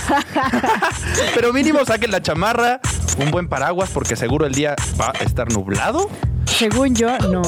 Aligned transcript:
pero 1.35 1.51
mínimo 1.53 1.83
saquen 1.85 2.11
la 2.11 2.21
chamarra, 2.21 2.79
un 3.19 3.31
buen 3.31 3.47
paraguas 3.49 3.89
porque 3.91 4.15
seguro 4.15 4.45
el 4.45 4.53
día 4.53 4.75
va 4.99 5.11
a 5.19 5.23
estar 5.23 5.51
nublado. 5.51 6.09
Según 6.47 6.95
yo, 6.95 7.17
no. 7.29 7.41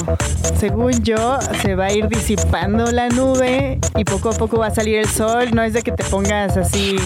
Según 0.59 0.91
yo, 1.03 1.39
se 1.62 1.76
va 1.76 1.85
a 1.85 1.94
ir 1.94 2.08
disipando 2.08 2.91
la 2.91 3.09
nube 3.09 3.80
y 3.95 4.03
poco 4.03 4.30
a 4.30 4.34
poco 4.34 4.59
va 4.59 4.67
a 4.67 4.75
salir 4.75 4.98
el 4.99 5.08
sol. 5.08 5.49
No 5.53 5.63
es 5.63 5.73
de 5.73 5.81
que 5.81 5.91
te 5.91 6.03
pongas 6.03 6.58
así 6.58 6.98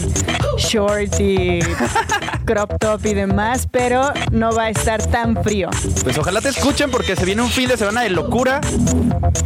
short 0.57 1.19
y 1.19 1.59
crop 2.45 2.73
top 2.79 3.05
y 3.05 3.13
demás, 3.13 3.67
pero 3.71 4.11
no 4.31 4.51
va 4.51 4.63
a 4.63 4.69
estar 4.69 5.05
tan 5.07 5.41
frío. 5.43 5.69
Pues 6.03 6.17
ojalá 6.17 6.41
te 6.41 6.49
escuchen 6.49 6.91
porque 6.91 7.15
se 7.15 7.25
viene 7.25 7.41
un 7.41 7.49
fin 7.49 7.69
de 7.69 7.77
semana 7.77 8.01
de 8.01 8.09
locura. 8.09 8.59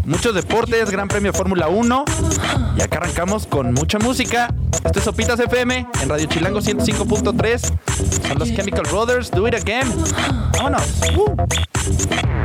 Muchos 0.06 0.34
deportes, 0.34 0.90
Gran 0.90 1.08
Premio 1.08 1.34
Fórmula 1.34 1.68
1. 1.68 2.06
Y 2.78 2.82
acá 2.82 2.98
arrancamos 2.98 3.46
con 3.46 3.74
mucha 3.74 4.00
música. 4.00 4.54
Esto 4.84 5.00
es 5.00 5.06
Sopitas 5.06 5.40
FM 5.40 5.88
en 6.02 6.10
Radio 6.10 6.26
Chilango 6.28 6.60
105.3. 6.60 8.28
Son 8.28 8.40
los 8.40 8.54
Chemical 8.54 8.84
Brothers. 8.90 9.30
Do 9.32 9.48
it 9.48 9.56
again. 9.56 9.88
Vámonos. 10.54 10.84
Uh. 11.16 12.37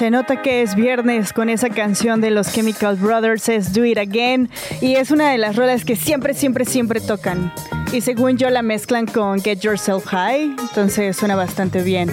Se 0.00 0.10
nota 0.10 0.40
que 0.40 0.62
es 0.62 0.74
viernes 0.76 1.34
con 1.34 1.50
esa 1.50 1.68
canción 1.68 2.22
de 2.22 2.30
los 2.30 2.50
Chemical 2.54 2.96
Brothers, 2.96 3.50
es 3.50 3.74
Do 3.74 3.84
It 3.84 3.98
Again, 3.98 4.48
y 4.80 4.94
es 4.94 5.10
una 5.10 5.30
de 5.30 5.36
las 5.36 5.56
rolas 5.56 5.84
que 5.84 5.94
siempre, 5.94 6.32
siempre, 6.32 6.64
siempre 6.64 7.02
tocan. 7.02 7.52
Y 7.92 8.00
según 8.00 8.38
yo 8.38 8.48
la 8.48 8.62
mezclan 8.62 9.04
con 9.04 9.42
Get 9.42 9.60
Yourself 9.60 10.06
High, 10.06 10.56
entonces 10.58 11.16
suena 11.16 11.36
bastante 11.36 11.82
bien. 11.82 12.10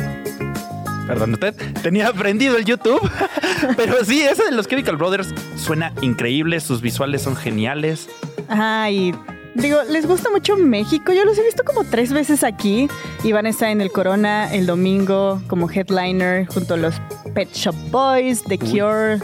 Perdón, 1.07 1.33
usted 1.33 1.55
tenía 1.81 2.09
aprendido 2.09 2.57
el 2.57 2.65
YouTube, 2.65 3.01
pero 3.77 4.03
sí, 4.03 4.21
ese 4.21 4.43
de 4.43 4.51
los 4.51 4.67
Chemical 4.67 4.97
Brothers 4.97 5.33
suena 5.55 5.93
increíble, 6.01 6.59
sus 6.59 6.81
visuales 6.81 7.21
son 7.21 7.35
geniales. 7.35 8.09
Ajá, 8.49 8.91
y 8.91 9.13
digo, 9.55 9.79
les 9.89 10.05
gusta 10.05 10.29
mucho 10.29 10.57
México. 10.57 11.13
Yo 11.13 11.25
los 11.25 11.37
he 11.37 11.43
visto 11.43 11.63
como 11.63 11.83
tres 11.85 12.11
veces 12.11 12.43
aquí 12.43 12.87
y 13.23 13.31
van 13.31 13.45
a 13.45 13.49
estar 13.49 13.69
en 13.69 13.81
el 13.81 13.91
Corona 13.91 14.53
el 14.53 14.65
domingo 14.65 15.41
como 15.47 15.69
headliner 15.69 16.45
junto 16.47 16.73
a 16.73 16.77
los 16.77 16.95
Pet 17.33 17.49
Shop 17.53 17.75
Boys, 17.89 18.43
The 18.43 18.57
Cure. 18.59 19.19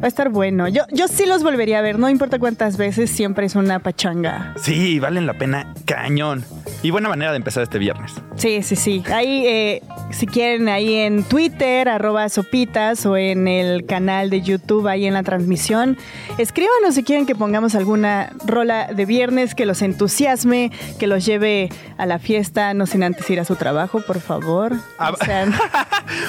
Va 0.00 0.06
a 0.06 0.08
estar 0.08 0.30
bueno. 0.30 0.66
Yo, 0.66 0.84
yo 0.90 1.08
sí 1.08 1.26
los 1.26 1.42
volvería 1.42 1.78
a 1.78 1.82
ver, 1.82 1.98
no 1.98 2.08
importa 2.08 2.38
cuántas 2.38 2.78
veces, 2.78 3.10
siempre 3.10 3.44
es 3.44 3.54
una 3.54 3.80
pachanga. 3.80 4.54
Sí, 4.56 4.98
valen 4.98 5.26
la 5.26 5.34
pena 5.34 5.74
cañón. 5.84 6.42
Y 6.82 6.90
buena 6.90 7.10
manera 7.10 7.32
de 7.32 7.36
empezar 7.36 7.62
este 7.62 7.78
viernes. 7.78 8.14
Sí, 8.36 8.62
sí, 8.62 8.76
sí. 8.76 9.02
Ahí, 9.12 9.46
eh, 9.46 9.82
si 10.12 10.26
quieren, 10.26 10.68
ahí 10.70 10.94
en 10.94 11.22
Twitter, 11.24 11.90
arroba 11.90 12.30
sopitas, 12.30 13.04
o 13.04 13.18
en 13.18 13.46
el 13.46 13.84
canal 13.84 14.30
de 14.30 14.40
YouTube, 14.40 14.86
ahí 14.88 15.04
en 15.04 15.12
la 15.12 15.22
transmisión, 15.22 15.98
escríbanos 16.38 16.94
si 16.94 17.02
quieren 17.02 17.26
que 17.26 17.34
pongamos 17.34 17.74
alguna 17.74 18.32
rola 18.46 18.86
de 18.86 19.04
viernes 19.04 19.54
que 19.54 19.66
los 19.66 19.82
entusiasme, 19.82 20.72
que 20.98 21.06
los 21.06 21.26
lleve 21.26 21.68
a 21.98 22.06
la 22.06 22.18
fiesta, 22.18 22.72
no 22.72 22.86
sin 22.86 23.02
antes 23.02 23.28
ir 23.28 23.40
a 23.40 23.44
su 23.44 23.56
trabajo, 23.56 24.00
por 24.00 24.20
favor. 24.20 24.72
Ah, 24.98 25.10
o, 25.10 25.22
sea, 25.22 25.46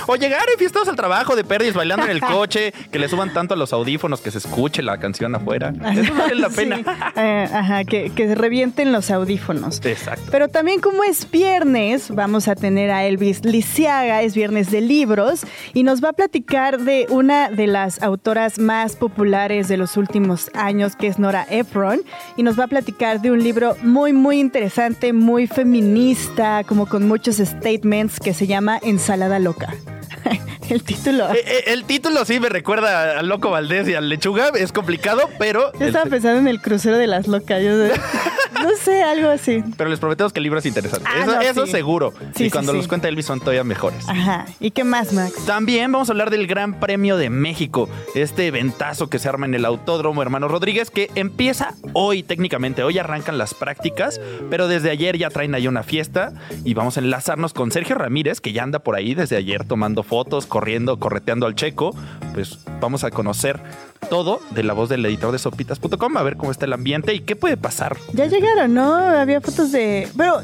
o 0.08 0.16
llegar 0.18 0.44
enfiestados 0.52 0.90
al 0.90 0.98
trabajo 0.98 1.38
de 1.38 1.46
pérdidas, 1.46 1.76
bailando 1.76 2.06
en 2.06 2.12
el 2.12 2.20
coche, 2.20 2.74
que 2.92 3.00
le 3.00 3.08
suban 3.08 3.32
tanto 3.32 3.54
a 3.54 3.58
los 3.62 3.74
audífonos 3.74 4.22
que 4.22 4.32
se 4.32 4.40
escuche 4.40 4.82
la 4.82 4.98
canción 4.98 5.36
afuera. 5.36 5.72
Eso 5.96 6.14
vale 6.16 6.36
la 6.36 6.50
pena. 6.50 6.78
Sí. 6.78 6.84
Eh, 7.16 7.48
ajá, 7.52 7.84
que, 7.84 8.10
que 8.10 8.34
revienten 8.34 8.92
los 8.92 9.12
audífonos. 9.12 9.80
Exacto. 9.86 10.24
Pero 10.32 10.48
también 10.48 10.82
como 10.82 11.04
es 11.04 11.30
viernes, 11.30 12.10
vamos 12.10 12.48
a 12.48 12.56
tener 12.56 12.90
a 12.90 13.06
Elvis 13.06 13.46
Lisiaga, 13.46 14.24
es 14.24 14.34
viernes 14.34 14.72
de 14.72 14.82
libros, 14.82 15.46
y 15.74 15.84
nos 15.84 16.04
va 16.04 16.10
a 16.10 16.14
platicar 16.14 16.80
de 16.80 17.06
una 17.10 17.50
de 17.50 17.68
las 17.68 18.02
autoras 18.02 18.58
más 18.58 18.96
populares 18.96 19.68
de 19.68 19.78
los 19.78 19.96
últimos 19.96 20.50
años, 20.56 20.96
que 20.96 21.08
es 21.08 21.20
Nora 21.20 21.46
Ephron, 21.50 22.02
y 22.38 22.44
nos 22.44 22.60
va 22.60 22.64
a 22.64 22.68
platicar 22.68 23.22
de 23.22 23.32
un 23.32 23.44
libro 23.44 23.76
muy, 23.84 24.12
muy 24.12 24.40
interesante, 24.40 25.14
muy 25.14 25.46
feminista, 25.48 26.64
como 26.64 26.88
con 26.88 27.08
muchos 27.08 27.38
statements, 27.38 28.20
que 28.20 28.34
se 28.34 28.48
llama 28.48 28.80
Ensalada 28.82 29.40
Loca. 29.40 29.74
el 30.70 30.84
título. 30.84 31.32
Eh, 31.32 31.44
eh, 31.46 31.64
el 31.68 31.84
título 31.86 32.26
sí 32.26 32.40
me 32.40 32.50
recuerda 32.50 33.20
al 33.20 33.28
Loco 33.28 33.50
Valdés 33.50 33.88
y 33.88 33.94
al 33.94 34.10
Lechuga. 34.10 34.50
Es 34.50 34.72
complicado, 34.72 35.30
pero. 35.40 35.72
Yo 35.80 35.88
estaba 35.88 36.10
pensando 36.10 36.40
en 36.40 36.48
el 36.48 36.62
crucero 36.62 36.98
de 36.98 37.08
las 37.08 37.28
locas. 37.28 37.62
Yo 37.64 37.72
no 38.62 38.70
sé, 38.78 39.04
algo 39.04 39.30
así. 39.30 39.64
Pero 39.78 39.90
les 39.90 40.00
prometemos 40.00 40.34
que 40.34 40.40
el 40.40 40.44
libro 40.44 40.60
es 40.60 40.66
interesante. 40.66 41.08
Ah, 41.12 41.22
eso, 41.22 41.36
no, 41.36 41.42
eso 41.42 41.66
sí. 41.66 41.72
seguro. 41.72 42.14
Sí, 42.36 42.46
y 42.46 42.50
cuando 42.50 42.72
sí, 42.72 42.78
los 42.78 42.88
cuenta 42.88 43.08
Elvis 43.08 43.26
son 43.26 43.40
todavía 43.40 43.64
mejores. 43.64 44.08
Ajá. 44.08 44.46
¿Y 44.60 44.72
qué 44.72 44.84
más, 44.84 45.14
Max? 45.14 45.34
También 45.46 45.92
vamos 45.92 46.10
a 46.10 46.14
hablar 46.14 46.30
del 46.30 46.48
Gran 46.48 46.80
Premio 46.80 47.18
de 47.18 47.30
México. 47.30 47.90
Este 48.16 48.48
eventazo 48.48 49.10
que 49.10 49.20
se 49.20 49.30
arma 49.30 49.46
en 49.46 49.54
el 49.54 49.66
Autódromo 49.66 50.22
Hermano 50.22 50.48
Rodríguez, 50.48 50.92
que 50.92 51.10
empieza 51.16 51.76
hoy 51.94 52.24
técnicamente. 52.24 52.84
Hoy 52.84 53.00
arrancan 53.00 53.38
las 53.38 53.54
prácticas, 53.54 54.20
pero 54.50 54.68
desde 54.68 54.90
ayer 54.90 55.18
ya 55.18 55.30
traen 55.30 55.56
ahí 55.56 55.68
una 55.68 55.84
fiesta. 55.84 56.34
Y 56.64 56.74
vamos 56.74 56.98
a 56.98 57.00
enlazarnos 57.02 57.54
con 57.54 57.72
Sergio 57.72 57.96
Ramírez, 57.96 58.42
que 58.42 58.54
ya 58.54 58.64
anda 58.64 58.80
por 58.80 58.96
ahí 58.96 59.16
desde 59.16 59.38
ayer 59.38 59.66
tomando 59.66 60.01
fotos, 60.04 60.46
corriendo, 60.46 61.00
correteando 61.00 61.46
al 61.46 61.56
checo. 61.56 61.96
Pues 62.34 62.60
vamos 62.80 63.04
a 63.04 63.12
conocer 63.12 63.60
todo 64.10 64.42
de 64.52 64.64
la 64.64 64.74
voz 64.74 64.90
del 64.90 65.06
editor 65.06 65.32
de 65.32 65.40
sopitas.com, 65.40 66.18
a 66.18 66.24
ver 66.24 66.36
cómo 66.36 66.52
está 66.52 66.66
el 66.66 66.74
ambiente 66.74 67.14
y 67.14 67.22
qué 67.22 67.36
puede 67.36 67.58
pasar. 67.58 67.96
Ya 68.14 68.26
llegaron, 68.26 68.74
¿no? 68.74 68.96
Había 68.96 69.42
fotos 69.42 69.72
de... 69.72 70.08
Pero, 70.18 70.42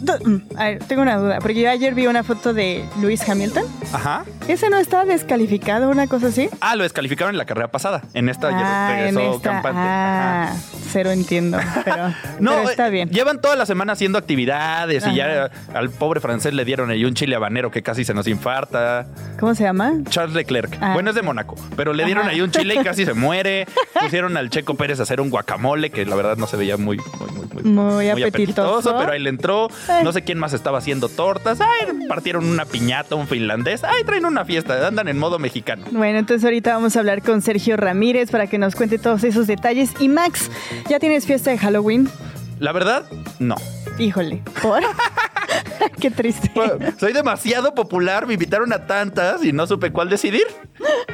a 0.55 0.63
ver, 0.63 0.83
tengo 0.85 1.01
una 1.01 1.17
duda, 1.17 1.39
porque 1.39 1.61
yo 1.61 1.69
ayer 1.69 1.93
vi 1.93 2.07
una 2.07 2.23
foto 2.23 2.53
de 2.53 2.85
Lewis 3.01 3.27
Hamilton. 3.27 3.65
Ajá. 3.91 4.23
¿Ese 4.47 4.69
no 4.69 4.77
estaba 4.77 5.05
descalificado, 5.05 5.89
una 5.89 6.07
cosa 6.07 6.27
así? 6.27 6.49
Ah, 6.61 6.75
lo 6.75 6.83
descalificaron 6.83 7.33
en 7.33 7.37
la 7.37 7.45
carrera 7.45 7.69
pasada. 7.69 8.03
En 8.13 8.29
esta 8.29 8.49
ah, 8.51 8.89
regresó 8.89 9.19
en 9.19 9.25
esta, 9.33 9.51
campante. 9.51 9.79
Ah, 9.81 10.43
Ajá. 10.51 10.55
cero 10.91 11.11
entiendo, 11.11 11.57
pero, 11.83 12.07
no, 12.39 12.51
pero 12.51 12.69
está 12.69 12.89
bien. 12.89 13.09
Llevan 13.09 13.41
toda 13.41 13.55
la 13.55 13.65
semana 13.65 13.93
haciendo 13.93 14.17
actividades 14.17 15.03
Ajá. 15.03 15.13
y 15.13 15.15
ya 15.17 15.51
al 15.73 15.89
pobre 15.89 16.21
francés 16.21 16.53
le 16.53 16.63
dieron 16.63 16.89
ahí 16.89 17.03
un 17.03 17.13
chile 17.13 17.35
habanero 17.35 17.71
que 17.71 17.83
casi 17.83 18.05
se 18.05 18.13
nos 18.13 18.27
infarta. 18.27 19.07
¿Cómo 19.39 19.53
se 19.55 19.63
llama? 19.63 19.93
Charles 20.09 20.35
Leclerc. 20.35 20.77
Ah. 20.79 20.93
Bueno, 20.93 21.09
es 21.09 21.15
de 21.15 21.21
Mónaco, 21.21 21.55
pero 21.75 21.93
le 21.93 22.05
dieron 22.05 22.23
Ajá. 22.23 22.31
ahí 22.31 22.41
un 22.41 22.51
chile 22.51 22.75
y 22.75 22.83
casi 22.83 23.05
se 23.05 23.13
muere. 23.13 23.46
Pusieron 24.01 24.37
al 24.37 24.49
Checo 24.49 24.75
Pérez 24.75 24.99
a 24.99 25.03
hacer 25.03 25.21
un 25.21 25.29
guacamole 25.29 25.89
que 25.89 26.05
la 26.05 26.15
verdad 26.15 26.37
no 26.37 26.47
se 26.47 26.57
veía 26.57 26.77
muy, 26.77 26.97
muy, 26.97 27.31
muy, 27.31 27.63
muy, 27.63 27.93
muy 27.93 28.09
apetitoso. 28.09 28.27
apetitoso. 28.29 28.97
pero 28.97 29.11
ahí 29.11 29.19
le 29.19 29.29
entró. 29.29 29.67
Eh. 29.89 30.01
No 30.03 30.11
sé 30.13 30.23
quién 30.23 30.37
más 30.37 30.53
estaba 30.53 30.77
haciendo 30.77 31.09
tortas. 31.09 31.59
Ay, 31.61 32.07
partieron 32.07 32.45
una 32.45 32.65
piñata, 32.65 33.15
un 33.15 33.27
finlandés. 33.27 33.83
Ay, 33.83 34.03
traen 34.03 34.25
una 34.25 34.45
fiesta, 34.45 34.87
andan 34.87 35.07
en 35.07 35.17
modo 35.17 35.39
mexicano. 35.39 35.85
Bueno, 35.91 36.19
entonces 36.19 36.43
ahorita 36.43 36.73
vamos 36.73 36.95
a 36.95 36.99
hablar 36.99 37.21
con 37.21 37.41
Sergio 37.41 37.77
Ramírez 37.77 38.31
para 38.31 38.47
que 38.47 38.57
nos 38.57 38.75
cuente 38.75 38.97
todos 38.97 39.23
esos 39.23 39.47
detalles. 39.47 39.91
Y 39.99 40.09
Max, 40.09 40.49
¿ya 40.89 40.99
tienes 40.99 41.25
fiesta 41.25 41.51
de 41.51 41.57
Halloween? 41.57 42.09
La 42.59 42.71
verdad, 42.71 43.03
no. 43.39 43.55
Híjole, 43.99 44.41
¿por? 44.61 44.81
Qué 45.99 46.11
triste. 46.11 46.51
Soy 46.99 47.13
demasiado 47.13 47.73
popular, 47.73 48.27
me 48.27 48.33
invitaron 48.33 48.71
a 48.73 48.85
tantas 48.85 49.43
y 49.43 49.53
no 49.53 49.65
supe 49.67 49.91
cuál 49.91 50.09
decidir. 50.09 50.45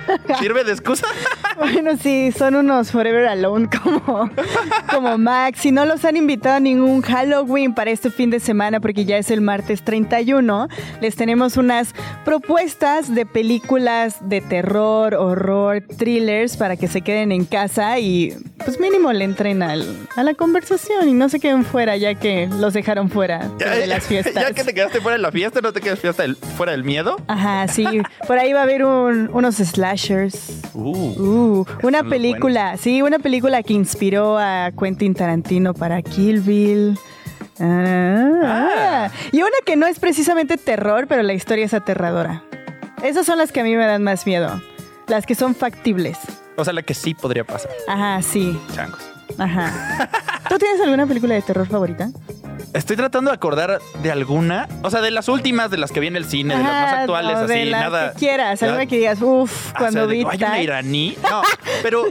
¿Sirve 0.40 0.64
de 0.64 0.72
excusa? 0.72 1.08
bueno, 1.58 1.98
sí, 1.98 2.32
son 2.32 2.56
unos 2.56 2.92
Forever 2.92 3.28
Alone 3.28 3.70
como, 3.70 4.30
como 4.90 5.18
Max. 5.18 5.66
Y 5.66 5.72
no 5.72 5.86
los 5.86 6.06
han 6.06 6.18
invitado 6.18 6.56
a 6.56 6.60
ningún 6.60 7.02
Halloween 7.02 7.74
para 7.74 7.92
este 7.92 8.10
fin 8.10 8.30
de 8.30 8.40
semana 8.40 8.80
porque 8.80 9.06
ya 9.06 9.18
es 9.18 9.32
el 9.32 9.42
martes 9.42 9.84
31. 9.84 10.68
Les 11.02 11.16
tenemos 11.16 11.58
unas 11.58 11.94
propuestas 12.26 13.14
de 13.14 13.26
películas 13.26 14.18
de 14.22 14.42
terror, 14.42 15.16
horror, 15.16 15.84
thrillers 15.98 16.58
para 16.58 16.76
que 16.78 16.88
se 16.88 17.02
queden 17.02 17.32
en 17.32 17.46
casa 17.46 18.00
y 18.00 18.36
pues 18.64 18.80
mínimo 18.80 19.12
le 19.12 19.26
entren 19.26 19.64
al, 19.64 20.08
a 20.16 20.24
la 20.24 20.34
conversación 20.34 21.10
y 21.10 21.14
no 21.14 21.30
se 21.30 21.40
queden 21.40 21.66
fuera 21.66 21.98
ya 21.98 22.16
que 22.16 22.48
los 22.48 22.74
dejaron 22.74 23.10
fuera 23.10 23.52
ya, 23.60 23.76
de 23.76 23.88
las 23.88 24.06
fiestas. 24.06 24.34
Ya 24.34 24.54
que 24.54 24.64
te 24.64 24.74
quedaste 24.74 25.02
fuera 25.02 25.18
de 25.18 25.22
la 25.22 25.32
fiesta, 25.32 25.62
¿no 25.62 25.74
te 25.74 25.82
quedas 25.82 26.00
fiesta 26.00 26.24
del, 26.24 26.36
fuera 26.36 26.72
del 26.72 26.84
miedo? 26.84 27.18
Ajá, 27.28 27.68
sí. 27.68 27.86
Por 28.28 28.38
ahí 28.38 28.54
va 28.54 28.62
a 28.62 28.64
haber 28.64 28.84
un, 28.86 29.30
unos 29.34 29.60
Uh, 30.74 30.82
uh 30.82 31.66
una 31.84 32.04
película, 32.04 32.78
sí, 32.78 33.02
una 33.02 33.20
película 33.20 33.64
que 33.64 33.74
inspiró 33.74 34.38
a 34.38 34.72
Quentin 34.78 35.14
Tarantino 35.14 35.74
para 35.74 36.02
Kill 36.02 36.42
Bill. 36.42 36.98
Ah. 37.60 39.10
Y 39.32 39.42
una 39.42 39.58
que 39.66 39.76
no 39.76 39.86
es 39.86 40.00
precisamente 40.00 40.58
terror, 40.58 41.08
pero 41.08 41.24
la 41.24 41.34
historia 41.34 41.66
es 41.66 41.74
aterradora. 41.74 42.44
Esas 43.04 43.26
son 43.26 43.38
las 43.38 43.52
que 43.52 43.60
a 43.62 43.64
mí 43.64 43.76
me 43.76 43.86
dan 43.86 44.04
más 44.04 44.26
miedo. 44.26 44.62
Las 45.08 45.26
que 45.26 45.36
son 45.36 45.56
factibles. 45.56 46.18
O 46.56 46.64
sea, 46.64 46.74
la 46.74 46.84
que 46.84 46.94
sí 46.94 47.14
podría 47.14 47.44
pasar. 47.44 47.72
Ajá, 47.88 48.22
sí. 48.22 48.58
Changos. 48.74 49.02
Ajá. 49.38 50.10
¿Tú 50.50 50.58
tienes 50.58 50.80
alguna 50.82 51.06
película 51.06 51.36
de 51.36 51.42
terror 51.42 51.68
favorita? 51.68 52.10
Estoy 52.74 52.96
tratando 52.96 53.30
de 53.32 53.36
acordar 53.36 53.80
de 54.02 54.12
alguna, 54.12 54.68
o 54.82 54.90
sea, 54.90 55.02
de 55.02 55.12
las 55.12 55.28
últimas, 55.30 55.70
de 55.70 55.78
las 55.78 55.92
que 55.92 56.00
viene 56.00 56.18
el 56.18 56.26
cine, 56.26 56.56
de 56.58 56.64
las 56.64 56.72
más 56.72 56.94
actuales, 56.94 57.48
de 57.48 57.56
así, 57.62 57.66
las 57.70 57.82
nada. 57.82 58.14
que 58.14 58.20
quieras, 58.20 58.64
alguna 58.64 58.86
que 58.86 58.98
digas, 58.98 59.20
uff, 59.22 59.70
Ah, 59.74 59.76
cuando 59.80 60.00
o 60.02 60.04
sea, 60.04 60.08
de- 60.08 60.14
vi 60.14 60.20
¿Hay 60.30 60.38
una 60.38 60.48
tal. 60.48 60.62
iraní? 60.64 61.18
No, 61.30 61.42
pero 61.84 62.06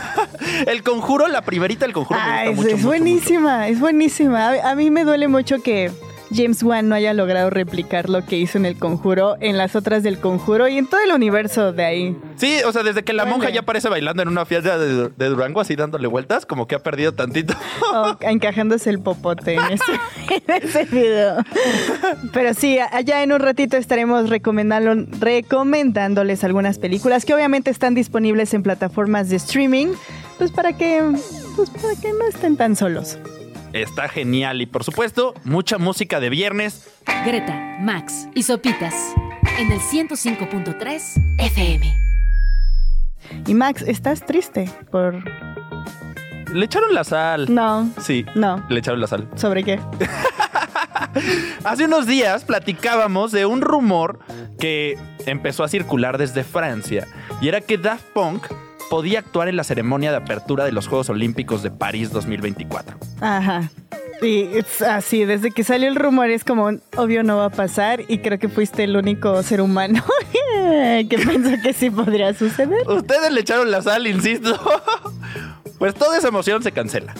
el 0.66 0.82
conjuro, 0.82 1.26
la 1.28 1.42
primerita 1.42 1.84
del 1.84 1.92
conjuro 1.92 2.20
Ah, 2.22 2.42
me 2.44 2.50
es, 2.50 2.56
gusta 2.56 2.62
mucho. 2.62 2.68
es 2.68 2.74
mucho, 2.82 2.86
buenísima, 2.86 3.68
es 3.68 3.80
buenísima. 3.80 4.48
A, 4.50 4.70
a 4.70 4.74
mí 4.74 4.90
me 4.90 5.04
duele 5.04 5.28
mucho 5.28 5.62
que 5.62 5.90
James 6.34 6.62
Wan 6.62 6.88
no 6.88 6.94
haya 6.94 7.14
logrado 7.14 7.50
replicar 7.50 8.08
lo 8.08 8.24
que 8.24 8.36
hizo 8.36 8.58
en 8.58 8.66
el 8.66 8.78
conjuro, 8.78 9.36
en 9.40 9.56
las 9.56 9.76
otras 9.76 10.02
del 10.02 10.18
conjuro 10.18 10.68
y 10.68 10.78
en 10.78 10.86
todo 10.86 11.00
el 11.00 11.12
universo 11.12 11.72
de 11.72 11.84
ahí. 11.84 12.16
Sí, 12.36 12.58
o 12.66 12.72
sea, 12.72 12.82
desde 12.82 13.04
que 13.04 13.12
la 13.12 13.22
Duele. 13.24 13.38
monja 13.38 13.50
ya 13.52 13.60
aparece 13.60 13.88
bailando 13.88 14.22
en 14.22 14.28
una 14.28 14.44
fiesta 14.44 14.78
de, 14.78 15.08
de 15.08 15.28
Durango, 15.28 15.60
así 15.60 15.76
dándole 15.76 16.08
vueltas, 16.08 16.44
como 16.46 16.66
que 16.66 16.74
ha 16.74 16.80
perdido 16.80 17.12
tantito. 17.12 17.54
Encajándose 18.20 18.90
el 18.90 19.00
popote 19.00 19.54
en 19.54 19.60
ese, 19.64 19.92
en 20.46 20.62
ese 20.62 20.84
video. 20.84 21.36
Pero 22.32 22.54
sí, 22.54 22.78
allá 22.78 23.22
en 23.22 23.32
un 23.32 23.40
ratito 23.40 23.76
estaremos 23.76 24.28
recomendando, 24.28 25.06
recomendándoles 25.20 26.42
algunas 26.44 26.78
películas 26.78 27.24
que 27.24 27.34
obviamente 27.34 27.70
están 27.70 27.94
disponibles 27.94 28.52
en 28.54 28.62
plataformas 28.62 29.28
de 29.28 29.36
streaming, 29.36 29.88
pues 30.38 30.50
para 30.50 30.76
que, 30.76 31.02
pues 31.54 31.70
para 31.70 31.94
que 32.00 32.12
no 32.12 32.26
estén 32.28 32.56
tan 32.56 32.76
solos. 32.76 33.18
Está 33.82 34.08
genial 34.08 34.62
y 34.62 34.66
por 34.66 34.84
supuesto, 34.84 35.34
mucha 35.44 35.76
música 35.78 36.18
de 36.20 36.30
viernes. 36.30 36.88
Greta, 37.24 37.76
Max 37.80 38.28
y 38.34 38.42
Sopitas 38.42 38.94
en 39.58 39.70
el 39.72 39.80
105.3 39.80 41.36
FM. 41.38 41.98
Y 43.46 43.54
Max, 43.54 43.82
¿estás 43.86 44.24
triste 44.24 44.70
por...? 44.90 45.22
Le 46.52 46.64
echaron 46.64 46.94
la 46.94 47.04
sal. 47.04 47.52
No, 47.52 47.90
Sí, 48.00 48.24
no. 48.34 48.64
le 48.68 48.78
echaron 48.78 49.00
la 49.00 49.06
sal. 49.08 49.28
¿Sobre 49.34 49.62
qué? 49.64 49.80
Hace 51.64 51.84
unos 51.84 52.06
días 52.06 52.44
platicábamos 52.44 53.32
de 53.32 53.46
un 53.46 53.60
rumor 53.60 54.20
que 54.58 54.96
empezó 55.26 55.64
a 55.64 55.68
circular 55.68 56.18
desde 56.18 56.44
Francia 56.44 57.06
y 57.40 57.48
era 57.48 57.60
que 57.60 57.76
Daft 57.78 58.04
Punk 58.14 58.46
podía 58.90 59.20
actuar 59.20 59.48
en 59.48 59.56
la 59.56 59.64
ceremonia 59.64 60.10
de 60.10 60.18
apertura 60.18 60.64
de 60.64 60.72
los 60.72 60.88
Juegos 60.88 61.08
Olímpicos 61.10 61.62
de 61.62 61.70
París 61.70 62.10
2024. 62.12 62.96
Ajá. 63.20 63.70
Y 64.22 64.44
es 64.56 64.80
así, 64.82 65.24
desde 65.24 65.50
que 65.50 65.62
salió 65.62 65.88
el 65.88 65.96
rumor 65.96 66.30
es 66.30 66.42
como, 66.42 66.70
obvio 66.96 67.22
no 67.22 67.36
va 67.36 67.46
a 67.46 67.50
pasar 67.50 68.02
y 68.08 68.18
creo 68.18 68.38
que 68.38 68.48
fuiste 68.48 68.84
el 68.84 68.96
único 68.96 69.42
ser 69.42 69.60
humano 69.60 70.02
que 71.08 71.18
pensó 71.18 71.50
que 71.62 71.72
sí 71.72 71.90
podría 71.90 72.32
suceder. 72.32 72.88
Ustedes 72.88 73.30
le 73.30 73.40
echaron 73.40 73.70
la 73.70 73.82
sal, 73.82 74.06
insisto. 74.06 74.58
Pues 75.78 75.94
toda 75.94 76.16
esa 76.16 76.28
emoción 76.28 76.62
se 76.62 76.72
cancela. 76.72 77.14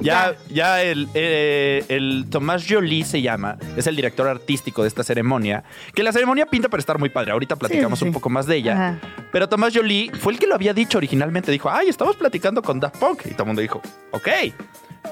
Ya, 0.00 0.34
ya 0.48 0.82
el, 0.82 1.08
eh, 1.14 1.84
el 1.88 2.26
Tomás 2.30 2.64
Jolie 2.68 3.04
se 3.04 3.22
llama, 3.22 3.56
es 3.76 3.86
el 3.86 3.96
director 3.96 4.26
artístico 4.26 4.82
de 4.82 4.88
esta 4.88 5.02
ceremonia. 5.04 5.62
Que 5.94 6.02
la 6.02 6.12
ceremonia 6.12 6.46
pinta 6.46 6.68
para 6.68 6.80
estar 6.80 6.98
muy 6.98 7.08
padre. 7.10 7.32
Ahorita 7.32 7.56
platicamos 7.56 7.98
sí. 7.98 8.04
un 8.04 8.12
poco 8.12 8.28
más 8.30 8.46
de 8.46 8.56
ella. 8.56 8.72
Ajá. 8.72 8.98
Pero 9.32 9.48
Tomás 9.48 9.74
Jolie 9.74 10.10
fue 10.18 10.32
el 10.32 10.38
que 10.38 10.46
lo 10.46 10.54
había 10.54 10.74
dicho 10.74 10.98
originalmente. 10.98 11.52
Dijo, 11.52 11.70
ay, 11.70 11.88
estamos 11.88 12.16
platicando 12.16 12.62
con 12.62 12.80
Daft 12.80 12.96
Punk. 12.96 13.22
Y 13.26 13.30
todo 13.30 13.42
el 13.44 13.46
mundo 13.48 13.62
dijo, 13.62 13.80
ok. 14.10 14.28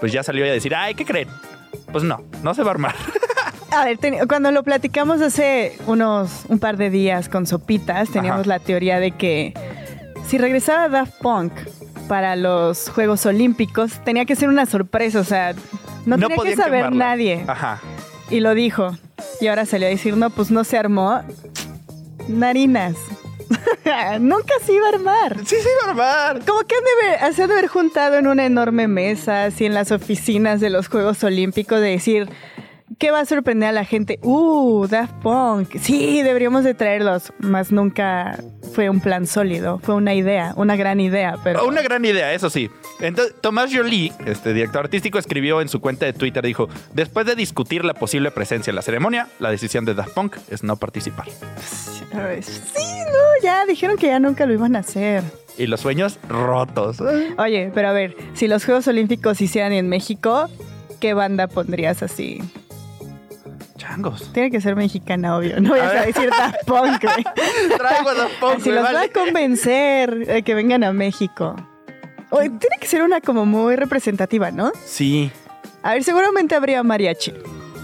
Pues 0.01 0.13
ya 0.13 0.23
salió 0.23 0.45
a 0.45 0.49
decir, 0.49 0.75
ay, 0.75 0.95
¿qué 0.95 1.05
creen? 1.05 1.29
Pues 1.93 2.05
no, 2.05 2.23
no 2.43 2.55
se 2.55 2.63
va 2.63 2.71
a 2.71 2.75
armar. 2.75 2.95
A 3.71 3.85
ver, 3.85 3.99
ten- 3.99 4.27
cuando 4.27 4.51
lo 4.51 4.63
platicamos 4.63 5.21
hace 5.21 5.77
unos 5.87 6.47
un 6.49 6.59
par 6.59 6.79
de 6.79 6.89
días 6.89 7.29
con 7.29 7.47
Sopitas, 7.47 8.09
teníamos 8.11 8.41
Ajá. 8.41 8.49
la 8.49 8.59
teoría 8.61 8.99
de 8.99 9.11
que 9.13 9.53
si 10.27 10.39
regresaba 10.39 10.89
Daft 10.89 11.21
Punk 11.21 11.53
para 12.09 12.37
los 12.37 12.89
Juegos 12.89 13.27
Olímpicos, 13.27 14.03
tenía 14.05 14.25
que 14.25 14.35
ser 14.35 14.49
una 14.49 14.67
sorpresa, 14.67 15.21
o 15.21 15.25
sea, 15.25 15.55
no, 16.07 16.17
tenía 16.19 16.37
que 16.37 16.57
saber 16.57 16.85
quemarla. 16.85 17.05
nadie. 17.05 17.45
Ajá. 17.47 17.81
Y 18.31 18.41
lo 18.41 18.55
dijo. 18.55 18.97
Y 19.41 19.47
ahora 19.47 19.67
salió 19.67 19.87
a 19.87 19.91
decir, 19.91 20.17
no, 20.17 20.31
pues 20.31 20.51
no 20.51 20.65
se 20.65 20.79
armó. 20.79 21.21
Narinas. 22.29 22.97
Nunca 24.21 24.55
se 24.65 24.73
iba 24.73 24.87
a 24.87 24.91
armar. 24.91 25.39
Sí, 25.39 25.57
se 25.57 25.69
iba 25.69 25.87
a 25.87 25.91
armar. 25.91 26.45
Como 26.45 26.61
que 26.61 26.75
han 26.75 26.85
de 26.85 27.17
haber, 27.17 27.35
se 27.35 27.43
han 27.43 27.49
de 27.49 27.55
haber 27.55 27.69
juntado 27.69 28.17
en 28.17 28.27
una 28.27 28.45
enorme 28.45 28.89
mesa, 28.89 29.45
así 29.45 29.67
en 29.67 29.75
las 29.75 29.93
oficinas 29.93 30.61
de 30.61 30.71
los 30.71 30.89
Juegos 30.89 31.23
Olímpicos, 31.25 31.81
de 31.81 31.91
decir, 31.91 32.29
¿qué 32.99 33.11
va 33.11 33.21
a 33.21 33.25
sorprender 33.25 33.69
a 33.69 33.73
la 33.73 33.85
gente? 33.85 34.19
Uh, 34.23 34.87
Daft 34.89 35.15
Punk. 35.23 35.77
Sí, 35.81 36.23
deberíamos 36.23 36.65
de 36.65 36.75
traerlos. 36.75 37.33
Más 37.39 37.71
nunca 37.71 38.43
fue 38.75 38.91
un 38.91 39.01
plan 39.01 39.27
sólido, 39.27 39.79
fue 39.79 39.95
una 39.95 40.15
idea, 40.15 40.53
una 40.57 40.77
gran 40.77 41.01
idea, 41.01 41.37
pero... 41.43 41.67
Una 41.67 41.83
gran 41.83 42.05
idea, 42.05 42.33
eso 42.33 42.51
sí. 42.51 42.71
Entonces, 43.01 43.35
Tomás 43.41 43.71
Jolie, 43.73 44.13
este 44.27 44.53
director 44.53 44.85
artístico, 44.85 45.19
escribió 45.19 45.61
en 45.61 45.69
su 45.69 45.81
cuenta 45.81 46.07
de 46.07 46.13
Twitter, 46.13 46.45
dijo, 46.45 46.69
después 46.93 47.25
de 47.27 47.35
discutir 47.35 47.85
la 47.85 47.95
posible 47.95 48.31
presencia 48.31 48.71
en 48.71 48.77
la 48.77 48.83
ceremonia, 48.83 49.29
la 49.39 49.51
decisión 49.51 49.85
de 49.85 49.95
Daft 49.95 50.15
Punk 50.15 50.37
es 50.51 50.63
no 50.63 50.77
participar. 50.77 51.27
Sí, 51.31 52.83
no, 53.07 53.43
ya 53.43 53.65
dijeron 53.67 53.97
que 53.97 54.09
ya 54.09 54.19
nunca 54.19 54.47
lo 54.47 54.53
iban 54.53 54.75
a 54.75 54.81
hacer. 54.81 55.23
Y 55.57 55.67
los 55.67 55.81
sueños 55.81 56.19
rotos. 56.29 57.01
Oye, 57.37 57.71
pero 57.75 57.89
a 57.89 57.93
ver, 57.93 58.17
si 58.35 58.49
los 58.49 58.65
Juegos 58.65 58.87
Olímpicos 58.89 59.39
se 59.39 59.45
hicieran 59.45 59.73
en 59.73 59.89
México, 59.89 60.49
¿qué 61.01 61.15
banda 61.15 61.47
pondrías 61.49 62.03
así? 62.03 62.41
Changos. 63.79 64.31
Tiene 64.35 64.51
que 64.51 64.61
ser 64.61 64.77
mexicana, 64.77 65.37
obvio. 65.39 65.59
No 65.61 65.71
voy 65.71 65.81
A 65.81 65.89
a, 65.89 66.07
decir 66.07 66.29
Daft 66.29 66.67
Punk, 66.67 67.03
güey. 67.15 67.25
Traigo 67.79 68.15
Daft 68.15 68.35
Punk, 68.41 68.59
me 68.67 68.73
los 68.73 68.85
voy 68.85 68.93
vale. 68.95 69.07
a 69.07 69.13
convencer 69.13 70.27
de 70.27 70.43
que 70.43 70.55
vengan 70.55 70.85
a 70.85 70.93
México. 70.93 71.57
Tiene 72.31 72.77
que 72.79 72.87
ser 72.87 73.03
una 73.03 73.23
como 73.23 73.47
muy 73.47 73.75
representativa, 73.77 74.51
¿no? 74.51 74.71
Sí, 74.85 75.31
A 75.83 75.95
ver, 75.95 76.05
seguramente 76.05 76.55
habría 76.55 76.83
mariachi. 76.83 77.33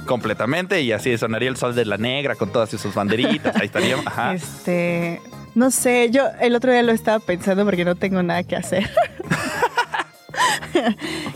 completamente. 0.07 0.83
Y 0.83 0.93
así 0.93 1.17
sonaría 1.17 1.49
el 1.49 1.57
sol 1.57 1.75
de 1.75 1.87
la 1.87 1.97
negra 1.97 2.35
con 2.35 2.53
todas 2.53 2.69
sus 2.69 2.95
banderitas. 2.95 3.57
Ahí 3.57 3.67
estaríamos. 3.67 4.07
Ajá. 4.07 4.35
Este, 4.35 5.23
no 5.55 5.71
sé, 5.71 6.11
yo 6.11 6.25
el 6.41 6.55
otro 6.57 6.73
día 6.73 6.83
lo 6.83 6.93
estaba 6.93 7.21
pensando 7.21 7.65
porque 7.65 7.85
no 7.87 7.95
tengo 7.95 8.23
nada 8.23 8.43
que 8.43 8.57
hacer. 8.57 8.91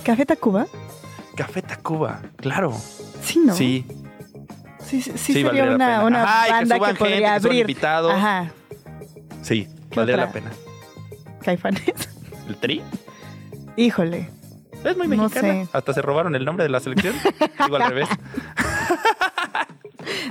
¿Café 0.05 0.27
Tacuba? 0.27 0.67
Café 1.37 1.63
Tacuba, 1.63 2.21
claro. 2.37 2.75
Sí, 3.23 3.39
¿no? 3.45 3.55
Sí, 3.55 3.87
Sí, 4.89 5.03
sí, 5.03 5.13
sí 5.17 5.33
sería 5.35 5.65
una, 5.65 6.03
una 6.05 6.23
Ajá, 6.23 6.47
que 6.47 6.53
banda 6.53 6.75
que, 6.75 6.79
suban 6.79 6.87
gente, 6.97 6.99
podría 6.99 7.19
que 7.19 7.27
abrir. 7.47 7.61
invitados. 7.61 8.13
Ajá, 8.15 8.51
sí, 9.43 9.69
¿Qué 9.91 9.97
valdría 9.97 10.17
otra? 10.17 10.27
la 10.27 10.33
pena. 10.33 10.51
Caifanes. 11.43 11.83
¿El 12.49 12.57
tri? 12.57 12.83
Híjole. 13.77 14.31
Es 14.85 14.97
muy 14.97 15.09
No 15.09 15.23
mexicana. 15.25 15.65
sé. 15.65 15.69
Hasta 15.73 15.93
se 15.93 16.03
robaron 16.03 16.35
el 16.37 16.45
nombre 16.45 16.63
de 16.65 16.71
la 16.71 16.81
selección. 16.81 17.15
Digo 17.65 17.77
al 17.77 17.89
revés. 17.91 18.09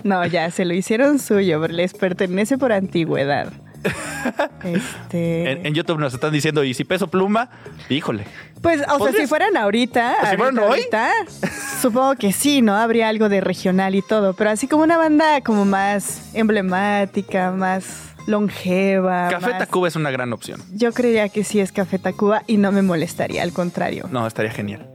No, 0.04 0.26
ya 0.26 0.50
se 0.52 0.66
lo 0.66 0.74
hicieron 0.74 1.20
suyo, 1.20 1.60
pero 1.62 1.74
les 1.74 1.94
pertenece 1.94 2.58
por 2.58 2.72
antigüedad. 2.72 3.52
Este. 4.64 5.52
En, 5.52 5.66
en 5.66 5.74
YouTube 5.74 6.00
nos 6.00 6.14
están 6.14 6.32
diciendo, 6.32 6.64
¿y 6.64 6.74
si 6.74 6.84
peso 6.84 7.08
pluma? 7.08 7.50
Híjole. 7.90 8.26
Pues, 8.62 8.82
o 8.82 8.86
sea, 8.86 8.98
¿Podrías- 8.98 9.22
si 9.22 9.28
fueran 9.28 9.56
ahorita, 9.58 10.16
¿Si 10.22 10.26
ahorita, 10.26 10.38
fueran 10.38 10.60
hoy? 10.60 10.66
ahorita, 10.70 11.12
supongo 11.82 12.16
que 12.16 12.32
sí, 12.34 12.62
¿no? 12.62 12.76
Habría 12.76 13.08
algo 13.10 13.30
de 13.30 13.42
regional 13.42 13.96
y 13.96 14.02
todo, 14.02 14.34
pero 14.34 14.50
así 14.50 14.68
como 14.68 14.84
una 14.84 14.98
banda 14.98 15.42
como 15.42 15.64
más 15.66 16.32
emblemática, 16.34 17.52
más 17.52 18.14
longeva. 18.26 19.30
Café 19.30 19.50
más- 19.52 19.60
Tacuba 19.60 19.88
es 19.88 19.96
una 19.96 20.12
gran 20.12 20.34
opción. 20.34 20.62
Yo 20.74 20.92
creería 20.94 21.30
que 21.30 21.44
sí 21.44 21.60
es 21.60 21.72
Café 21.72 22.00
Tacuba 22.00 22.44
y 22.48 22.58
no 22.58 22.72
me 22.72 22.82
molestaría, 22.82 23.44
al 23.44 23.54
contrario. 23.54 24.08
No, 24.12 24.26
estaría 24.28 24.52
genial. 24.52 24.88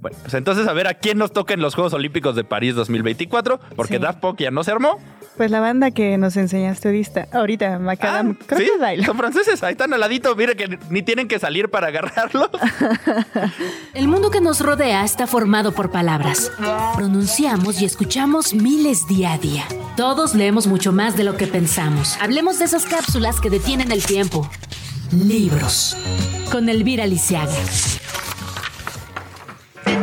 Bueno, 0.00 0.18
pues 0.22 0.34
entonces 0.34 0.68
a 0.68 0.72
ver 0.72 0.86
a 0.86 0.94
quién 0.94 1.18
nos 1.18 1.32
toca 1.32 1.54
en 1.54 1.60
los 1.60 1.74
Juegos 1.74 1.92
Olímpicos 1.92 2.36
de 2.36 2.44
París 2.44 2.74
2024, 2.74 3.58
porque 3.74 3.96
Sí. 3.96 4.00
Daft 4.02 4.20
Punk 4.20 4.38
ya 4.40 4.50
no 4.50 4.62
se 4.62 4.70
armó. 4.70 4.98
Pues 5.36 5.50
la 5.50 5.60
banda 5.60 5.90
que 5.90 6.16
nos 6.16 6.36
enseñaste 6.36 6.88
ahorita, 6.88 7.28
ahorita, 7.32 7.78
Macadam 7.78 8.36
Ah, 8.40 8.56
¿sí? 8.56 8.64
Crocodile. 8.64 9.04
Son 9.04 9.16
franceses, 9.18 9.62
ahí 9.62 9.72
están 9.72 9.92
al 9.92 10.00
ladito, 10.00 10.34
mire 10.34 10.56
que 10.56 10.78
ni 10.88 11.02
tienen 11.02 11.28
que 11.28 11.38
salir 11.38 11.68
para 11.68 11.88
agarrarlos. 11.88 12.48
El 13.94 14.08
mundo 14.08 14.30
que 14.30 14.40
nos 14.40 14.60
rodea 14.60 15.04
está 15.04 15.26
formado 15.26 15.72
por 15.72 15.90
palabras. 15.90 16.50
Pronunciamos 16.96 17.80
y 17.82 17.84
escuchamos 17.84 18.54
miles 18.54 19.06
día 19.08 19.32
a 19.34 19.38
día. 19.38 19.64
Todos 19.96 20.34
leemos 20.34 20.66
mucho 20.66 20.92
más 20.92 21.16
de 21.16 21.24
lo 21.24 21.36
que 21.36 21.46
pensamos. 21.46 22.16
Hablemos 22.20 22.58
de 22.58 22.64
esas 22.64 22.86
cápsulas 22.86 23.40
que 23.40 23.50
detienen 23.50 23.92
el 23.92 24.04
tiempo. 24.04 24.48
Libros. 25.12 25.96
Con 26.50 26.68
Elvira 26.68 27.06
Lisiaga. 27.06 27.52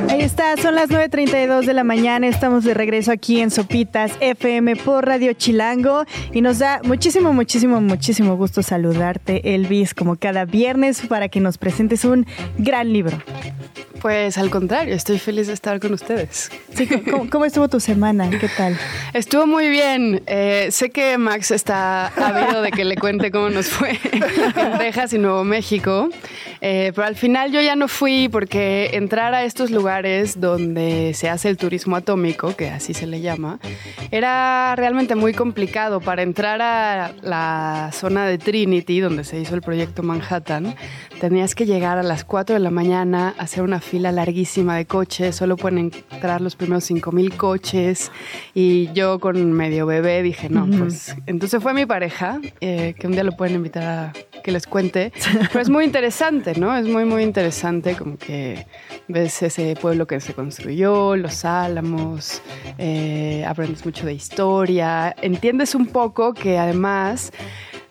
Ahí 0.10 0.22
está, 0.22 0.56
son 0.58 0.75
las 0.75 0.90
9.32 0.90 1.66
de 1.66 1.74
la 1.74 1.84
mañana, 1.84 2.28
estamos 2.28 2.63
de 2.63 2.74
regreso 2.74 3.12
aquí 3.12 3.40
en 3.40 3.52
Sopitas 3.52 4.12
FM 4.20 4.75
por 4.75 5.06
Radio 5.06 5.34
Chilango 5.34 6.06
y 6.32 6.42
nos 6.42 6.60
da 6.60 6.82
muchísimo, 6.84 7.34
muchísimo, 7.34 7.82
muchísimo 7.82 8.36
gusto 8.36 8.62
saludarte, 8.62 9.56
Elvis, 9.56 9.94
como 9.94 10.16
cada 10.16 10.46
viernes 10.46 11.02
para 11.02 11.30
que 11.30 11.40
nos 11.40 11.58
presentes 11.58 12.06
un 12.06 12.25
gran 12.58 12.94
libro. 12.94 13.18
Pues 14.04 14.38
al 14.38 14.50
contrario, 14.50 14.94
estoy 14.96 15.18
feliz 15.18 15.48
de 15.48 15.54
estar 15.54 15.80
con 15.80 15.94
ustedes. 15.94 16.52
¿cómo, 17.32 17.46
estuvo 17.46 17.70
tu 17.70 17.80
semana? 17.80 18.30
¿Qué 18.30 18.50
tal? 18.50 18.78
Estuvo 19.13 19.48
muy 19.48 19.70
bien. 19.70 20.22
Eh, 20.28 20.68
sé 20.72 20.90
que 20.90 21.18
Max 21.18 21.52
está 21.52 22.08
ávido 22.08 22.62
de 22.62 22.72
que 22.72 22.84
le 22.84 22.98
cuente 22.98 23.32
cómo 23.32 23.50
nos 23.50 23.68
fue 23.68 23.92
en 24.12 24.78
Texas 24.78 25.13
y 25.13 25.20
Nuevo 25.20 25.46
México, 25.46 26.10
eh, 26.65 26.93
pero 26.96 27.05
al 27.05 27.17
final 27.17 27.51
yo 27.51 27.60
ya 27.60 27.75
no 27.75 27.89
fui 27.89 28.29
porque 28.29 28.91
entrar 28.93 29.34
a 29.34 29.43
estos 29.43 29.70
lugares 29.70 30.39
donde 30.39 31.12
se 31.13 31.27
hace 31.27 31.50
el 31.50 31.58
turismo 31.58 31.98
atómico, 31.98 32.55
que 32.55 32.70
así 32.70 32.93
se 32.93 33.05
le 33.05 33.20
llama, 33.20 33.60
era 34.12 34.74
realmente 34.77 35.15
muy 35.15 35.34
complicado. 35.34 36.00
Para 36.00 36.22
entrar 36.22 36.62
a 36.62 37.12
la 37.22 37.89
zona 37.91 38.25
de 38.25 38.38
Trinity, 38.38 39.01
donde 39.01 39.25
se 39.25 39.41
hizo 39.41 39.55
el 39.55 39.62
proyecto 39.62 40.03
Manhattan, 40.03 40.74
tenías 41.20 41.53
que 41.53 41.65
llegar 41.65 41.98
a 41.98 42.03
las 42.03 42.24
4 42.24 42.53
de 42.53 42.62
la 42.62 42.72
mañana, 42.72 43.34
hacer 43.38 43.62
una 43.63 43.82
fila 43.82 44.13
larguísima 44.13 44.77
de 44.77 44.86
coches, 44.86 45.36
solo 45.36 45.58
pueden 45.58 45.91
entrar 46.12 46.39
los 46.39 46.55
primeros 46.55 46.86
5000 46.86 47.36
coches 47.36 48.10
y 48.53 48.89
yo 48.93 49.20
con 49.20 49.51
medio 49.51 49.86
bebé 49.86 50.24
dije, 50.24 50.48
no, 50.48 50.65
pues 50.65 51.13
entonces 51.25 51.62
fue 51.62 51.74
mi 51.74 51.86
pareja, 51.86 52.39
eh, 52.62 52.96
que 52.98 53.05
un 53.08 53.12
día 53.12 53.25
lo 53.25 53.34
pueden 53.34 53.55
invitar 53.55 53.84
a 53.84 54.13
que 54.44 54.52
les 54.52 54.68
cuente, 54.68 55.12
pero 55.48 55.62
es 55.62 55.70
muy 55.70 55.86
interesante, 55.86 56.54
¿no? 56.60 56.76
Es 56.76 56.86
muy, 56.86 57.06
muy 57.06 57.24
interesante 57.24 57.96
como 57.96 58.18
que 58.18 58.68
ves 59.08 59.42
ese 59.42 59.76
pueblo 59.76 60.06
que 60.06 60.20
se 60.20 60.34
construyó, 60.34 61.16
los 61.16 61.46
álamos, 61.46 62.42
eh, 62.78 63.44
aprendes 63.48 63.84
mucho 63.86 64.06
de 64.06 64.14
historia, 64.14 65.16
entiendes 65.22 65.74
un 65.74 65.88
poco 65.88 66.34
que 66.34 66.60
además 66.60 67.32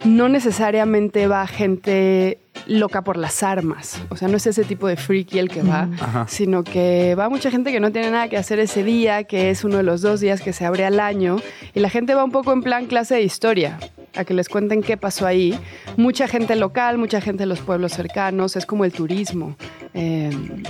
no 0.05 0.29
necesariamente 0.29 1.27
va 1.27 1.47
gente 1.47 2.39
loca 2.67 3.03
por 3.03 3.17
las 3.17 3.43
armas. 3.43 4.01
O 4.11 4.17
sea, 4.17 4.29
no 4.29 4.37
es 4.37 4.47
ese 4.47 4.65
tipo 4.65 4.87
de 4.87 4.97
freaky 4.97 5.39
el 5.39 5.49
que 5.49 5.63
va, 5.63 5.89
sino 6.29 6.65
que 6.65 7.15
va 7.15 7.29
mucha 7.29 7.51
gente 7.51 7.73
que 7.73 7.81
no 7.81 7.93
tiene 7.93 8.11
nada 8.11 8.29
que 8.29 8.37
hacer 8.37 8.59
ese 8.59 8.85
día, 8.85 9.25
que 9.25 9.51
es 9.51 9.65
uno 9.65 9.79
de 9.79 9.83
los 9.83 10.03
dos 10.03 10.21
días 10.21 10.41
que 10.41 10.53
se 10.53 10.65
abre 10.65 10.85
al 10.85 11.01
año, 11.01 11.37
y 11.75 11.81
la 11.81 11.91
gente 11.91 12.15
va 12.15 12.25
un 12.25 12.33
poco 12.33 12.53
en 12.53 12.63
plan 12.63 12.87
clase 12.87 13.17
de 13.17 13.23
historia 13.23 13.79
a 14.15 14.25
que 14.25 14.35
les 14.35 14.49
cuenten 14.49 14.83
qué 14.83 14.97
pasó 14.97 15.27
ahí. 15.27 15.59
Mucha 15.97 16.29
gente 16.29 16.55
local, 16.57 16.99
mucha 16.99 17.21
gente 17.21 17.45
de 17.45 17.47
los 17.47 17.61
pueblos 17.61 17.93
cercanos, 17.93 18.57
es 18.57 18.67
como 18.67 18.85
el 18.85 18.93
turismo, 18.93 19.57
em, 19.95 20.63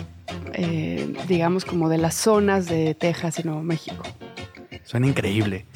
eh, 0.54 1.12
digamos 1.26 1.64
como 1.64 1.88
de 1.88 1.98
las 1.98 2.14
zonas 2.14 2.66
de 2.66 2.94
Texas 2.94 3.40
y 3.40 3.44
Nuevo 3.44 3.62
México. 3.62 4.02
Suena 4.84 5.06
increíble. 5.06 5.66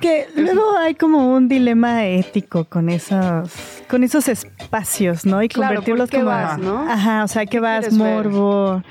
Que 0.00 0.26
luego 0.36 0.76
hay 0.78 0.94
como 0.94 1.34
un 1.34 1.48
dilema 1.48 2.06
ético 2.06 2.64
con 2.64 2.88
esos, 2.88 3.50
con 3.88 4.04
esos 4.04 4.28
espacios, 4.28 5.24
¿no? 5.26 5.42
Y 5.42 5.48
convertirlos 5.48 6.10
como. 6.10 6.26
Vas, 6.26 6.58
¿no? 6.58 6.90
Ajá, 6.90 7.24
o 7.24 7.28
sea, 7.28 7.46
que 7.46 7.60
vas 7.60 7.92
morbo. 7.92 8.82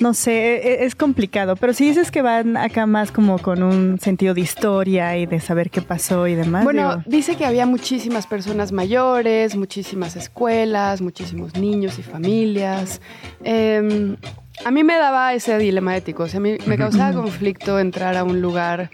No 0.00 0.14
sé, 0.14 0.56
e, 0.56 0.82
e, 0.82 0.84
es 0.86 0.94
complicado, 0.94 1.56
pero 1.56 1.74
si 1.74 1.84
dices 1.84 2.10
que 2.10 2.22
van 2.22 2.56
acá 2.56 2.86
más 2.86 3.12
como 3.12 3.38
con 3.38 3.62
un 3.62 4.00
sentido 4.00 4.32
de 4.32 4.40
historia 4.40 5.18
y 5.18 5.26
de 5.26 5.40
saber 5.40 5.70
qué 5.70 5.82
pasó 5.82 6.26
y 6.26 6.34
demás. 6.34 6.64
Bueno, 6.64 7.02
dice 7.04 7.36
que 7.36 7.44
había 7.44 7.66
muchísimas 7.66 8.26
personas 8.26 8.72
mayores, 8.72 9.56
muchísimas 9.56 10.16
escuelas, 10.16 11.02
muchísimos 11.02 11.54
niños 11.54 11.98
y 11.98 12.02
familias. 12.02 13.02
Em, 13.44 14.16
a 14.64 14.70
mí 14.70 14.84
me 14.84 14.96
daba 14.96 15.34
ese 15.34 15.58
dilema 15.58 15.96
ético, 15.96 16.24
o 16.24 16.28
sea, 16.28 16.38
a 16.38 16.42
mí 16.42 16.56
me 16.66 16.76
causaba 16.76 17.12
conflicto 17.12 17.78
entrar 17.78 18.16
a 18.16 18.24
un 18.24 18.40
lugar 18.40 18.90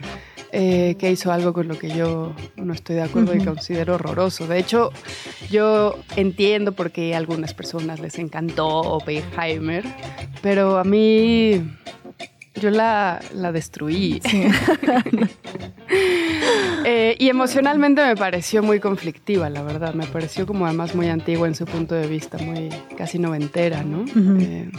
eh, 0.53 0.97
que 0.99 1.11
hizo 1.11 1.33
algo 1.33 1.53
con 1.53 1.69
lo 1.69 1.79
que 1.79 1.91
yo 1.91 2.35
no 2.57 2.73
estoy 2.73 2.97
de 2.97 3.03
acuerdo 3.03 3.35
y 3.35 3.45
considero 3.45 3.97
horroroso. 3.97 4.47
De 4.47 4.59
hecho, 4.59 4.93
yo 5.51 5.99
entiendo 6.17 6.73
por 6.73 6.93
qué 6.93 7.15
a 7.15 7.19
algunas 7.19 7.53
personas 7.53 8.01
les 8.01 8.19
encantó 8.19 8.67
Oppenheimer, 8.67 9.85
pero 10.43 10.79
a 10.79 10.85
mí 10.85 11.63
yo 12.61 12.71
la, 12.71 13.21
la 13.35 13.53
destruí. 13.53 14.21
Eh, 16.89 17.17
y 17.19 17.29
emocionalmente 17.29 18.05
me 18.05 18.15
pareció 18.15 18.63
muy 18.63 18.79
conflictiva, 18.79 19.51
la 19.51 19.63
verdad. 19.63 19.93
Me 19.95 20.07
pareció 20.07 20.47
como 20.47 20.67
además 20.67 20.95
muy 20.95 21.09
antigua 21.09 21.49
en 21.49 21.57
su 21.57 21.65
punto 21.65 21.97
de 21.97 22.07
vista, 22.07 22.39
muy 22.39 22.69
casi 22.97 23.19
noventera, 23.19 23.83
¿no? 23.83 24.05
Eh, 24.41 24.71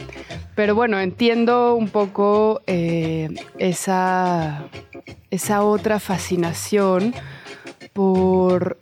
pero 0.55 0.74
bueno, 0.74 1.01
entiendo 1.01 1.75
un 1.75 1.89
poco 1.89 2.62
esa 2.65 4.69
esa 5.31 5.63
otra 5.63 6.00
fascinación 6.00 7.13
por 7.93 8.77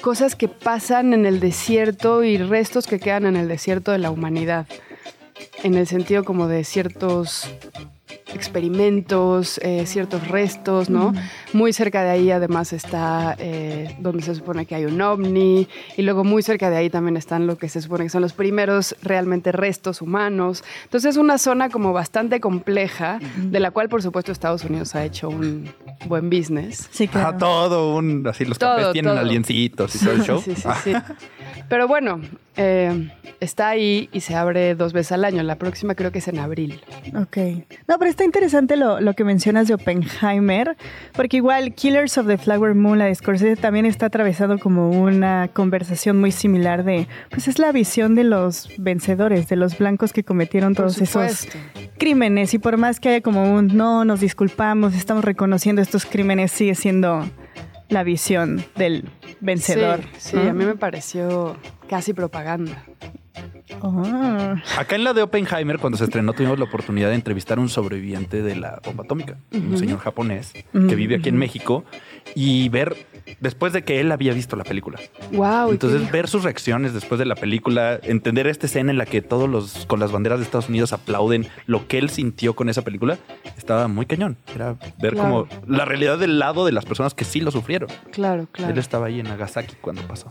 cosas 0.00 0.34
que 0.34 0.48
pasan 0.48 1.12
en 1.12 1.26
el 1.26 1.40
desierto 1.40 2.24
y 2.24 2.38
restos 2.38 2.86
que 2.86 2.98
quedan 2.98 3.26
en 3.26 3.36
el 3.36 3.48
desierto 3.48 3.92
de 3.92 3.98
la 3.98 4.10
humanidad, 4.10 4.66
en 5.62 5.74
el 5.74 5.86
sentido 5.86 6.24
como 6.24 6.48
de 6.48 6.64
ciertos 6.64 7.48
experimentos, 8.34 9.58
eh, 9.62 9.84
ciertos 9.86 10.28
restos, 10.28 10.90
¿no? 10.90 11.12
Muy 11.52 11.72
cerca 11.72 12.02
de 12.02 12.10
ahí 12.10 12.30
además 12.30 12.72
está 12.72 13.36
eh, 13.38 13.94
donde 13.98 14.22
se 14.22 14.34
supone 14.34 14.66
que 14.66 14.74
hay 14.74 14.84
un 14.84 15.00
ovni 15.00 15.68
y 15.96 16.02
luego 16.02 16.24
muy 16.24 16.42
cerca 16.42 16.70
de 16.70 16.76
ahí 16.76 16.90
también 16.90 17.16
están 17.16 17.46
lo 17.46 17.56
que 17.56 17.68
se 17.68 17.80
supone 17.80 18.04
que 18.04 18.10
son 18.10 18.22
los 18.22 18.32
primeros 18.32 18.96
realmente 19.02 19.52
restos 19.52 20.02
humanos. 20.02 20.64
Entonces 20.84 21.10
es 21.10 21.16
una 21.16 21.38
zona 21.38 21.70
como 21.70 21.92
bastante 21.92 22.40
compleja 22.40 23.18
de 23.36 23.60
la 23.60 23.70
cual 23.70 23.88
por 23.88 24.02
supuesto 24.02 24.32
Estados 24.32 24.64
Unidos 24.64 24.94
ha 24.94 25.04
hecho 25.04 25.28
un 25.28 25.68
buen 26.06 26.30
business. 26.30 26.88
Sí, 26.90 27.08
claro. 27.08 27.38
todo 27.38 27.94
un, 27.94 28.26
así 28.26 28.44
los 28.44 28.58
cafés 28.58 28.92
tienen 28.92 29.16
aliencitos 29.16 29.94
y 29.94 29.98
todo 29.98 30.12
el 30.12 30.22
show. 30.24 30.42
sí, 30.42 30.54
sí, 30.54 30.68
sí. 30.84 30.92
Pero 31.70 31.86
bueno, 31.86 32.20
eh, 32.56 33.10
está 33.38 33.68
ahí 33.68 34.08
y 34.12 34.20
se 34.22 34.34
abre 34.34 34.74
dos 34.74 34.92
veces 34.92 35.12
al 35.12 35.24
año. 35.24 35.44
La 35.44 35.54
próxima 35.54 35.94
creo 35.94 36.10
que 36.10 36.18
es 36.18 36.26
en 36.26 36.40
abril. 36.40 36.80
Ok. 37.14 37.38
No, 37.86 37.96
pero 37.96 38.10
está 38.10 38.24
interesante 38.24 38.76
lo, 38.76 39.00
lo, 39.00 39.14
que 39.14 39.22
mencionas 39.22 39.68
de 39.68 39.74
Oppenheimer, 39.74 40.76
porque 41.12 41.36
igual 41.36 41.72
Killers 41.72 42.18
of 42.18 42.26
the 42.26 42.38
Flower 42.38 42.74
Moon, 42.74 42.98
la 42.98 43.04
de 43.04 43.14
Scorsese, 43.14 43.54
también 43.54 43.86
está 43.86 44.06
atravesado 44.06 44.58
como 44.58 44.90
una 44.90 45.48
conversación 45.52 46.18
muy 46.18 46.32
similar 46.32 46.82
de, 46.82 47.06
pues 47.30 47.46
es 47.46 47.60
la 47.60 47.70
visión 47.70 48.16
de 48.16 48.24
los 48.24 48.68
vencedores, 48.76 49.48
de 49.48 49.54
los 49.54 49.78
blancos 49.78 50.12
que 50.12 50.24
cometieron 50.24 50.74
todos 50.74 51.00
esos 51.00 51.46
crímenes. 51.98 52.52
Y 52.52 52.58
por 52.58 52.78
más 52.78 52.98
que 52.98 53.10
haya 53.10 53.20
como 53.20 53.54
un, 53.54 53.68
no, 53.68 54.04
nos 54.04 54.18
disculpamos, 54.18 54.96
estamos 54.96 55.24
reconociendo 55.24 55.82
estos 55.82 56.04
crímenes, 56.04 56.50
sigue 56.50 56.74
siendo 56.74 57.24
la 57.90 58.02
visión 58.02 58.64
del 58.76 59.04
vencedor. 59.40 60.00
Sí, 60.18 60.36
a 60.36 60.52
mí 60.52 60.64
me 60.64 60.76
pareció 60.76 61.56
casi 61.88 62.14
propaganda. 62.14 62.84
Acá 64.78 64.96
en 64.96 65.04
la 65.04 65.12
de 65.12 65.22
Oppenheimer, 65.22 65.78
cuando 65.78 65.96
se 65.96 66.04
estrenó, 66.04 66.32
tuvimos 66.32 66.58
la 66.58 66.64
oportunidad 66.64 67.08
de 67.08 67.14
entrevistar 67.14 67.58
a 67.58 67.60
un 67.60 67.68
sobreviviente 67.68 68.42
de 68.42 68.56
la 68.56 68.80
bomba 68.84 69.04
atómica, 69.04 69.36
un 69.52 69.78
señor 69.78 69.98
japonés 69.98 70.52
que 70.72 70.94
vive 70.94 71.16
aquí 71.16 71.28
en 71.28 71.36
México, 71.36 71.84
y 72.34 72.68
ver, 72.68 73.06
después 73.40 73.72
de 73.72 73.82
que 73.82 74.00
él 74.00 74.10
había 74.12 74.32
visto 74.32 74.56
la 74.56 74.64
película. 74.64 74.98
Wow. 75.32 75.72
Entonces, 75.72 76.10
ver 76.10 76.28
sus 76.28 76.44
reacciones 76.44 76.92
después 76.92 77.18
de 77.18 77.24
la 77.24 77.34
película, 77.34 77.98
entender 78.02 78.46
esta 78.46 78.66
escena 78.66 78.90
en 78.90 78.98
la 78.98 79.06
que 79.06 79.22
todos 79.22 79.48
los 79.48 79.86
con 79.86 80.00
las 80.00 80.12
banderas 80.12 80.38
de 80.38 80.44
Estados 80.44 80.68
Unidos 80.68 80.92
aplauden 80.92 81.46
lo 81.66 81.86
que 81.86 81.98
él 81.98 82.10
sintió 82.10 82.54
con 82.54 82.68
esa 82.68 82.82
película, 82.82 83.18
estaba 83.56 83.88
muy 83.88 84.06
cañón. 84.06 84.36
Era 84.54 84.76
ver 85.00 85.16
como 85.16 85.46
la 85.66 85.84
realidad 85.84 86.18
del 86.18 86.38
lado 86.38 86.64
de 86.66 86.72
las 86.72 86.84
personas 86.84 87.14
que 87.14 87.24
sí 87.24 87.40
lo 87.40 87.50
sufrieron. 87.50 87.88
Claro, 88.10 88.48
claro. 88.52 88.72
Él 88.72 88.78
estaba 88.78 89.06
ahí 89.06 89.20
en 89.20 89.26
Nagasaki 89.26 89.76
cuando 89.80 90.02
pasó. 90.02 90.28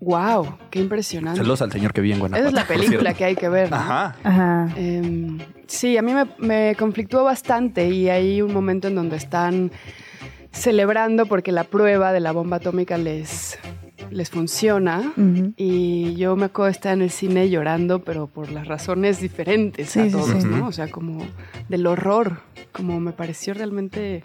Wow, 0.00 0.58
qué 0.70 0.78
impresionante. 0.78 1.38
Saludos 1.38 1.62
al 1.62 1.72
señor 1.72 1.92
que 1.92 2.00
vive 2.00 2.14
en 2.14 2.20
Guanajuato. 2.20 2.48
Esa 2.48 2.60
es 2.60 2.68
la 2.68 2.74
película 2.74 3.14
que 3.14 3.24
hay 3.24 3.34
que 3.34 3.48
ver. 3.48 3.72
Ajá. 3.74 4.14
Ajá. 4.22 4.68
Em, 4.76 5.38
sí, 5.66 5.96
a 5.96 6.02
mí 6.02 6.12
me, 6.38 6.76
conflictuó 6.76 7.24
bastante 7.24 7.88
y 7.88 8.08
hay 8.08 8.40
un 8.40 8.52
momento 8.52 8.88
en 8.88 8.94
donde 8.94 9.16
están 9.16 9.72
celebrando 10.56 11.26
porque 11.26 11.52
la 11.52 11.64
prueba 11.64 12.12
de 12.12 12.20
la 12.20 12.32
bomba 12.32 12.56
atómica 12.56 12.98
les, 12.98 13.58
les 14.10 14.30
funciona. 14.30 15.12
Y 15.56 16.14
yo 16.16 16.36
me 16.36 16.46
acuerdo 16.46 16.66
de 16.66 16.72
estar 16.72 16.92
en 16.94 17.02
el 17.02 17.10
cine 17.10 17.48
llorando, 17.50 18.00
pero 18.00 18.26
por 18.26 18.50
las 18.50 18.66
razones 18.66 19.20
diferentes 19.20 19.96
a 19.96 20.08
todos, 20.08 20.44
¿no? 20.44 20.66
O 20.66 20.72
sea, 20.72 20.88
como 20.88 21.24
del 21.68 21.86
horror, 21.86 22.40
como 22.72 23.00
me 23.00 23.12
pareció 23.12 23.54
realmente 23.54 24.22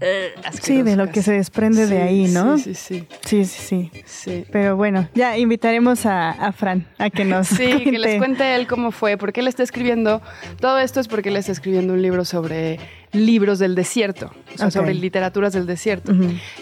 eh, 0.00 0.34
sí, 0.60 0.82
de 0.82 0.96
lo 0.96 1.10
que 1.10 1.22
se 1.22 1.32
desprende 1.32 1.86
de 1.86 2.02
ahí, 2.02 2.26
¿no? 2.28 2.58
Sí, 2.58 2.74
sí, 2.74 3.06
sí. 3.24 3.44
Sí, 3.44 3.90
sí, 4.04 4.44
Pero 4.50 4.76
bueno, 4.76 5.08
ya 5.14 5.38
invitaremos 5.38 6.04
a, 6.06 6.52
Fran 6.52 6.86
a 6.98 7.10
que 7.10 7.24
nos 7.24 7.46
Sí, 7.54 7.84
que 7.84 7.98
les 7.98 8.18
cuente. 8.18 8.54
él 8.54 8.66
cómo 8.66 8.90
fue, 8.90 9.16
porque 9.16 9.40
él 9.40 9.48
está 9.48 9.62
escribiendo, 9.62 10.20
todo 10.60 10.78
esto 10.78 11.00
es 11.00 11.08
porque 11.08 11.28
él 11.28 11.36
está 11.36 11.52
escribiendo 11.52 11.92
un 11.94 12.02
libro 12.02 12.24
sobre 12.24 12.78
libros 13.14 13.58
del 13.58 13.74
desierto, 13.74 14.30
o 14.54 14.58
sea, 14.58 14.70
sobre 14.70 14.92
literaturas 14.94 15.52
del 15.54 15.66
desierto. 15.66 16.12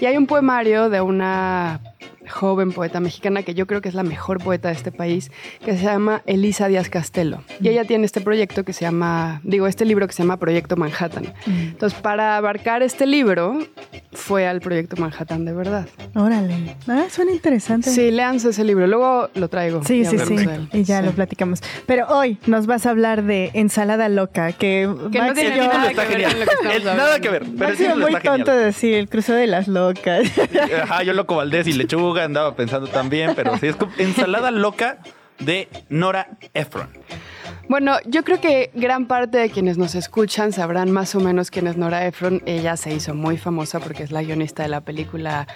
Y 0.00 0.06
hay 0.06 0.16
un 0.16 0.26
poemario 0.26 0.88
de 0.90 1.00
una 1.00 1.80
joven 2.30 2.70
poeta 2.70 3.00
mexicana 3.00 3.42
que 3.42 3.52
yo 3.52 3.66
creo 3.66 3.80
que 3.80 3.88
es 3.88 3.94
la 3.96 4.04
mejor 4.04 4.38
poeta 4.42 4.68
de 4.68 4.74
este 4.74 4.92
país, 4.92 5.32
que 5.64 5.76
se 5.76 5.82
llama 5.82 6.22
Elisa 6.24 6.68
Díaz 6.68 6.88
Castelo. 6.88 7.42
Y 7.60 7.68
ella 7.68 7.84
tiene 7.84 8.04
este 8.06 8.20
proyecto 8.20 8.64
que 8.64 8.72
se 8.72 8.82
llama, 8.82 9.40
digo, 9.42 9.66
este 9.66 9.84
libro 9.84 10.06
que 10.06 10.12
se 10.12 10.22
llama 10.22 10.36
Proyecto 10.36 10.76
Manhattan. 10.76 11.32
Entonces, 11.46 11.98
para 12.00 12.36
abarcar 12.36 12.82
este 12.84 13.06
libro, 13.06 13.58
fue 14.12 14.46
al 14.46 14.60
Proyecto 14.60 14.96
Manhattan 14.96 15.44
de 15.44 15.52
verdad. 15.52 15.88
Órale. 16.14 16.76
Ah, 16.86 17.06
suena 17.10 17.32
interesante. 17.32 17.90
Sí, 17.90 18.10
léanse 18.12 18.50
ese 18.50 18.62
libro. 18.62 18.86
Luego 18.86 19.28
lo 19.34 19.48
traigo. 19.48 19.82
Sí, 19.84 20.00
y 20.00 20.04
sí, 20.04 20.16
sí. 20.18 20.36
Y 20.72 20.84
ya 20.84 21.00
Sí. 21.00 21.06
lo 21.06 21.12
platicamos. 21.12 21.60
Pero 21.86 22.06
hoy 22.08 22.38
nos 22.46 22.66
vas 22.66 22.86
a 22.86 22.90
hablar 22.90 23.24
de 23.24 23.50
ensalada 23.54 24.08
loca, 24.08 24.52
que, 24.52 24.88
Que 25.10 25.18
no 25.18 25.24
Max 25.26 25.38
y 25.38 25.40
tiene 25.40 25.56
yo- 25.56 25.66
nada 25.66 25.88
que 25.92 26.16
ver 26.16 26.41
lo 26.44 26.50
que 26.50 26.68
estamos 26.68 26.76
El- 26.76 26.84
nada 26.96 27.20
que 27.20 27.28
ver, 27.28 27.42
pero 27.58 27.72
título 27.76 27.96
muy 28.06 28.14
está 28.14 28.30
tonto 28.30 28.50
genial. 28.52 28.64
decir 28.66 28.94
el 28.94 29.08
cruce 29.08 29.32
de 29.32 29.46
las 29.46 29.68
locas. 29.68 30.26
Ajá, 30.82 31.02
yo 31.02 31.12
loco 31.12 31.36
Valdés 31.36 31.66
y 31.66 31.72
lechuga 31.72 32.24
andaba 32.24 32.54
pensando 32.56 32.86
también, 32.88 33.34
pero 33.34 33.56
sí, 33.58 33.68
es 33.68 33.76
como 33.76 33.92
ensalada 33.98 34.50
loca 34.50 34.98
de 35.38 35.68
Nora 35.88 36.28
Ephron. 36.54 36.88
Bueno, 37.72 37.96
yo 38.04 38.22
creo 38.22 38.38
que 38.38 38.70
gran 38.74 39.06
parte 39.06 39.38
de 39.38 39.48
quienes 39.48 39.78
nos 39.78 39.94
escuchan 39.94 40.52
sabrán 40.52 40.90
más 40.90 41.14
o 41.14 41.20
menos 41.20 41.50
quién 41.50 41.66
es 41.66 41.78
Nora 41.78 42.06
Ephron. 42.06 42.42
Ella 42.44 42.76
se 42.76 42.92
hizo 42.92 43.14
muy 43.14 43.38
famosa 43.38 43.80
porque 43.80 44.02
es 44.02 44.12
la 44.12 44.22
guionista 44.22 44.62
de 44.62 44.68
la 44.68 44.82
película 44.82 45.46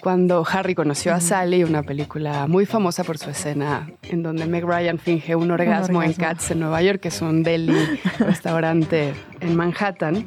Cuando 0.00 0.46
Harry 0.50 0.74
conoció 0.74 1.12
a 1.12 1.20
Sally, 1.20 1.64
una 1.64 1.82
película 1.82 2.46
muy 2.46 2.64
famosa 2.64 3.04
por 3.04 3.18
su 3.18 3.28
escena 3.28 3.86
en 4.04 4.22
donde 4.22 4.46
Meg 4.46 4.64
Ryan 4.64 4.98
finge 4.98 5.36
un 5.36 5.50
orgasmo, 5.50 6.02
en 6.02 6.08
orgasmo. 6.08 6.24
Cats 6.24 6.50
en 6.52 6.60
Nueva 6.60 6.80
York, 6.80 7.00
que 7.00 7.08
es 7.08 7.20
un 7.20 7.42
deli 7.42 7.76
restaurante 8.18 9.12
en 9.40 9.54
Manhattan. 9.54 10.26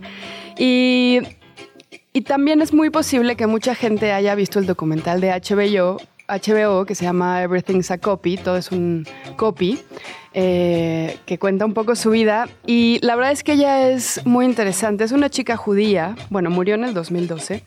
Y 0.60 1.21
y 2.13 2.21
también 2.21 2.62
es 2.62 2.71
muy 2.71 2.91
posible 2.91 3.36
que 3.36 3.48
mucha 3.48 3.74
gente 3.74 4.12
haya 4.12 4.36
visto 4.36 4.60
el 4.60 4.67
documental 4.67 5.21
de 5.21 5.31
HBO, 5.31 5.98
HBO 6.27 6.86
que 6.86 6.93
se 6.93 7.05
llama 7.05 7.41
Everything's 7.41 7.89
a 7.89 7.98
Copy, 7.98 8.38
todo 8.38 8.57
es 8.57 8.71
un 8.71 9.07
copy, 9.38 9.79
eh, 10.33 11.17
que 11.25 11.38
cuenta 11.38 11.65
un 11.65 11.73
poco 11.73 11.95
su 11.95 12.09
vida. 12.09 12.47
Y 12.65 13.00
la 13.01 13.15
verdad 13.15 13.33
es 13.33 13.43
que 13.43 13.53
ella 13.53 13.89
es 13.89 14.25
muy 14.25 14.45
interesante. 14.45 15.03
Es 15.03 15.11
una 15.11 15.29
chica 15.29 15.57
judía, 15.57 16.15
bueno, 16.29 16.50
murió 16.50 16.75
en 16.75 16.85
el 16.85 16.93
2012. 16.93 17.63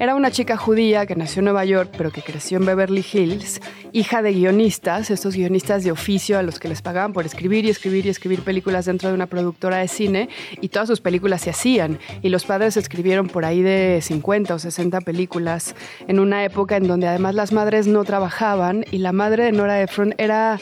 Era 0.00 0.16
una 0.16 0.32
chica 0.32 0.56
judía 0.56 1.06
que 1.06 1.14
nació 1.14 1.40
en 1.40 1.44
Nueva 1.44 1.64
York, 1.64 1.94
pero 1.96 2.10
que 2.10 2.22
creció 2.22 2.58
en 2.58 2.66
Beverly 2.66 3.04
Hills, 3.12 3.60
hija 3.92 4.20
de 4.20 4.32
guionistas, 4.32 5.10
estos 5.10 5.36
guionistas 5.36 5.84
de 5.84 5.92
oficio 5.92 6.38
a 6.38 6.42
los 6.42 6.58
que 6.58 6.68
les 6.68 6.82
pagaban 6.82 7.12
por 7.12 7.24
escribir 7.24 7.66
y 7.66 7.70
escribir 7.70 8.06
y 8.06 8.08
escribir 8.08 8.42
películas 8.42 8.86
dentro 8.86 9.08
de 9.08 9.14
una 9.14 9.26
productora 9.26 9.76
de 9.76 9.86
cine, 9.86 10.28
y 10.60 10.70
todas 10.70 10.88
sus 10.88 11.00
películas 11.00 11.42
se 11.42 11.50
hacían. 11.50 12.00
Y 12.20 12.30
los 12.30 12.44
padres 12.44 12.76
escribieron 12.76 13.28
por 13.28 13.44
ahí 13.44 13.62
de 13.62 14.00
50 14.02 14.54
o 14.54 14.58
60 14.58 15.02
películas 15.02 15.76
en 16.08 16.18
una 16.18 16.44
época 16.44 16.76
en 16.76 16.88
donde 16.88 17.06
además 17.06 17.36
las 17.36 17.52
madres 17.52 17.86
no 17.86 18.02
trabajaban, 18.02 18.84
y 18.90 18.98
la 18.98 19.12
madre 19.12 19.44
de 19.44 19.52
Nora 19.52 19.80
Ephron 19.80 20.16
era 20.18 20.58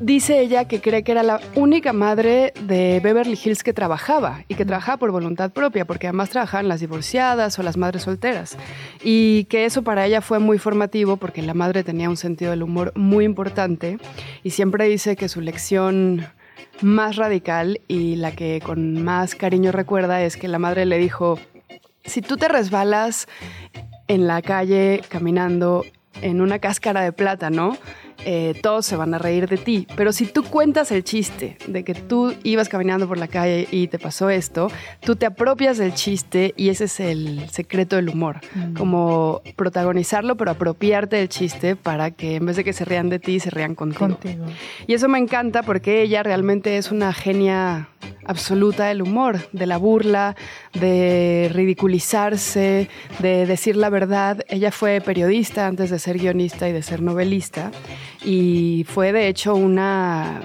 Dice 0.00 0.40
ella 0.40 0.66
que 0.66 0.80
cree 0.80 1.04
que 1.04 1.12
era 1.12 1.22
la 1.22 1.40
única 1.54 1.92
madre 1.92 2.52
de 2.60 3.00
Beverly 3.02 3.38
Hills 3.42 3.62
que 3.62 3.72
trabajaba 3.72 4.44
y 4.48 4.54
que 4.54 4.64
trabajaba 4.64 4.98
por 4.98 5.10
voluntad 5.10 5.52
propia, 5.52 5.86
porque 5.86 6.06
además 6.06 6.30
trabajaban 6.30 6.68
las 6.68 6.80
divorciadas 6.80 7.58
o 7.58 7.62
las 7.62 7.76
madres 7.76 8.02
solteras. 8.02 8.58
Y 9.02 9.44
que 9.44 9.64
eso 9.64 9.82
para 9.82 10.04
ella 10.04 10.20
fue 10.20 10.38
muy 10.38 10.58
formativo 10.58 11.16
porque 11.16 11.40
la 11.40 11.54
madre 11.54 11.82
tenía 11.82 12.10
un 12.10 12.16
sentido 12.16 12.50
del 12.50 12.62
humor 12.62 12.92
muy 12.94 13.24
importante 13.24 13.98
y 14.42 14.50
siempre 14.50 14.86
dice 14.86 15.16
que 15.16 15.28
su 15.28 15.40
lección 15.40 16.26
más 16.82 17.16
radical 17.16 17.80
y 17.88 18.16
la 18.16 18.32
que 18.32 18.60
con 18.62 19.02
más 19.02 19.34
cariño 19.34 19.72
recuerda 19.72 20.22
es 20.22 20.36
que 20.36 20.48
la 20.48 20.58
madre 20.58 20.84
le 20.84 20.98
dijo, 20.98 21.38
si 22.04 22.20
tú 22.20 22.36
te 22.36 22.48
resbalas 22.48 23.28
en 24.08 24.26
la 24.26 24.42
calle 24.42 25.00
caminando 25.08 25.84
en 26.22 26.40
una 26.40 26.58
cáscara 26.58 27.02
de 27.02 27.12
plátano, 27.12 27.76
eh, 28.24 28.58
todos 28.62 28.86
se 28.86 28.96
van 28.96 29.14
a 29.14 29.18
reír 29.18 29.48
de 29.48 29.56
ti. 29.56 29.86
Pero 29.96 30.12
si 30.12 30.26
tú 30.26 30.42
cuentas 30.42 30.90
el 30.90 31.04
chiste 31.04 31.58
de 31.66 31.84
que 31.84 31.94
tú 31.94 32.34
ibas 32.42 32.68
caminando 32.68 33.06
por 33.06 33.18
la 33.18 33.28
calle 33.28 33.68
y 33.70 33.88
te 33.88 33.98
pasó 33.98 34.30
esto, 34.30 34.68
tú 35.00 35.16
te 35.16 35.26
apropias 35.26 35.78
del 35.78 35.94
chiste 35.94 36.54
y 36.56 36.70
ese 36.70 36.84
es 36.84 37.00
el 37.00 37.48
secreto 37.50 37.96
del 37.96 38.08
humor. 38.08 38.40
Como 38.76 39.42
protagonizarlo, 39.56 40.36
pero 40.36 40.52
apropiarte 40.52 41.16
del 41.16 41.28
chiste 41.28 41.76
para 41.76 42.10
que 42.10 42.36
en 42.36 42.46
vez 42.46 42.56
de 42.56 42.64
que 42.64 42.72
se 42.72 42.84
rían 42.84 43.10
de 43.10 43.18
ti, 43.18 43.38
se 43.38 43.50
rían 43.50 43.74
contigo. 43.74 44.08
Contigo. 44.08 44.46
Y 44.86 44.94
eso 44.94 45.08
me 45.08 45.18
encanta 45.18 45.62
porque 45.62 46.02
ella 46.02 46.22
realmente 46.22 46.78
es 46.78 46.90
una 46.90 47.12
genia 47.12 47.88
absoluta 48.26 48.86
del 48.86 49.02
humor, 49.02 49.48
de 49.52 49.66
la 49.66 49.76
burla, 49.76 50.36
de 50.74 51.50
ridiculizarse, 51.52 52.88
de 53.18 53.46
decir 53.46 53.76
la 53.76 53.90
verdad. 53.90 54.44
Ella 54.48 54.70
fue 54.70 55.00
periodista 55.00 55.66
antes 55.66 55.90
de 55.90 55.98
ser 55.98 56.18
guionista 56.18 56.68
y 56.68 56.72
de 56.72 56.82
ser 56.82 57.02
novelista 57.02 57.70
y 58.24 58.84
fue 58.88 59.12
de 59.12 59.28
hecho 59.28 59.54
una 59.54 60.40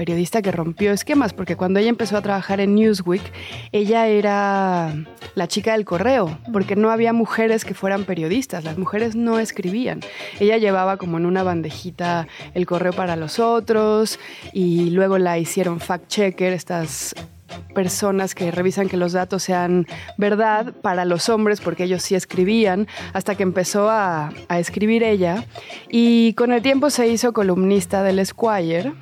periodista 0.00 0.40
que 0.40 0.50
rompió 0.50 0.92
esquemas, 0.92 1.34
porque 1.34 1.56
cuando 1.56 1.78
ella 1.78 1.90
empezó 1.90 2.16
a 2.16 2.22
trabajar 2.22 2.58
en 2.58 2.74
Newsweek, 2.74 3.20
ella 3.70 4.06
era 4.06 4.94
la 5.34 5.46
chica 5.46 5.72
del 5.72 5.84
correo, 5.84 6.38
porque 6.54 6.74
no 6.74 6.90
había 6.90 7.12
mujeres 7.12 7.66
que 7.66 7.74
fueran 7.74 8.04
periodistas, 8.04 8.64
las 8.64 8.78
mujeres 8.78 9.14
no 9.14 9.38
escribían. 9.38 10.00
Ella 10.38 10.56
llevaba 10.56 10.96
como 10.96 11.18
en 11.18 11.26
una 11.26 11.42
bandejita 11.42 12.28
el 12.54 12.64
correo 12.64 12.94
para 12.94 13.14
los 13.14 13.38
otros 13.38 14.18
y 14.54 14.88
luego 14.88 15.18
la 15.18 15.38
hicieron 15.38 15.80
fact-checker, 15.80 16.54
estas 16.54 17.14
personas 17.74 18.34
que 18.34 18.50
revisan 18.50 18.88
que 18.88 18.96
los 18.96 19.12
datos 19.12 19.42
sean 19.42 19.86
verdad 20.16 20.72
para 20.80 21.04
los 21.04 21.28
hombres, 21.28 21.60
porque 21.60 21.84
ellos 21.84 22.02
sí 22.02 22.14
escribían, 22.14 22.88
hasta 23.12 23.34
que 23.34 23.42
empezó 23.42 23.90
a, 23.90 24.32
escribir 24.48 25.02
ella. 25.02 25.44
Y 25.90 26.32
con 26.38 26.52
el 26.52 26.62
tiempo 26.62 26.88
se 26.88 27.06
hizo 27.06 27.34
columnista 27.34 28.02
del 28.02 28.18
Esquire 28.18 28.94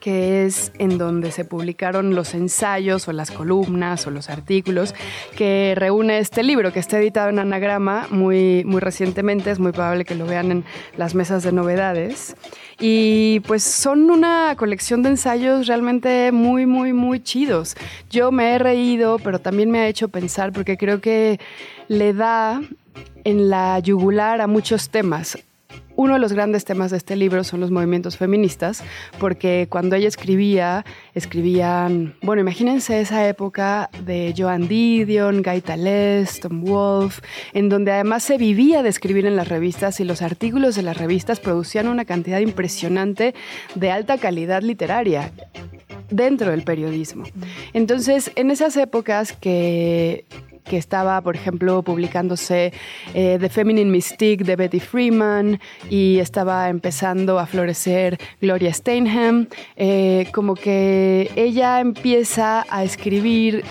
que 0.00 0.44
es 0.44 0.72
en 0.78 0.98
donde 0.98 1.30
se 1.30 1.44
publicaron 1.44 2.14
los 2.14 2.34
ensayos 2.34 3.08
o 3.08 3.12
las 3.12 3.30
columnas 3.30 4.06
o 4.06 4.10
los 4.10 4.30
artículos 4.30 4.94
que 5.36 5.74
reúne 5.76 6.18
este 6.18 6.42
libro 6.42 6.72
que 6.72 6.78
está 6.78 6.98
editado 6.98 7.28
en 7.28 7.38
anagrama 7.38 8.06
muy, 8.10 8.64
muy 8.64 8.80
recientemente, 8.80 9.50
es 9.50 9.58
muy 9.58 9.72
probable 9.72 10.04
que 10.04 10.14
lo 10.14 10.26
vean 10.26 10.50
en 10.50 10.64
las 10.96 11.14
mesas 11.14 11.42
de 11.42 11.52
novedades. 11.52 12.36
Y 12.80 13.40
pues 13.40 13.64
son 13.64 14.10
una 14.10 14.54
colección 14.56 15.02
de 15.02 15.10
ensayos 15.10 15.66
realmente 15.66 16.30
muy, 16.32 16.66
muy, 16.66 16.92
muy 16.92 17.20
chidos. 17.20 17.76
Yo 18.08 18.30
me 18.30 18.54
he 18.54 18.58
reído, 18.58 19.18
pero 19.18 19.40
también 19.40 19.70
me 19.70 19.80
ha 19.80 19.88
hecho 19.88 20.08
pensar 20.08 20.52
porque 20.52 20.76
creo 20.76 21.00
que 21.00 21.40
le 21.88 22.12
da 22.12 22.62
en 23.24 23.50
la 23.50 23.78
yugular 23.80 24.40
a 24.40 24.46
muchos 24.46 24.90
temas 24.90 25.38
uno 25.98 26.14
de 26.14 26.20
los 26.20 26.32
grandes 26.32 26.64
temas 26.64 26.92
de 26.92 26.96
este 26.96 27.16
libro 27.16 27.42
son 27.42 27.58
los 27.58 27.72
movimientos 27.72 28.16
feministas, 28.16 28.84
porque 29.18 29.66
cuando 29.68 29.96
ella 29.96 30.06
escribía, 30.06 30.84
escribían, 31.12 32.14
bueno, 32.22 32.40
imagínense 32.40 33.00
esa 33.00 33.28
época 33.28 33.90
de 34.04 34.32
Joan 34.38 34.68
Didion, 34.68 35.42
Guy 35.42 35.60
Talés, 35.60 36.38
Tom 36.38 36.62
Wolfe, 36.62 37.20
en 37.52 37.68
donde 37.68 37.90
además 37.90 38.22
se 38.22 38.38
vivía 38.38 38.84
de 38.84 38.90
escribir 38.90 39.26
en 39.26 39.34
las 39.34 39.48
revistas 39.48 39.98
y 39.98 40.04
los 40.04 40.22
artículos 40.22 40.76
de 40.76 40.82
las 40.82 40.96
revistas 40.96 41.40
producían 41.40 41.88
una 41.88 42.04
cantidad 42.04 42.38
impresionante 42.38 43.34
de 43.74 43.90
alta 43.90 44.18
calidad 44.18 44.62
literaria 44.62 45.32
dentro 46.10 46.52
del 46.52 46.62
periodismo. 46.62 47.24
Entonces, 47.72 48.30
en 48.36 48.52
esas 48.52 48.76
épocas 48.76 49.32
que 49.32 50.26
que 50.68 50.76
estaba, 50.76 51.20
por 51.20 51.34
ejemplo, 51.34 51.82
publicándose 51.82 52.72
eh, 53.14 53.38
The 53.40 53.48
Feminine 53.48 53.90
Mystique 53.90 54.44
de 54.44 54.56
Betty 54.56 54.80
Freeman 54.80 55.60
y 55.90 56.18
estaba 56.18 56.68
empezando 56.68 57.38
a 57.38 57.46
florecer 57.46 58.18
Gloria 58.40 58.72
Steinem, 58.72 59.46
eh, 59.76 60.28
como 60.32 60.54
que 60.54 61.30
ella 61.34 61.80
empieza 61.80 62.64
a 62.68 62.84
escribir 62.84 63.64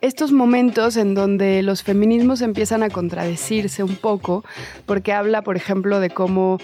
estos 0.00 0.32
momentos 0.32 0.96
en 0.98 1.14
donde 1.14 1.62
los 1.62 1.82
feminismos 1.82 2.42
empiezan 2.42 2.82
a 2.82 2.90
contradecirse 2.90 3.82
un 3.82 3.96
poco, 3.96 4.44
porque 4.84 5.12
habla, 5.12 5.40
por 5.40 5.56
ejemplo, 5.56 5.98
de 5.98 6.10
cómo 6.10 6.58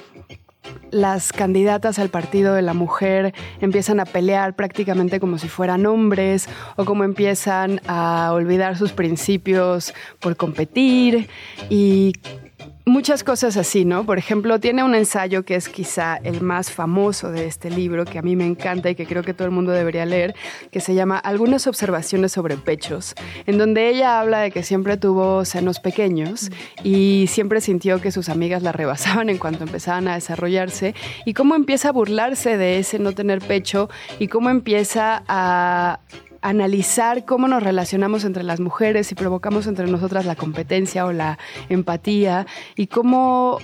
las 0.91 1.33
candidatas 1.33 1.99
al 1.99 2.09
partido 2.09 2.55
de 2.55 2.63
la 2.63 2.75
mujer 2.75 3.35
empiezan 3.61 4.01
a 4.01 4.05
pelear 4.05 4.55
prácticamente 4.57 5.21
como 5.21 5.39
si 5.39 5.49
fueran 5.49 5.87
hombres 5.87 6.49
o 6.77 6.85
como 6.85 7.05
empiezan 7.05 7.81
a 7.87 8.31
olvidar 8.33 8.77
sus 8.77 8.93
principios 8.93 9.95
por 10.19 10.37
competir 10.37 11.29
y 11.69 12.13
muchas 12.91 13.23
cosas 13.23 13.57
así, 13.57 13.85
¿no? 13.85 14.05
Por 14.05 14.19
ejemplo, 14.19 14.59
tiene 14.59 14.83
un 14.83 14.95
ensayo 14.95 15.45
que 15.45 15.55
es 15.55 15.69
quizá 15.69 16.17
el 16.17 16.43
más 16.43 16.73
famoso 16.73 17.31
de 17.31 17.47
este 17.47 17.71
libro, 17.71 18.05
que 18.05 18.19
a 18.19 18.23
mí 18.23 18.35
me 18.35 18.45
encanta 18.45 18.91
y 18.91 18.97
que 18.97 19.07
creo 19.07 19.23
que 19.23 19.33
todo 19.33 19.47
el 19.47 19.53
mundo 19.53 19.71
debería 19.71 20.05
leer, 20.05 20.35
que 20.73 20.81
se 20.81 20.95
llama 20.95 21.17
Algunas 21.17 21.67
observaciones 21.69 22.33
sobre 22.33 22.57
pechos, 22.57 23.15
en 23.47 23.59
donde 23.59 23.89
ella 23.89 24.21
habla 24.21 24.41
de 24.41 24.51
que 24.51 24.65
siempre 24.65 24.97
tuvo 24.97 25.45
senos 25.45 25.79
pequeños 25.79 26.51
y 26.83 27.27
siempre 27.29 27.61
sintió 27.61 28.01
que 28.01 28.11
sus 28.11 28.29
amigas 28.29 28.63
la 28.63 28.73
rebasaban 28.73 29.31
en 29.31 29.39
cuanto 29.39 29.63
empezaban 29.63 30.09
a 30.09 30.15
desarrollarse 30.15 30.95
y 31.25 31.35
cómo 31.35 31.55
empieza 31.55 31.91
a 31.91 31.93
burlarse 31.93 32.57
de 32.57 32.79
ese 32.81 32.99
no 32.99 33.13
tener 33.13 33.39
pecho 33.39 33.89
y 34.19 34.27
cómo 34.27 34.51
empieza 34.51 35.23
a 35.29 36.01
analizar 36.43 37.25
cómo 37.25 37.49
nos 37.49 37.63
relacionamos 37.63 38.25
entre 38.25 38.43
las 38.43 38.61
mujeres 38.61 39.13
y 39.13 39.15
provocamos 39.15 39.67
entre 39.67 39.87
nosotras 39.87 40.25
la 40.25 40.37
competencia 40.37 41.07
o 41.07 41.13
la 41.13 41.39
empatía 41.69 42.47
y 42.77 42.87
cómo 42.87 43.59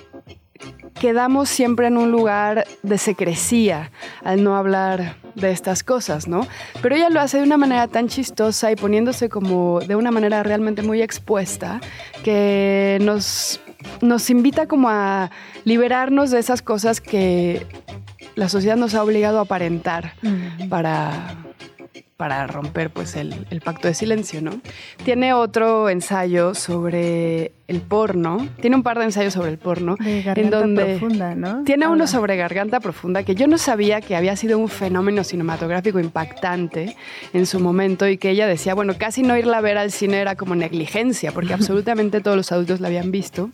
quedamos 1.01 1.49
siempre 1.49 1.87
en 1.87 1.97
un 1.97 2.11
lugar 2.11 2.67
de 2.83 2.99
secrecía 2.99 3.91
al 4.25 4.43
no 4.43 4.57
hablar 4.57 5.17
de 5.35 5.51
estas 5.51 5.83
cosas, 5.83 6.29
¿no? 6.29 6.47
Pero 6.81 6.97
ella 6.97 7.11
lo 7.11 7.21
hace 7.21 7.39
de 7.39 7.43
una 7.43 7.59
manera 7.59 7.89
tan 7.89 8.09
chistosa 8.09 8.73
y 8.73 8.77
poniéndose 8.77 9.29
como 9.29 9.81
de 9.81 9.97
una 9.97 10.11
manera 10.11 10.43
realmente 10.43 10.83
muy 10.83 11.03
expuesta 11.03 11.81
que 12.25 12.99
nos, 13.03 13.61
nos 14.01 14.31
invita 14.31 14.67
como 14.67 14.89
a 14.89 15.31
liberarnos 15.65 16.31
de 16.31 16.39
esas 16.39 16.63
cosas 16.63 17.01
que 17.01 17.67
la 18.35 18.49
sociedad 18.49 18.77
nos 18.77 18.95
ha 18.95 19.03
obligado 19.03 19.39
a 19.39 19.43
aparentar 19.43 20.15
para 20.71 21.37
para 22.17 22.47
romper 22.47 22.91
pues 22.91 23.15
el, 23.15 23.35
pacto 23.63 23.89
de 23.89 23.95
silencio, 23.95 24.41
¿no? 24.41 24.61
Tiene 25.05 25.35
otro 25.35 25.91
ensayo 25.91 26.55
sobre 26.55 27.53
el 27.69 27.81
porno, 27.81 28.49
tiene 28.61 28.77
un 28.77 28.85
par 28.85 28.97
de 28.99 29.07
ensayos 29.07 29.35
sobre 29.35 29.51
el 29.51 29.59
porno, 29.59 29.97
en 30.01 30.51
donde 30.51 30.99
profunda, 30.99 31.35
¿no? 31.35 31.65
tiene 31.65 31.89
uno 31.89 32.07
sobre 32.07 32.37
garganta 32.37 32.79
profunda 32.79 33.25
que 33.25 33.35
yo 33.35 33.49
no 33.49 33.59
sabía 33.59 34.01
que 34.01 34.15
había 34.15 34.37
sido 34.37 34.57
un 34.57 34.69
fenómeno 34.69 35.25
cinematográfico 35.25 35.99
impactante 35.99 36.95
en 37.33 37.45
su 37.45 37.59
momento 37.59 38.07
y 38.07 38.19
que 38.19 38.31
ella 38.31 38.47
decía, 38.47 38.75
bueno, 38.75 38.95
casi 38.97 39.25
no 39.25 39.37
irla 39.37 39.59
a 39.59 39.61
ver 39.63 39.79
al 39.79 39.91
cine 39.91 40.19
era 40.19 40.37
como 40.37 40.55
negligencia 40.55 41.33
porque 41.33 41.55
absolutamente 41.55 42.21
todos 42.21 42.37
los 42.37 42.53
adultos 42.53 42.81
la 42.81 42.87
habían 42.87 43.11
visto 43.11 43.51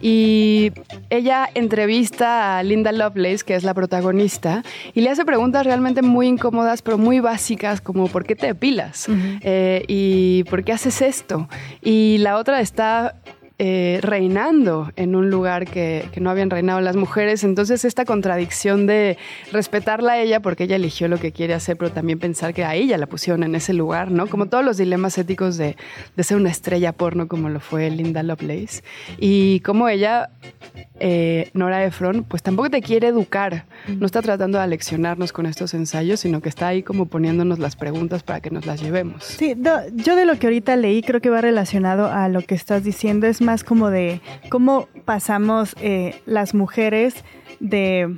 y 0.00 0.72
ella 1.10 1.46
entrevista 1.54 2.58
a 2.58 2.62
Linda 2.62 2.90
Lovelace, 2.90 3.44
que 3.44 3.54
es 3.54 3.64
la 3.64 3.74
protagonista, 3.74 4.62
y 4.94 5.02
le 5.02 5.10
hace 5.10 5.26
preguntas 5.26 5.66
realmente 5.66 6.00
muy 6.00 6.26
incómodas 6.26 6.80
pero 6.80 6.96
muy 6.96 7.20
básicas 7.20 7.82
como 7.82 7.91
¿por 7.92 8.24
qué 8.24 8.36
te 8.36 8.46
depilas? 8.46 9.06
Eh, 9.40 9.84
¿Y 9.88 10.44
por 10.44 10.64
qué 10.64 10.72
haces 10.72 11.02
esto? 11.02 11.48
Y 11.82 12.18
la 12.18 12.36
otra 12.36 12.60
está 12.60 13.16
eh, 13.58 14.00
reinando 14.02 14.90
en 14.96 15.14
un 15.14 15.30
lugar 15.30 15.66
que, 15.66 16.08
no 16.20 16.30
habían 16.30 16.50
reinado 16.50 16.80
las 16.80 16.96
mujeres. 16.96 17.44
Entonces 17.44 17.84
esta 17.84 18.04
contradicción 18.04 18.86
de 18.86 19.18
respetarla 19.50 20.12
a 20.12 20.20
ella 20.20 20.40
porque 20.40 20.64
ella 20.64 20.76
eligió 20.76 21.08
lo 21.08 21.18
que 21.18 21.32
quiere 21.32 21.54
hacer, 21.54 21.76
pero 21.76 21.90
también 21.90 22.18
pensar 22.18 22.54
que 22.54 22.64
a 22.64 22.74
ella 22.74 22.96
la 22.98 23.06
pusieron 23.06 23.42
en 23.42 23.54
ese 23.54 23.72
lugar, 23.72 24.10
¿no? 24.10 24.26
Como 24.26 24.46
todos 24.46 24.64
los 24.64 24.76
dilemas 24.76 25.18
éticos 25.18 25.56
de, 25.56 25.76
de 26.16 26.24
ser 26.24 26.36
una 26.36 26.50
estrella 26.50 26.92
porno 26.92 27.28
como 27.28 27.48
lo 27.48 27.60
fue 27.60 27.90
Linda 27.90 28.22
Lovelace. 28.22 28.82
Y 29.18 29.60
como 29.60 29.88
ella, 29.88 30.30
eh, 31.00 31.50
Nora 31.54 31.84
Ephron, 31.84 32.24
pues 32.24 32.42
tampoco 32.42 32.70
te 32.70 32.80
quiere 32.80 33.08
educar. 33.08 33.66
No 33.88 34.06
está 34.06 34.22
tratando 34.22 34.58
de 34.58 34.64
aleccionarnos 34.64 35.32
con 35.32 35.46
estos 35.46 35.74
ensayos, 35.74 36.20
sino 36.20 36.40
que 36.40 36.48
está 36.48 36.68
ahí 36.68 36.82
como 36.82 37.06
poniéndonos 37.06 37.58
las 37.58 37.76
preguntas 37.76 38.22
para 38.22 38.40
que 38.40 38.50
nos 38.50 38.66
las 38.66 38.80
llevemos. 38.80 39.24
Sí, 39.24 39.54
yo 39.94 40.16
de 40.16 40.24
lo 40.24 40.38
que 40.38 40.46
ahorita 40.46 40.76
leí 40.76 41.02
creo 41.02 41.20
que 41.20 41.30
va 41.30 41.40
relacionado 41.40 42.06
a 42.06 42.28
lo 42.28 42.42
que 42.42 42.54
estás 42.54 42.84
diciendo. 42.84 43.26
Es 43.26 43.40
más 43.42 43.64
como 43.64 43.90
de 43.90 44.20
cómo 44.48 44.88
pasamos 45.04 45.74
eh, 45.80 46.20
las 46.26 46.54
mujeres 46.54 47.24
de 47.60 48.14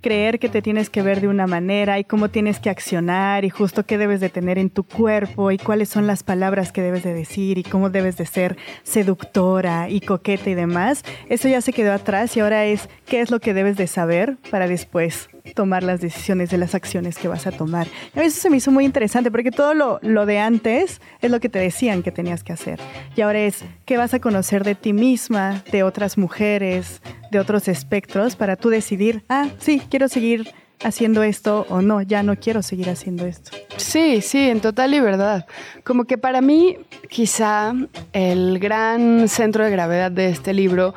creer 0.00 0.38
que 0.38 0.48
te 0.48 0.62
tienes 0.62 0.90
que 0.90 1.02
ver 1.02 1.20
de 1.20 1.28
una 1.28 1.46
manera 1.46 1.98
y 1.98 2.04
cómo 2.04 2.28
tienes 2.28 2.60
que 2.60 2.70
accionar 2.70 3.44
y 3.44 3.50
justo 3.50 3.84
qué 3.84 3.98
debes 3.98 4.20
de 4.20 4.28
tener 4.28 4.58
en 4.58 4.70
tu 4.70 4.84
cuerpo 4.84 5.50
y 5.50 5.58
cuáles 5.58 5.88
son 5.88 6.06
las 6.06 6.22
palabras 6.22 6.72
que 6.72 6.82
debes 6.82 7.02
de 7.02 7.14
decir 7.14 7.58
y 7.58 7.62
cómo 7.62 7.90
debes 7.90 8.16
de 8.16 8.26
ser 8.26 8.56
seductora 8.82 9.88
y 9.88 10.00
coqueta 10.00 10.50
y 10.50 10.54
demás. 10.54 11.02
Eso 11.28 11.48
ya 11.48 11.60
se 11.60 11.72
quedó 11.72 11.92
atrás 11.92 12.36
y 12.36 12.40
ahora 12.40 12.64
es 12.64 12.88
qué 13.06 13.20
es 13.20 13.30
lo 13.30 13.40
que 13.40 13.54
debes 13.54 13.76
de 13.76 13.86
saber 13.86 14.36
para 14.50 14.68
después 14.68 15.28
tomar 15.54 15.82
las 15.82 16.00
decisiones 16.00 16.50
de 16.50 16.58
las 16.58 16.74
acciones 16.74 17.18
que 17.18 17.28
vas 17.28 17.46
a 17.46 17.52
tomar. 17.52 17.86
A 18.14 18.22
eso 18.22 18.40
se 18.40 18.50
me 18.50 18.56
hizo 18.56 18.70
muy 18.70 18.84
interesante 18.84 19.30
porque 19.30 19.50
todo 19.50 19.74
lo, 19.74 19.98
lo 20.02 20.26
de 20.26 20.38
antes 20.38 21.00
es 21.20 21.30
lo 21.30 21.40
que 21.40 21.48
te 21.48 21.58
decían 21.58 22.02
que 22.02 22.10
tenías 22.10 22.42
que 22.42 22.52
hacer. 22.52 22.80
Y 23.14 23.20
ahora 23.20 23.40
es 23.40 23.64
qué 23.84 23.96
vas 23.96 24.14
a 24.14 24.20
conocer 24.20 24.64
de 24.64 24.74
ti 24.74 24.92
misma, 24.92 25.62
de 25.70 25.82
otras 25.82 26.18
mujeres, 26.18 27.00
de 27.30 27.38
otros 27.38 27.68
espectros 27.68 28.36
para 28.36 28.56
tú 28.56 28.70
decidir, 28.70 29.24
ah, 29.28 29.48
sí, 29.58 29.82
quiero 29.90 30.08
seguir 30.08 30.52
haciendo 30.84 31.22
esto 31.22 31.66
o 31.68 31.80
no, 31.80 32.02
ya 32.02 32.22
no 32.22 32.36
quiero 32.36 32.62
seguir 32.62 32.90
haciendo 32.90 33.26
esto. 33.26 33.52
Sí, 33.76 34.20
sí, 34.20 34.50
en 34.50 34.60
total 34.60 34.90
libertad. 34.90 35.46
Como 35.84 36.04
que 36.04 36.18
para 36.18 36.40
mí 36.40 36.76
quizá 37.08 37.72
el 38.12 38.58
gran 38.58 39.28
centro 39.28 39.64
de 39.64 39.70
gravedad 39.70 40.10
de 40.10 40.28
este 40.28 40.52
libro 40.52 40.94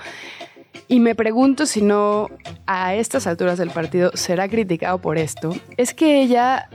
y 0.87 0.99
me 0.99 1.15
pregunto 1.15 1.65
si 1.65 1.81
no 1.81 2.29
a 2.65 2.95
estas 2.95 3.27
alturas 3.27 3.57
del 3.57 3.69
partido 3.69 4.11
será 4.15 4.49
criticado 4.49 4.97
por 4.99 5.17
esto, 5.17 5.55
es 5.77 5.93
que 5.93 6.21
ella 6.21 6.67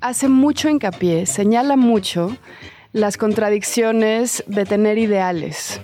hace 0.00 0.28
mucho 0.28 0.68
hincapié, 0.68 1.26
señala 1.26 1.76
mucho 1.76 2.36
las 2.92 3.16
contradicciones 3.16 4.44
de 4.46 4.66
tener 4.66 4.98
ideales. 4.98 5.80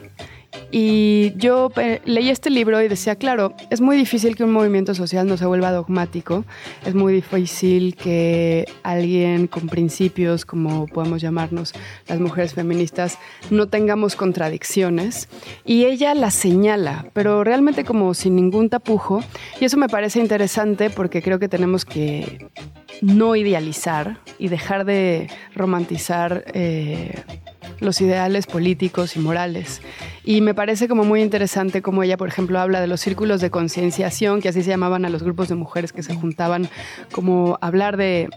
Y 0.74 1.34
yo 1.36 1.70
eh, 1.76 2.00
leí 2.06 2.30
este 2.30 2.48
libro 2.48 2.80
y 2.80 2.88
decía, 2.88 3.16
claro, 3.16 3.54
es 3.68 3.82
muy 3.82 3.94
difícil 3.94 4.36
que 4.36 4.42
un 4.42 4.52
movimiento 4.52 4.94
social 4.94 5.26
no 5.26 5.36
se 5.36 5.44
vuelva 5.44 5.70
dogmático, 5.70 6.46
es 6.86 6.94
muy 6.94 7.12
difícil 7.12 7.94
que 7.94 8.64
alguien 8.82 9.48
con 9.48 9.68
principios, 9.68 10.46
como 10.46 10.86
podemos 10.86 11.20
llamarnos 11.20 11.74
las 12.08 12.20
mujeres 12.20 12.54
feministas, 12.54 13.18
no 13.50 13.66
tengamos 13.66 14.16
contradicciones. 14.16 15.28
Y 15.66 15.84
ella 15.84 16.14
las 16.14 16.32
señala, 16.32 17.06
pero 17.12 17.44
realmente 17.44 17.84
como 17.84 18.14
sin 18.14 18.34
ningún 18.34 18.70
tapujo. 18.70 19.22
Y 19.60 19.66
eso 19.66 19.76
me 19.76 19.90
parece 19.90 20.20
interesante 20.20 20.88
porque 20.88 21.20
creo 21.20 21.38
que 21.38 21.48
tenemos 21.48 21.84
que 21.84 22.48
no 23.02 23.36
idealizar 23.36 24.20
y 24.38 24.48
dejar 24.48 24.86
de 24.86 25.28
romantizar 25.54 26.44
eh, 26.54 27.22
los 27.82 28.00
ideales 28.00 28.46
políticos 28.46 29.16
y 29.16 29.18
morales. 29.18 29.82
Y 30.24 30.40
me 30.40 30.54
parece 30.54 30.88
como 30.88 31.04
muy 31.04 31.20
interesante 31.20 31.82
como 31.82 32.02
ella, 32.02 32.16
por 32.16 32.28
ejemplo, 32.28 32.58
habla 32.58 32.80
de 32.80 32.86
los 32.86 33.00
círculos 33.00 33.40
de 33.40 33.50
concienciación, 33.50 34.40
que 34.40 34.48
así 34.48 34.62
se 34.62 34.70
llamaban 34.70 35.04
a 35.04 35.10
los 35.10 35.22
grupos 35.22 35.48
de 35.48 35.54
mujeres 35.54 35.92
que 35.92 36.02
se 36.02 36.14
juntaban, 36.14 36.68
como 37.10 37.58
hablar 37.60 37.96
de, 37.96 38.30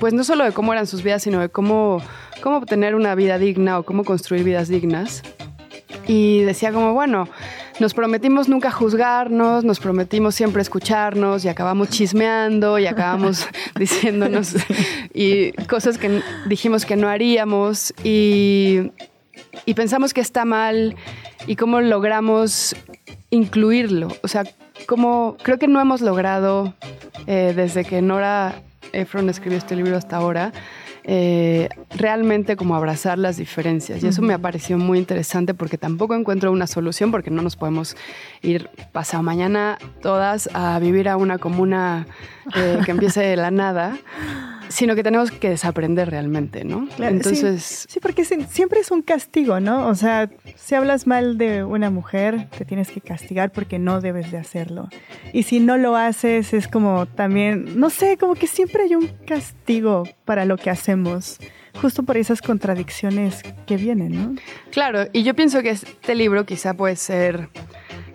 pues 0.00 0.14
no 0.14 0.24
solo 0.24 0.44
de 0.44 0.52
cómo 0.52 0.72
eran 0.72 0.86
sus 0.86 1.02
vidas, 1.02 1.22
sino 1.22 1.40
de 1.40 1.48
cómo, 1.48 2.02
cómo 2.42 2.64
tener 2.64 2.94
una 2.94 3.14
vida 3.14 3.38
digna 3.38 3.78
o 3.78 3.82
cómo 3.84 4.04
construir 4.04 4.44
vidas 4.44 4.68
dignas. 4.68 5.22
Y 6.08 6.42
decía 6.42 6.72
como, 6.72 6.94
bueno, 6.94 7.28
nos 7.78 7.94
prometimos 7.94 8.48
nunca 8.48 8.70
juzgarnos, 8.70 9.64
nos 9.64 9.80
prometimos 9.80 10.34
siempre 10.34 10.62
escucharnos 10.62 11.44
y 11.44 11.48
acabamos 11.48 11.90
chismeando 11.90 12.78
y 12.78 12.86
acabamos 12.86 13.46
diciéndonos 13.78 14.54
y 15.12 15.52
cosas 15.66 15.98
que 15.98 16.22
dijimos 16.46 16.86
que 16.86 16.96
no 16.96 17.08
haríamos 17.08 17.92
y, 18.02 18.92
y 19.64 19.74
pensamos 19.74 20.14
que 20.14 20.20
está 20.20 20.44
mal 20.44 20.96
y 21.46 21.56
cómo 21.56 21.80
logramos 21.80 22.74
incluirlo. 23.30 24.08
O 24.22 24.28
sea, 24.28 24.44
como 24.86 25.36
creo 25.42 25.58
que 25.58 25.68
no 25.68 25.80
hemos 25.80 26.00
logrado 26.00 26.74
eh, 27.26 27.52
desde 27.54 27.84
que 27.84 28.00
Nora 28.02 28.62
Efron 28.92 29.28
escribió 29.28 29.58
este 29.58 29.76
libro 29.76 29.96
hasta 29.96 30.16
ahora 30.16 30.52
eh, 31.08 31.68
realmente 31.96 32.56
como 32.56 32.74
abrazar 32.74 33.16
las 33.16 33.36
diferencias. 33.36 34.02
Y 34.02 34.08
eso 34.08 34.22
me 34.22 34.34
ha 34.34 34.38
parecido 34.38 34.76
muy 34.76 34.98
interesante 34.98 35.54
porque 35.54 35.78
tampoco 35.78 36.16
encuentro 36.16 36.50
una 36.50 36.66
solución 36.66 37.12
porque 37.12 37.30
no 37.30 37.42
nos 37.42 37.54
podemos 37.54 37.96
ir 38.42 38.68
pasado 38.90 39.22
mañana 39.22 39.78
todas 40.02 40.50
a 40.52 40.76
vivir 40.80 41.08
a 41.08 41.16
una 41.16 41.38
comuna 41.38 42.08
eh, 42.56 42.80
que 42.84 42.90
empiece 42.90 43.20
de 43.20 43.36
la 43.36 43.52
nada 43.52 43.96
sino 44.68 44.94
que 44.94 45.02
tenemos 45.02 45.30
que 45.30 45.50
desaprender 45.50 46.10
realmente, 46.10 46.64
¿no? 46.64 46.88
Entonces... 46.98 47.86
Sí, 47.88 48.00
porque 48.00 48.24
siempre 48.24 48.80
es 48.80 48.90
un 48.90 49.02
castigo, 49.02 49.60
¿no? 49.60 49.88
O 49.88 49.94
sea, 49.94 50.30
si 50.56 50.74
hablas 50.74 51.06
mal 51.06 51.38
de 51.38 51.64
una 51.64 51.90
mujer, 51.90 52.48
te 52.56 52.64
tienes 52.64 52.90
que 52.90 53.00
castigar 53.00 53.52
porque 53.52 53.78
no 53.78 54.00
debes 54.00 54.30
de 54.30 54.38
hacerlo. 54.38 54.88
Y 55.32 55.44
si 55.44 55.60
no 55.60 55.76
lo 55.76 55.96
haces, 55.96 56.52
es 56.52 56.68
como 56.68 57.06
también, 57.06 57.78
no 57.78 57.90
sé, 57.90 58.16
como 58.16 58.34
que 58.34 58.46
siempre 58.46 58.84
hay 58.84 58.94
un 58.94 59.08
castigo 59.26 60.04
para 60.24 60.44
lo 60.44 60.56
que 60.56 60.70
hacemos 60.70 61.38
justo 61.80 62.02
por 62.02 62.16
esas 62.16 62.40
contradicciones 62.40 63.42
que 63.66 63.76
vienen, 63.76 64.12
¿no? 64.12 64.40
Claro, 64.70 65.08
y 65.12 65.22
yo 65.22 65.34
pienso 65.34 65.62
que 65.62 65.70
este 65.70 66.14
libro 66.14 66.46
quizá 66.46 66.74
puede 66.74 66.96
ser 66.96 67.50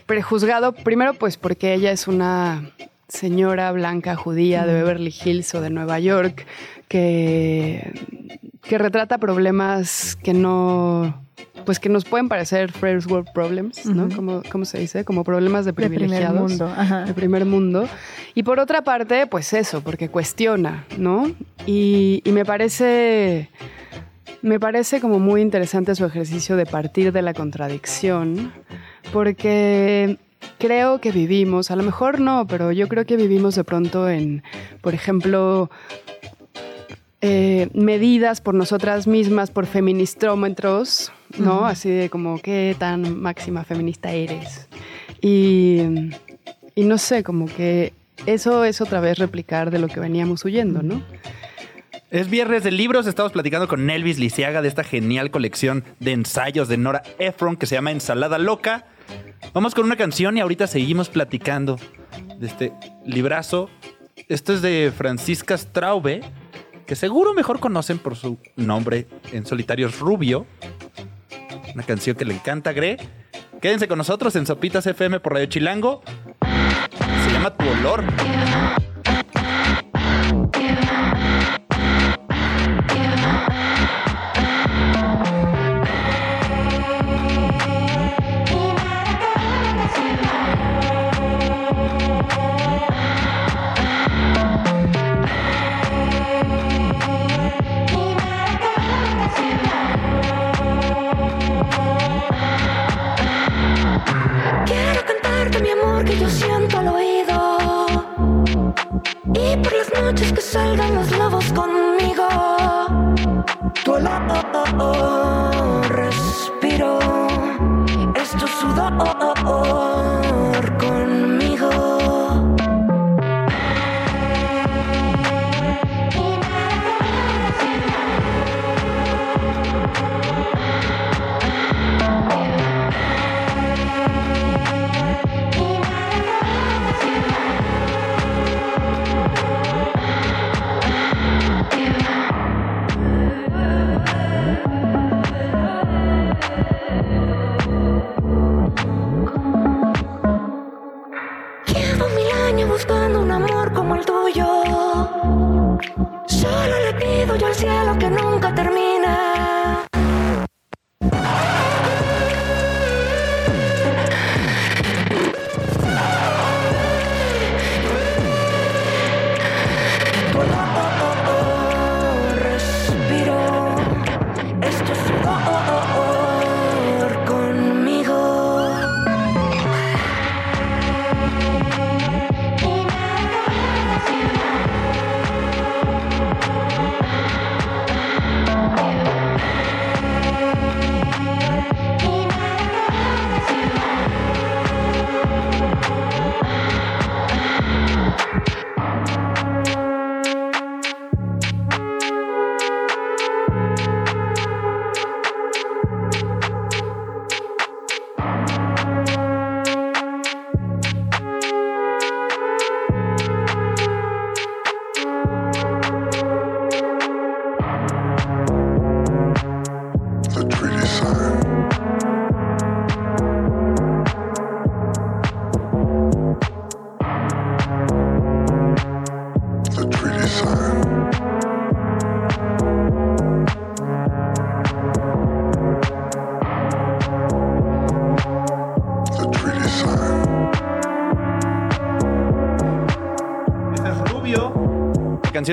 prejuzgado, 0.07 0.73
primero 0.73 1.13
pues 1.13 1.37
porque 1.37 1.73
ella 1.73 1.91
es 1.91 2.07
una 2.07 2.71
señora 3.11 3.71
blanca 3.71 4.15
judía 4.15 4.65
de 4.65 4.73
Beverly 4.73 5.13
Hills 5.23 5.53
o 5.53 5.61
de 5.61 5.69
Nueva 5.69 5.99
York 5.99 6.45
que, 6.87 7.93
que 8.61 8.77
retrata 8.77 9.17
problemas 9.17 10.17
que 10.23 10.33
no 10.33 11.21
pues 11.65 11.79
que 11.79 11.89
nos 11.89 12.05
pueden 12.05 12.29
parecer 12.29 12.71
first 12.71 13.09
world 13.09 13.27
problems, 13.33 13.85
¿no? 13.85 14.09
como, 14.15 14.41
¿Cómo 14.51 14.65
se 14.65 14.79
dice? 14.79 15.03
Como 15.03 15.23
problemas 15.23 15.65
de 15.65 15.73
privilegiados. 15.73 16.57
De 16.57 16.57
primer 16.57 16.77
mundo. 16.77 17.05
De 17.05 17.13
primer 17.13 17.45
mundo. 17.45 17.87
Y 18.33 18.43
por 18.43 18.59
otra 18.59 18.83
parte, 18.83 19.27
pues 19.27 19.53
eso, 19.53 19.81
porque 19.81 20.09
cuestiona, 20.09 20.85
¿no? 20.97 21.31
Y, 21.67 22.21
y 22.25 22.31
me 22.31 22.45
parece... 22.45 23.49
Me 24.41 24.59
parece 24.59 25.01
como 25.01 25.19
muy 25.19 25.41
interesante 25.41 25.93
su 25.93 26.03
ejercicio 26.03 26.55
de 26.55 26.65
partir 26.65 27.11
de 27.11 27.21
la 27.21 27.35
contradicción, 27.35 28.51
porque 29.13 30.17
creo 30.57 30.99
que 30.99 31.11
vivimos, 31.11 31.71
a 31.71 31.75
lo 31.75 31.83
mejor 31.83 32.19
no, 32.19 32.47
pero 32.47 32.71
yo 32.71 32.87
creo 32.87 33.05
que 33.05 33.17
vivimos 33.17 33.55
de 33.55 33.63
pronto 33.63 34.09
en, 34.09 34.43
por 34.81 34.93
ejemplo, 34.93 35.69
eh, 37.21 37.69
medidas 37.73 38.41
por 38.41 38.55
nosotras 38.55 39.07
mismas, 39.07 39.51
por 39.51 39.65
feministrómetros, 39.65 41.11
¿no? 41.37 41.65
Así 41.65 41.89
de 41.89 42.09
como, 42.09 42.39
¿qué 42.39 42.75
tan 42.77 43.21
máxima 43.21 43.63
feminista 43.63 44.11
eres? 44.11 44.67
Y, 45.21 46.11
y 46.75 46.83
no 46.83 46.97
sé, 46.97 47.23
como 47.23 47.45
que 47.45 47.93
eso 48.25 48.65
es 48.65 48.81
otra 48.81 48.99
vez 48.99 49.17
replicar 49.17 49.71
de 49.71 49.79
lo 49.79 49.87
que 49.87 49.99
veníamos 49.99 50.45
huyendo, 50.45 50.81
¿no? 50.81 51.01
Es 52.11 52.29
viernes 52.29 52.63
de 52.63 52.71
libros, 52.71 53.07
estamos 53.07 53.31
platicando 53.31 53.67
con 53.67 53.89
Elvis 53.89 54.19
Lisiaga 54.19 54.61
de 54.61 54.67
esta 54.67 54.83
genial 54.83 55.31
colección 55.31 55.85
de 55.99 56.11
ensayos 56.11 56.67
de 56.67 56.75
Nora 56.75 57.03
Ephron 57.19 57.55
que 57.55 57.65
se 57.65 57.75
llama 57.75 57.91
Ensalada 57.91 58.37
Loca. 58.37 58.85
Vamos 59.53 59.75
con 59.75 59.85
una 59.85 59.95
canción 59.95 60.37
y 60.37 60.41
ahorita 60.41 60.67
seguimos 60.67 61.09
platicando 61.09 61.77
de 62.37 62.47
este 62.47 62.73
librazo. 63.05 63.69
Esto 64.29 64.53
es 64.53 64.61
de 64.61 64.93
Francisca 64.95 65.57
Straube, 65.57 66.21
que 66.85 66.95
seguro 66.95 67.33
mejor 67.33 67.59
conocen 67.59 67.99
por 67.99 68.15
su 68.15 68.37
nombre 68.55 69.07
en 69.31 69.45
solitarios 69.45 69.99
Rubio. 69.99 70.45
Una 71.73 71.83
canción 71.83 72.15
que 72.15 72.25
le 72.25 72.33
encanta 72.33 72.69
a 72.69 72.73
Gre. 72.73 72.97
Quédense 73.61 73.87
con 73.87 73.97
nosotros 73.97 74.35
en 74.35 74.45
Sopitas 74.45 74.87
FM 74.87 75.19
por 75.19 75.33
Radio 75.33 75.47
Chilango. 75.47 76.01
Se 77.25 77.31
llama 77.31 77.55
Tu 77.55 77.65
Olor. 77.67 78.03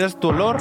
Es 0.04 0.20
Tu 0.20 0.28
Olor. 0.28 0.56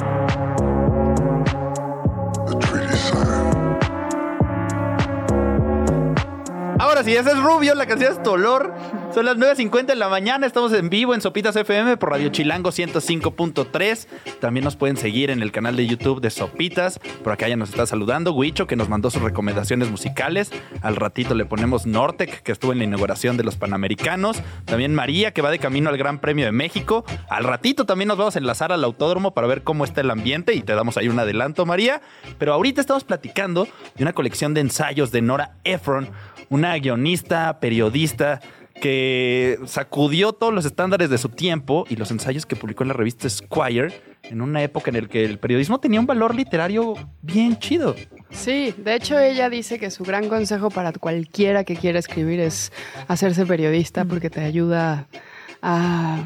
Ahora 6.80 7.04
sí, 7.04 7.14
ese 7.14 7.30
es 7.30 7.38
Rubio, 7.40 7.74
la 7.76 7.86
canción 7.86 8.12
es 8.12 8.22
Tu 8.22 8.30
Olor. 8.30 8.74
Son 9.18 9.24
las 9.24 9.36
9.50 9.36 9.86
de 9.86 9.96
la 9.96 10.08
mañana, 10.08 10.46
estamos 10.46 10.72
en 10.72 10.90
vivo 10.90 11.12
en 11.12 11.20
Sopitas 11.20 11.56
FM 11.56 11.96
por 11.96 12.10
Radio 12.10 12.28
Chilango 12.28 12.70
105.3. 12.70 14.06
También 14.38 14.62
nos 14.62 14.76
pueden 14.76 14.96
seguir 14.96 15.30
en 15.30 15.42
el 15.42 15.50
canal 15.50 15.74
de 15.74 15.88
YouTube 15.88 16.20
de 16.20 16.30
Sopitas. 16.30 17.00
Por 17.24 17.32
acá 17.32 17.48
ya 17.48 17.56
nos 17.56 17.70
está 17.70 17.84
saludando 17.84 18.32
Huicho, 18.32 18.68
que 18.68 18.76
nos 18.76 18.88
mandó 18.88 19.10
sus 19.10 19.20
recomendaciones 19.20 19.90
musicales. 19.90 20.52
Al 20.82 20.94
ratito 20.94 21.34
le 21.34 21.46
ponemos 21.46 21.84
Nortec, 21.84 22.44
que 22.44 22.52
estuvo 22.52 22.70
en 22.70 22.78
la 22.78 22.84
inauguración 22.84 23.36
de 23.36 23.42
los 23.42 23.56
Panamericanos. 23.56 24.40
También 24.66 24.94
María, 24.94 25.32
que 25.32 25.42
va 25.42 25.50
de 25.50 25.58
camino 25.58 25.90
al 25.90 25.98
Gran 25.98 26.20
Premio 26.20 26.44
de 26.44 26.52
México. 26.52 27.04
Al 27.28 27.42
ratito 27.42 27.86
también 27.86 28.06
nos 28.06 28.18
vamos 28.18 28.36
a 28.36 28.38
enlazar 28.38 28.70
al 28.70 28.84
autódromo 28.84 29.34
para 29.34 29.48
ver 29.48 29.64
cómo 29.64 29.82
está 29.82 30.00
el 30.00 30.12
ambiente 30.12 30.54
y 30.54 30.62
te 30.62 30.76
damos 30.76 30.96
ahí 30.96 31.08
un 31.08 31.18
adelanto, 31.18 31.66
María. 31.66 32.02
Pero 32.38 32.52
ahorita 32.52 32.80
estamos 32.80 33.02
platicando 33.02 33.66
de 33.96 34.04
una 34.04 34.12
colección 34.12 34.54
de 34.54 34.60
ensayos 34.60 35.10
de 35.10 35.22
Nora 35.22 35.56
Ephron, 35.64 36.08
una 36.50 36.78
guionista, 36.78 37.58
periodista 37.58 38.40
que 38.80 39.58
sacudió 39.66 40.32
todos 40.32 40.54
los 40.54 40.64
estándares 40.64 41.10
de 41.10 41.18
su 41.18 41.28
tiempo 41.28 41.84
y 41.88 41.96
los 41.96 42.10
ensayos 42.10 42.46
que 42.46 42.56
publicó 42.56 42.84
en 42.84 42.88
la 42.88 42.94
revista 42.94 43.28
Squire 43.28 43.92
en 44.24 44.40
una 44.40 44.62
época 44.62 44.90
en 44.90 45.02
la 45.02 45.08
que 45.08 45.24
el 45.24 45.38
periodismo 45.38 45.78
tenía 45.80 46.00
un 46.00 46.06
valor 46.06 46.34
literario 46.34 46.94
bien 47.22 47.58
chido. 47.58 47.94
Sí, 48.30 48.74
de 48.76 48.94
hecho 48.94 49.18
ella 49.18 49.48
dice 49.48 49.78
que 49.78 49.90
su 49.90 50.04
gran 50.04 50.28
consejo 50.28 50.70
para 50.70 50.92
cualquiera 50.92 51.64
que 51.64 51.76
quiera 51.76 51.98
escribir 51.98 52.40
es 52.40 52.72
hacerse 53.06 53.46
periodista 53.46 54.04
porque 54.04 54.28
te 54.28 54.40
ayuda 54.40 55.06
a, 55.62 56.24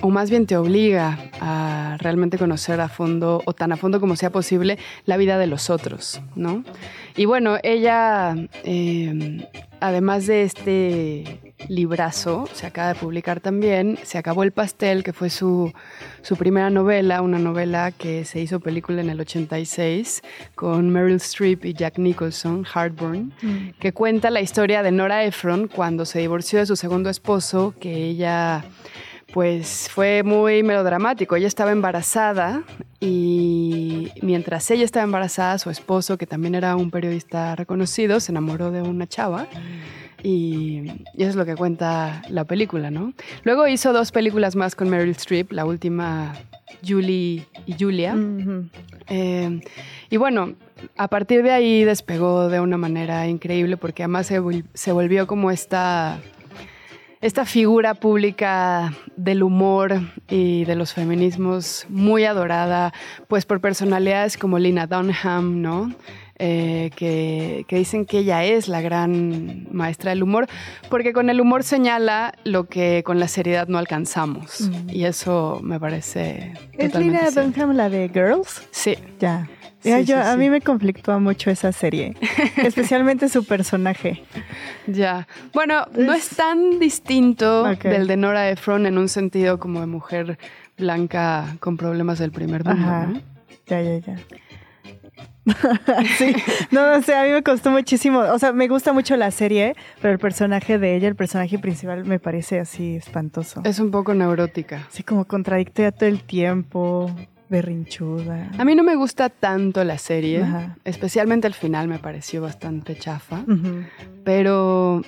o 0.00 0.08
más 0.10 0.30
bien 0.30 0.46
te 0.46 0.56
obliga 0.56 1.18
a 1.40 1.96
realmente 2.00 2.38
conocer 2.38 2.80
a 2.80 2.88
fondo, 2.88 3.42
o 3.44 3.52
tan 3.52 3.72
a 3.72 3.76
fondo 3.76 4.00
como 4.00 4.16
sea 4.16 4.30
posible, 4.30 4.78
la 5.04 5.16
vida 5.16 5.38
de 5.38 5.46
los 5.46 5.70
otros, 5.70 6.20
¿no? 6.36 6.64
Y 7.16 7.26
bueno, 7.26 7.58
ella, 7.62 8.34
eh, 8.64 9.46
además 9.80 10.26
de 10.26 10.42
este 10.42 11.43
librazo, 11.68 12.48
se 12.52 12.66
acaba 12.66 12.88
de 12.88 12.94
publicar 12.96 13.40
también, 13.40 13.98
Se 14.02 14.18
acabó 14.18 14.42
el 14.42 14.52
pastel, 14.52 15.02
que 15.02 15.12
fue 15.12 15.30
su, 15.30 15.72
su 16.22 16.36
primera 16.36 16.70
novela, 16.70 17.22
una 17.22 17.38
novela 17.38 17.92
que 17.92 18.24
se 18.24 18.40
hizo 18.40 18.60
película 18.60 19.00
en 19.00 19.10
el 19.10 19.20
86 19.20 20.22
con 20.54 20.90
Meryl 20.90 21.16
Streep 21.16 21.64
y 21.64 21.74
Jack 21.74 21.98
Nicholson, 21.98 22.64
Heartburn, 22.64 23.32
que 23.78 23.92
cuenta 23.92 24.30
la 24.30 24.40
historia 24.40 24.82
de 24.82 24.90
Nora 24.90 25.24
Ephron 25.24 25.68
cuando 25.68 26.04
se 26.04 26.18
divorció 26.18 26.58
de 26.58 26.66
su 26.66 26.76
segundo 26.76 27.08
esposo, 27.08 27.74
que 27.80 27.94
ella 27.94 28.64
pues 29.32 29.88
fue 29.90 30.22
muy 30.22 30.62
melodramático. 30.62 31.34
Ella 31.34 31.48
estaba 31.48 31.72
embarazada 31.72 32.62
y 33.00 34.12
mientras 34.22 34.70
ella 34.70 34.84
estaba 34.84 35.02
embarazada, 35.02 35.58
su 35.58 35.70
esposo, 35.70 36.16
que 36.16 36.26
también 36.26 36.54
era 36.54 36.76
un 36.76 36.92
periodista 36.92 37.56
reconocido, 37.56 38.20
se 38.20 38.30
enamoró 38.30 38.70
de 38.70 38.82
una 38.82 39.08
chava. 39.08 39.48
Y, 40.24 41.04
y 41.14 41.22
eso 41.22 41.30
es 41.30 41.36
lo 41.36 41.44
que 41.44 41.54
cuenta 41.54 42.22
la 42.30 42.44
película, 42.44 42.90
¿no? 42.90 43.12
Luego 43.44 43.68
hizo 43.68 43.92
dos 43.92 44.10
películas 44.10 44.56
más 44.56 44.74
con 44.74 44.88
Meryl 44.88 45.10
Streep, 45.10 45.52
la 45.52 45.66
última 45.66 46.34
Julie 46.86 47.46
y 47.66 47.74
Julia. 47.78 48.16
Eh, 49.08 49.60
y 50.10 50.16
bueno, 50.16 50.54
a 50.96 51.08
partir 51.08 51.42
de 51.42 51.50
ahí 51.50 51.84
despegó 51.84 52.48
de 52.48 52.60
una 52.60 52.76
manera 52.76 53.26
increíble 53.28 53.76
porque 53.76 54.02
además 54.02 54.26
se, 54.26 54.40
se 54.74 54.92
volvió 54.92 55.26
como 55.26 55.50
esta, 55.50 56.20
esta 57.20 57.44
figura 57.44 57.94
pública 57.94 58.92
del 59.16 59.42
humor 59.42 60.00
y 60.28 60.64
de 60.64 60.74
los 60.74 60.92
feminismos 60.92 61.86
muy 61.88 62.24
adorada, 62.24 62.92
pues 63.28 63.46
por 63.46 63.60
personalidades 63.60 64.36
como 64.36 64.58
Lina 64.58 64.86
Dunham, 64.86 65.60
¿no? 65.62 65.92
Eh, 66.36 66.90
que, 66.96 67.64
que 67.68 67.76
dicen 67.76 68.06
que 68.06 68.18
ella 68.18 68.42
es 68.42 68.66
la 68.66 68.80
gran 68.80 69.68
maestra 69.70 70.10
del 70.10 70.24
humor, 70.24 70.48
porque 70.90 71.12
con 71.12 71.30
el 71.30 71.40
humor 71.40 71.62
señala 71.62 72.34
lo 72.42 72.64
que 72.64 73.04
con 73.04 73.20
la 73.20 73.28
seriedad 73.28 73.68
no 73.68 73.78
alcanzamos. 73.78 74.68
Y 74.88 75.04
eso 75.04 75.60
me 75.62 75.78
parece... 75.78 76.54
¿Es 76.72 76.92
Lina. 76.96 77.30
Dunham 77.30 77.76
la 77.76 77.88
de 77.88 78.08
Girls? 78.08 78.66
Sí. 78.72 78.96
Ya. 79.20 79.48
Sí, 79.78 79.90
Ya, 79.90 79.98
sí, 79.98 80.04
yo, 80.06 80.20
A 80.20 80.36
mí 80.36 80.50
me 80.50 80.60
conflictúa 80.60 81.18
mucho 81.18 81.50
esa 81.50 81.70
serie, 81.70 82.16
especialmente 82.56 83.28
su 83.28 83.44
personaje. 83.44 84.24
Ya. 84.86 85.28
Bueno, 85.52 85.86
no 85.94 86.14
es 86.14 86.30
tan 86.30 86.80
distinto 86.80 87.64
del 87.64 88.06
de 88.06 88.16
Nora 88.16 88.50
Ephron 88.50 88.86
en 88.86 88.98
un 88.98 89.08
sentido 89.08 89.58
como 89.60 89.80
de 89.80 89.86
mujer 89.86 90.38
blanca 90.78 91.56
con 91.60 91.76
problemas 91.76 92.18
del 92.18 92.32
primer 92.32 92.64
mundo. 92.64 92.86
Ajá. 92.86 93.06
¿no? 93.06 93.20
Ya, 93.66 93.82
ya, 93.82 93.98
ya. 93.98 94.16
sí, 96.18 96.34
no, 96.70 96.96
no 96.96 97.02
sé, 97.02 97.14
a 97.14 97.24
mí 97.24 97.30
me 97.30 97.42
costó 97.42 97.70
muchísimo. 97.70 98.20
O 98.20 98.38
sea, 98.38 98.52
me 98.52 98.68
gusta 98.68 98.92
mucho 98.92 99.16
la 99.16 99.30
serie, 99.30 99.76
pero 100.00 100.12
el 100.12 100.18
personaje 100.18 100.78
de 100.78 100.96
ella, 100.96 101.08
el 101.08 101.16
personaje 101.16 101.58
principal, 101.58 102.04
me 102.04 102.18
parece 102.18 102.60
así 102.60 102.96
espantoso. 102.96 103.60
Es 103.64 103.78
un 103.78 103.90
poco 103.90 104.14
neurótica. 104.14 104.86
Así 104.88 105.02
como 105.02 105.24
contradictoria 105.26 105.92
todo 105.92 106.08
el 106.08 106.22
tiempo, 106.22 107.14
berrinchuda. 107.48 108.50
A 108.58 108.64
mí 108.64 108.74
no 108.74 108.82
me 108.82 108.96
gusta 108.96 109.28
tanto 109.28 109.84
la 109.84 109.98
serie, 109.98 110.42
Ajá. 110.42 110.76
especialmente 110.84 111.46
el 111.46 111.54
final 111.54 111.88
me 111.88 111.98
pareció 111.98 112.40
bastante 112.42 112.96
chafa, 112.96 113.44
pero, 114.24 115.02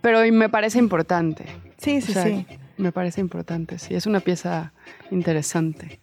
pero 0.00 0.20
me 0.32 0.48
parece 0.48 0.78
importante. 0.78 1.44
Sí, 1.76 2.00
sí, 2.00 2.12
O 2.12 2.14
sea, 2.14 2.24
sí. 2.24 2.46
Me 2.76 2.90
parece 2.90 3.20
importante, 3.20 3.78
sí, 3.78 3.94
es 3.94 4.06
una 4.06 4.18
pieza 4.18 4.72
interesante. 5.12 6.00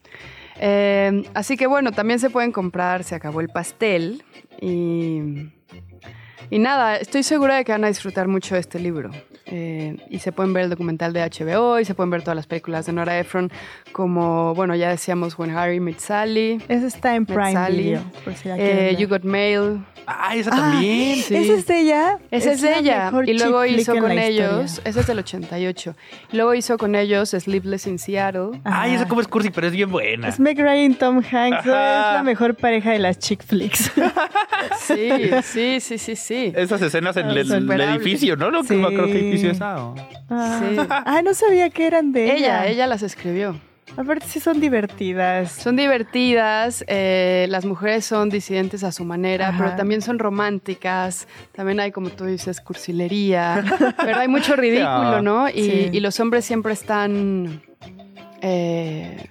Eh, 0.63 1.23
así 1.33 1.57
que 1.57 1.65
bueno, 1.65 1.91
también 1.91 2.19
se 2.19 2.29
pueden 2.29 2.51
comprar, 2.51 3.03
se 3.03 3.15
acabó 3.15 3.41
el 3.41 3.49
pastel 3.49 4.23
y, 4.61 5.49
y 6.51 6.59
nada, 6.59 6.97
estoy 6.97 7.23
segura 7.23 7.55
de 7.55 7.65
que 7.65 7.71
van 7.71 7.83
a 7.83 7.87
disfrutar 7.87 8.27
mucho 8.27 8.53
de 8.53 8.61
este 8.61 8.79
libro. 8.79 9.09
Eh, 9.51 9.97
y 10.09 10.19
se 10.19 10.31
pueden 10.31 10.53
ver 10.53 10.63
el 10.63 10.69
documental 10.69 11.11
de 11.13 11.21
HBO 11.21 11.79
y 11.79 11.85
se 11.85 11.93
pueden 11.93 12.09
ver 12.09 12.21
todas 12.21 12.35
las 12.37 12.47
películas 12.47 12.85
de 12.85 12.93
Nora 12.93 13.19
Ephron, 13.19 13.51
como, 13.91 14.55
bueno, 14.55 14.75
ya 14.75 14.89
decíamos 14.89 15.37
When 15.37 15.51
Harry 15.51 15.79
Met 15.81 15.99
Sally, 15.99 16.61
Ese 16.69 16.87
está 16.87 17.15
en 17.15 17.25
Prime 17.25 17.51
Sally, 17.53 17.83
Video, 17.83 18.03
por 18.23 18.33
si 18.33 18.47
la 18.47 18.55
eh. 18.57 18.95
You 18.97 19.07
Got 19.09 19.23
Mail, 19.23 19.83
Ah, 20.07 20.35
esa 20.35 20.49
también. 20.49 21.17
sí. 21.17 21.35
¿Esa 21.35 21.53
es 21.53 21.67
de 21.67 21.79
ella? 21.79 22.19
esa 22.31 22.51
es, 22.53 22.61
de 22.61 22.71
la 22.71 22.77
ella. 22.79 23.11
Y 23.25 23.33
luego 23.37 23.63
hizo 23.65 23.95
con 23.95 24.11
ellos, 24.11 24.81
esa 24.83 24.99
es 25.01 25.07
del 25.07 25.19
88. 25.19 25.95
Y 26.33 26.37
luego 26.37 26.53
hizo 26.55 26.77
con 26.77 26.95
ellos 26.95 27.29
Sleepless 27.29 27.85
in 27.87 27.99
Seattle. 27.99 28.59
Ay, 28.63 28.93
esa 28.93 29.01
Ajá. 29.01 29.09
como 29.09 29.21
es 29.21 29.27
cursi, 29.27 29.51
pero 29.51 29.67
es 29.67 29.73
bien 29.73 29.91
buena. 29.91 30.27
Es 30.29 30.39
Meg 30.39 30.57
Ryan 30.57 30.91
y 30.91 30.95
Tom 30.95 31.17
Hanks. 31.17 31.65
¿no? 31.65 31.73
Ajá. 31.73 32.09
Es 32.09 32.13
la 32.15 32.23
mejor 32.23 32.55
pareja 32.55 32.91
de 32.91 32.99
las 32.99 33.19
chick 33.19 33.43
flicks. 33.43 33.91
Sí, 34.79 35.09
sí, 35.43 35.79
sí, 35.79 35.97
sí, 35.97 36.15
sí. 36.15 36.53
Esas 36.55 36.81
escenas 36.81 37.15
en 37.17 37.27
el, 37.29 37.37
el 37.37 37.47
Superable. 37.47 37.83
edificio, 37.95 38.35
¿no? 38.35 38.51
No 38.51 38.63
Sí. 38.63 38.75
me 38.75 38.87
acuerdo 38.87 39.07
es. 39.47 39.61
Ah, 39.61 39.93
Ah, 40.29 40.59
Sí. 40.59 40.77
Ah, 40.89 41.21
no 41.23 41.33
sabía 41.33 41.69
que 41.69 41.85
eran 41.87 42.11
de 42.11 42.25
ella. 42.25 42.35
Ella, 42.35 42.67
ella 42.67 42.87
las 42.87 43.03
escribió. 43.03 43.59
Aparte 43.97 44.25
sí 44.25 44.39
son 44.39 44.61
divertidas. 44.61 45.51
Son 45.51 45.75
divertidas, 45.75 46.85
eh, 46.87 47.45
las 47.49 47.65
mujeres 47.65 48.05
son 48.05 48.29
disidentes 48.29 48.85
a 48.85 48.93
su 48.93 49.03
manera, 49.03 49.49
Ajá. 49.49 49.57
pero 49.57 49.75
también 49.75 50.01
son 50.01 50.17
románticas, 50.17 51.27
también 51.51 51.81
hay, 51.81 51.91
como 51.91 52.09
tú 52.09 52.23
dices, 52.23 52.61
cursilería, 52.61 53.61
pero 53.97 54.19
hay 54.19 54.29
mucho 54.29 54.55
ridículo, 54.55 55.21
¿no? 55.21 55.49
Y, 55.49 55.53
Sí. 55.63 55.89
y 55.91 55.99
los 55.99 56.17
hombres 56.21 56.45
siempre 56.45 56.71
están 56.71 57.61
eh, 58.41 59.25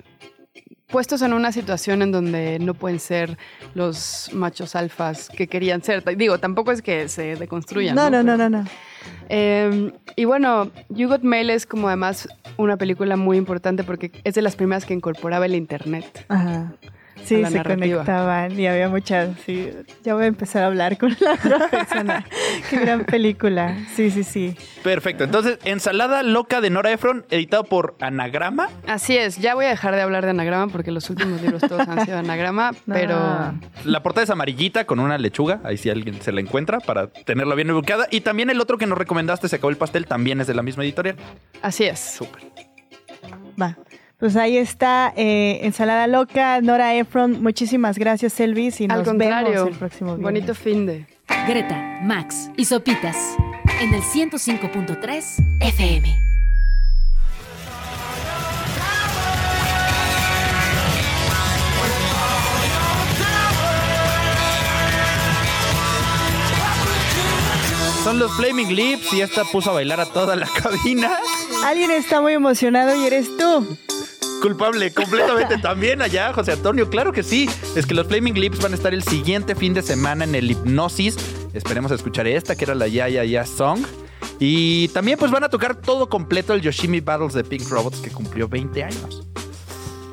puestos 0.90 1.22
en 1.22 1.32
una 1.32 1.52
situación 1.52 2.02
en 2.02 2.12
donde 2.12 2.58
no 2.58 2.74
pueden 2.74 3.00
ser 3.00 3.38
los 3.74 4.30
machos 4.32 4.74
alfas 4.76 5.28
que 5.28 5.46
querían 5.46 5.82
ser. 5.82 6.04
Digo, 6.16 6.38
tampoco 6.38 6.72
es 6.72 6.82
que 6.82 7.08
se 7.08 7.36
deconstruyan. 7.36 7.94
No, 7.94 8.10
no, 8.10 8.22
no, 8.22 8.36
no, 8.36 8.50
no. 8.50 8.64
Eh, 9.28 9.92
y 10.16 10.24
bueno, 10.24 10.70
You 10.88 11.08
Got 11.08 11.22
Mail 11.22 11.50
es 11.50 11.66
como 11.66 11.88
además 11.88 12.28
una 12.56 12.76
película 12.76 13.16
muy 13.16 13.38
importante 13.38 13.84
porque 13.84 14.12
es 14.24 14.34
de 14.34 14.42
las 14.42 14.56
primeras 14.56 14.84
que 14.84 14.94
incorporaba 14.94 15.46
el 15.46 15.54
internet. 15.54 16.26
Ajá. 16.28 16.72
A 17.22 17.26
Sí, 17.26 17.36
la 17.38 17.50
se 17.50 17.56
narrativa. 17.58 17.96
conectaban 18.04 18.58
y 18.58 18.66
había 18.66 18.88
muchas. 18.88 19.30
Sí, 19.46 19.70
ya 20.02 20.14
voy 20.14 20.24
a 20.24 20.26
empezar 20.26 20.62
a 20.62 20.66
hablar 20.66 20.98
con 20.98 21.16
la 21.20 21.32
otra 21.34 21.68
persona. 21.70 22.24
Qué 22.68 22.78
gran 22.78 23.04
película. 23.04 23.76
Sí, 23.94 24.10
sí, 24.10 24.24
sí. 24.24 24.56
Perfecto. 24.82 25.24
Entonces, 25.24 25.58
Ensalada 25.64 26.22
Loca 26.22 26.60
de 26.60 26.70
Nora 26.70 26.90
Ephron, 26.92 27.24
editado 27.30 27.64
por 27.64 27.96
Anagrama. 28.00 28.68
Así 28.86 29.16
es, 29.16 29.38
ya 29.38 29.54
voy 29.54 29.66
a 29.66 29.68
dejar 29.68 29.94
de 29.94 30.02
hablar 30.02 30.24
de 30.24 30.30
anagrama 30.30 30.68
porque 30.72 30.90
los 30.90 31.08
últimos 31.10 31.40
libros 31.42 31.60
todos 31.62 31.86
han 31.86 32.04
sido 32.04 32.18
anagrama, 32.18 32.72
No. 32.86 32.94
pero 32.94 33.18
La 33.84 34.02
portada 34.02 34.24
es 34.24 34.30
amarillita 34.30 34.84
con 34.86 34.98
una 35.00 35.18
lechuga. 35.18 35.60
Ahí 35.64 35.76
si 35.76 35.90
alguien 35.90 36.20
se 36.22 36.32
la 36.32 36.40
encuentra 36.40 36.80
para 36.80 37.06
tenerla 37.08 37.54
bien 37.54 37.70
ubicada. 37.70 38.06
Y 38.10 38.22
también 38.22 38.50
el 38.50 38.60
otro 38.60 38.78
que 38.78 38.86
nos 38.86 38.98
recomendaste, 38.98 39.48
Se 39.48 39.56
acabó 39.56 39.70
el 39.70 39.76
pastel, 39.76 40.06
también 40.06 40.40
es 40.40 40.46
de 40.46 40.54
la 40.54 40.62
misma 40.62 40.82
editorial. 40.84 41.16
así 41.62 41.84
es. 41.84 41.98
Súper. 42.00 42.42
Va. 43.60 43.76
Pues 44.20 44.36
ahí 44.36 44.58
está 44.58 45.14
eh, 45.16 45.60
Ensalada 45.62 46.06
Loca, 46.06 46.60
Nora 46.60 46.94
Ephron. 46.94 47.42
Muchísimas 47.42 47.98
gracias, 47.98 48.38
Elvis. 48.38 48.82
Y 48.82 48.86
nos 48.86 49.02
contrario, 49.02 49.50
vemos 49.50 49.68
el 49.68 49.78
próximo 49.78 50.16
viernes. 50.16 50.22
bonito 50.22 50.54
fin 50.54 50.84
de. 50.84 51.06
Greta, 51.48 52.00
Max 52.02 52.50
y 52.56 52.66
Sopitas 52.66 53.16
en 53.80 53.94
el 53.94 54.02
105.3 54.02 55.58
FM. 55.60 56.20
Son 68.04 68.18
los 68.18 68.34
Flaming 68.36 68.74
Lips 68.74 69.12
y 69.14 69.22
esta 69.22 69.44
puso 69.44 69.70
a 69.70 69.74
bailar 69.74 70.00
a 70.00 70.06
toda 70.06 70.36
la 70.36 70.46
cabina. 70.46 71.16
Alguien 71.64 71.90
está 71.90 72.20
muy 72.20 72.34
emocionado 72.34 72.94
y 72.94 73.06
eres 73.06 73.34
tú. 73.38 73.66
Culpable 74.40 74.92
completamente 74.94 75.58
también 75.58 76.02
allá, 76.02 76.32
José 76.32 76.52
Antonio. 76.52 76.88
Claro 76.90 77.12
que 77.12 77.22
sí. 77.22 77.48
Es 77.76 77.86
que 77.86 77.94
los 77.94 78.06
Flaming 78.06 78.34
Lips 78.34 78.60
van 78.60 78.72
a 78.72 78.74
estar 78.76 78.94
el 78.94 79.02
siguiente 79.02 79.54
fin 79.54 79.74
de 79.74 79.82
semana 79.82 80.24
en 80.24 80.34
el 80.34 80.50
Hipnosis. 80.50 81.16
Esperemos 81.52 81.92
escuchar 81.92 82.26
esta, 82.26 82.56
que 82.56 82.64
era 82.64 82.74
la 82.74 82.88
Ya 82.88 83.08
Ya 83.08 83.24
Ya 83.24 83.46
Song. 83.46 83.84
Y 84.38 84.88
también 84.88 85.18
pues 85.18 85.30
van 85.30 85.44
a 85.44 85.48
tocar 85.48 85.76
todo 85.76 86.08
completo 86.08 86.54
el 86.54 86.62
Yoshimi 86.62 87.00
Battles 87.00 87.34
de 87.34 87.44
Pink 87.44 87.68
Robots 87.68 88.00
que 88.00 88.10
cumplió 88.10 88.48
20 88.48 88.82
años. 88.82 89.26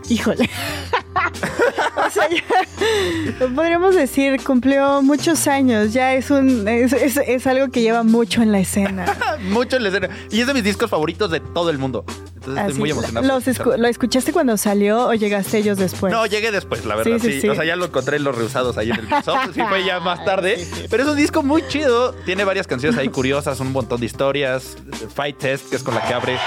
Híjole. 0.09 0.49
o 2.17 2.21
sea, 2.21 3.38
ya, 3.39 3.47
podríamos 3.56 3.95
decir, 3.95 4.41
cumplió 4.43 5.01
muchos 5.01 5.47
años. 5.47 5.93
Ya 5.93 6.13
es 6.13 6.30
un 6.32 6.67
es, 6.67 6.93
es- 6.93 7.17
es 7.17 7.47
algo 7.47 7.69
que 7.69 7.82
lleva 7.82 8.03
mucho 8.03 8.41
en 8.41 8.51
la 8.51 8.60
escena. 8.60 9.06
Mucho 9.41 9.77
en 9.77 9.84
la 9.84 9.89
escena. 9.89 10.10
Y 10.32 10.41
es 10.41 10.47
de 10.47 10.53
mis 10.53 10.63
discos 10.63 10.89
favoritos 10.89 11.30
de 11.32 11.39
todo 11.39 11.69
el 11.69 11.77
mundo. 11.77 12.03
Entonces 12.36 12.58
Así, 12.58 12.67
estoy 12.71 12.80
muy 12.80 12.91
emocionado. 12.91 13.27
¿Los 13.27 13.47
escu-. 13.47 13.77
¿Lo 13.77 13.88
escuchaste 13.88 14.34
cuando 14.34 14.58
salió 14.58 15.08
o 15.08 15.13
llegaste 15.13 15.58
ellos 15.60 15.77
después? 15.77 16.12
No, 16.12 16.25
llegué 16.25 16.51
después, 16.51 16.86
la 16.86 16.95
verdad. 16.95 17.17
Sí, 17.19 17.27
Sí, 17.27 17.34
sí, 17.34 17.41
sí. 17.41 17.49
O 17.49 17.56
sea, 17.56 17.65
ya 17.65 17.75
lo 17.75 17.86
encontré 17.86 18.17
en 18.17 18.23
los 18.23 18.36
reusados 18.36 18.77
ahí 18.77 18.89
en 18.89 18.95
el 18.99 19.08
piso. 19.08 19.34
Sí, 19.53 19.62
fue 19.67 19.86
ya 19.86 19.99
más 20.01 20.23
tarde. 20.25 20.65
Pero 20.89 21.03
es 21.03 21.10
un 21.10 21.17
disco 21.17 21.43
muy 21.43 21.65
chido. 21.67 22.13
Tiene 22.25 22.43
varias 22.45 22.67
canciones 22.67 22.97
ahí 22.97 23.10
curiosas, 23.10 23.60
un 23.60 23.71
montón 23.71 23.99
de 23.99 24.06
historias. 24.08 24.75
Fight 25.13 25.38
Test, 25.38 25.69
que 25.69 25.75
es 25.75 25.84
con 25.84 25.93
la 25.93 26.01
que 26.08 26.13
abre. 26.13 26.38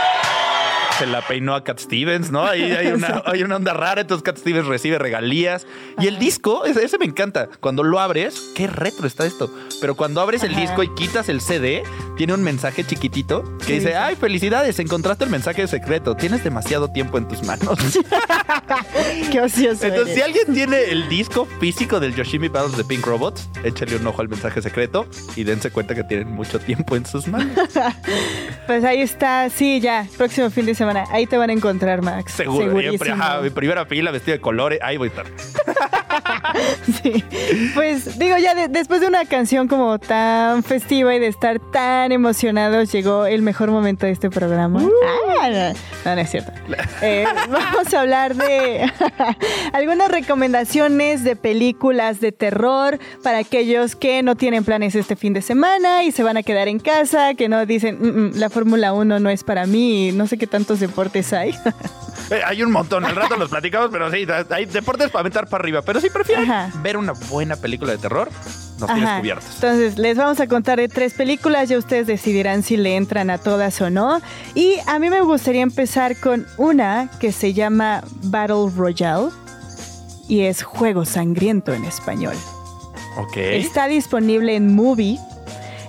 Se 1.00 1.06
la 1.06 1.26
peinó 1.26 1.54
a 1.54 1.64
Cat 1.64 1.78
Stevens, 1.78 2.30
¿no? 2.30 2.44
Ahí 2.46 2.70
hay 2.72 2.88
una, 2.88 3.22
hay 3.26 3.42
una 3.42 3.56
onda 3.56 3.72
rara, 3.72 4.02
entonces 4.02 4.22
Cat 4.22 4.36
Stevens 4.36 4.66
recibe 4.66 4.98
regalías. 4.98 5.66
Y 5.98 6.06
el 6.06 6.18
disco, 6.18 6.66
ese, 6.66 6.84
ese 6.84 6.98
me 6.98 7.06
encanta. 7.06 7.48
Cuando 7.58 7.82
lo 7.82 7.98
abres, 8.00 8.52
qué 8.54 8.66
retro 8.66 9.06
está 9.06 9.24
esto. 9.24 9.50
Pero 9.80 9.96
cuando 9.96 10.20
abres 10.20 10.42
el 10.42 10.52
Ajá. 10.52 10.60
disco 10.60 10.82
y 10.82 10.94
quitas 10.94 11.28
el 11.30 11.40
CD, 11.40 11.82
tiene 12.20 12.34
un 12.34 12.42
mensaje 12.42 12.84
chiquitito 12.84 13.42
que 13.66 13.72
dice, 13.72 13.96
ay, 13.96 14.14
felicidades, 14.14 14.78
encontraste 14.78 15.24
el 15.24 15.30
mensaje 15.30 15.66
secreto, 15.66 16.14
tienes 16.16 16.44
demasiado 16.44 16.88
tiempo 16.92 17.16
en 17.16 17.26
tus 17.26 17.42
manos. 17.44 17.78
Qué 19.32 19.40
ocioso. 19.40 19.86
Entonces, 19.86 20.16
si 20.16 20.20
alguien 20.20 20.52
tiene 20.52 20.82
el 20.90 21.08
disco 21.08 21.46
físico 21.60 21.98
del 21.98 22.14
Yoshimi 22.14 22.48
Battles 22.48 22.76
de 22.76 22.84
Pink 22.84 23.06
Robots, 23.06 23.48
échale 23.64 23.96
un 23.96 24.06
ojo 24.06 24.20
al 24.20 24.28
mensaje 24.28 24.60
secreto 24.60 25.06
y 25.34 25.44
dense 25.44 25.70
cuenta 25.70 25.94
que 25.94 26.04
tienen 26.04 26.30
mucho 26.30 26.58
tiempo 26.60 26.94
en 26.94 27.06
sus 27.06 27.26
manos. 27.26 27.56
Pues 28.66 28.84
ahí 28.84 29.00
está, 29.00 29.50
sí, 29.50 29.80
ya, 29.80 30.06
próximo 30.16 30.48
fin 30.48 30.64
de 30.64 30.76
semana. 30.76 31.04
Ahí 31.10 31.26
te 31.26 31.36
van 31.36 31.50
a 31.50 31.52
encontrar, 31.52 32.02
Max. 32.02 32.34
Seguro. 32.34 32.66
Segurísimo. 32.66 33.04
Siempre, 33.04 33.10
ajá, 33.24 33.40
mi 33.40 33.50
primera 33.50 33.84
fila, 33.84 34.12
vestido 34.12 34.36
de 34.36 34.40
colores, 34.40 34.78
ahí 34.82 34.96
voy 34.96 35.08
a 35.08 35.10
estar. 35.10 35.26
Sí. 37.02 37.24
Pues 37.74 38.18
digo, 38.18 38.36
ya 38.38 38.54
de- 38.54 38.68
después 38.68 39.00
de 39.00 39.06
una 39.06 39.24
canción 39.24 39.68
como 39.68 39.98
tan 39.98 40.62
festiva 40.62 41.14
y 41.14 41.18
de 41.18 41.28
estar 41.28 41.58
tan 41.72 42.09
emocionados, 42.12 42.92
llegó 42.92 43.26
el 43.26 43.42
mejor 43.42 43.70
momento 43.70 44.06
de 44.06 44.12
este 44.12 44.30
programa. 44.30 44.80
Ah, 45.40 45.72
no, 46.04 46.14
no, 46.14 46.20
es 46.20 46.30
cierto. 46.30 46.52
Eh, 47.02 47.24
vamos 47.48 47.92
a 47.94 48.00
hablar 48.00 48.34
de 48.34 48.90
algunas 49.72 50.10
recomendaciones 50.10 51.24
de 51.24 51.36
películas 51.36 52.20
de 52.20 52.32
terror 52.32 52.98
para 53.22 53.38
aquellos 53.38 53.96
que 53.96 54.22
no 54.22 54.36
tienen 54.36 54.64
planes 54.64 54.94
este 54.94 55.16
fin 55.16 55.32
de 55.32 55.42
semana 55.42 56.04
y 56.04 56.12
se 56.12 56.22
van 56.22 56.36
a 56.36 56.42
quedar 56.42 56.68
en 56.68 56.78
casa, 56.78 57.34
que 57.34 57.48
no 57.48 57.64
dicen, 57.66 57.98
"Mm, 58.00 58.06
mm, 58.06 58.38
la 58.38 58.50
Fórmula 58.50 58.92
1 58.92 59.18
no 59.20 59.30
es 59.30 59.44
para 59.44 59.66
mí, 59.66 60.12
no 60.12 60.26
sé 60.26 60.38
qué 60.38 60.46
tantos 60.46 60.80
deportes 60.80 61.32
hay. 61.32 61.54
Eh, 62.30 62.42
hay 62.46 62.62
un 62.62 62.70
montón, 62.70 63.04
al 63.04 63.16
rato 63.16 63.36
los 63.36 63.50
platicamos, 63.50 63.88
pero 63.90 64.08
sí, 64.08 64.24
hay 64.50 64.64
deportes 64.66 65.10
para 65.10 65.20
aventar 65.22 65.48
para 65.48 65.62
arriba. 65.62 65.82
Pero 65.82 66.00
si 66.00 66.10
prefieren 66.10 66.48
Ajá. 66.48 66.70
ver 66.80 66.96
una 66.96 67.10
buena 67.28 67.56
película 67.56 67.90
de 67.90 67.98
terror, 67.98 68.28
nos 68.80 68.88
tienes 68.88 69.08
Ajá. 69.08 69.20
cubiertos. 69.20 69.54
Entonces, 69.54 69.98
les 69.98 70.16
vamos 70.16 70.40
a 70.40 70.46
contar 70.46 70.78
de 70.78 70.88
tres 70.88 71.14
películas, 71.14 71.68
ya 71.68 71.78
ustedes 71.78 72.06
decidirán 72.06 72.62
si 72.62 72.76
le 72.76 72.96
entran 72.96 73.30
a 73.30 73.38
todas 73.38 73.80
o 73.80 73.90
no. 73.90 74.20
Y 74.54 74.76
a 74.86 74.98
mí 74.98 75.10
me 75.10 75.20
gustaría 75.20 75.62
empezar 75.62 76.16
con 76.16 76.46
una 76.56 77.10
que 77.20 77.32
se 77.32 77.52
llama 77.52 78.02
Battle 78.22 78.70
Royale 78.74 79.28
y 80.28 80.42
es 80.42 80.62
Juego 80.62 81.04
Sangriento 81.04 81.74
en 81.74 81.84
español. 81.84 82.34
Ok. 83.16 83.36
Está 83.36 83.88
disponible 83.88 84.54
en 84.54 84.74
Movie. 84.74 85.18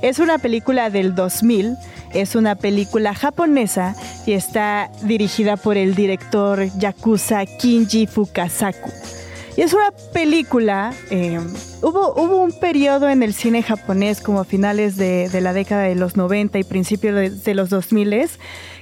Es 0.02 0.20
una 0.20 0.40
película 0.40 0.90
del 0.90 1.16
2000. 1.16 1.78
Es 2.14 2.36
una 2.36 2.56
película 2.56 3.14
japonesa 3.14 3.96
y 4.26 4.34
está 4.34 4.90
dirigida 5.04 5.56
por 5.58 5.78
el 5.78 5.96
director 5.96 6.66
Yakuza 6.78 7.46
Kinji 7.46 8.08
Fukasaku. 8.08 8.92
Y 9.58 9.62
es 9.62 9.74
una 9.74 9.92
película, 10.14 10.94
eh, 11.10 11.40
hubo, 11.82 12.14
hubo 12.14 12.38
un 12.38 12.58
periodo 12.58 13.10
en 13.10 13.22
el 13.22 13.34
cine 13.34 13.64
japonés 13.64 14.22
como 14.22 14.40
a 14.40 14.46
finales 14.46 14.96
de, 14.96 15.30
de 15.30 15.42
la 15.42 15.54
década 15.54 15.84
de 15.84 15.96
los 15.96 16.16
90 16.16 16.58
y 16.60 16.64
principios 16.64 17.16
de, 17.16 17.30
de 17.30 17.54
los 17.56 17.70
2000 17.70 18.30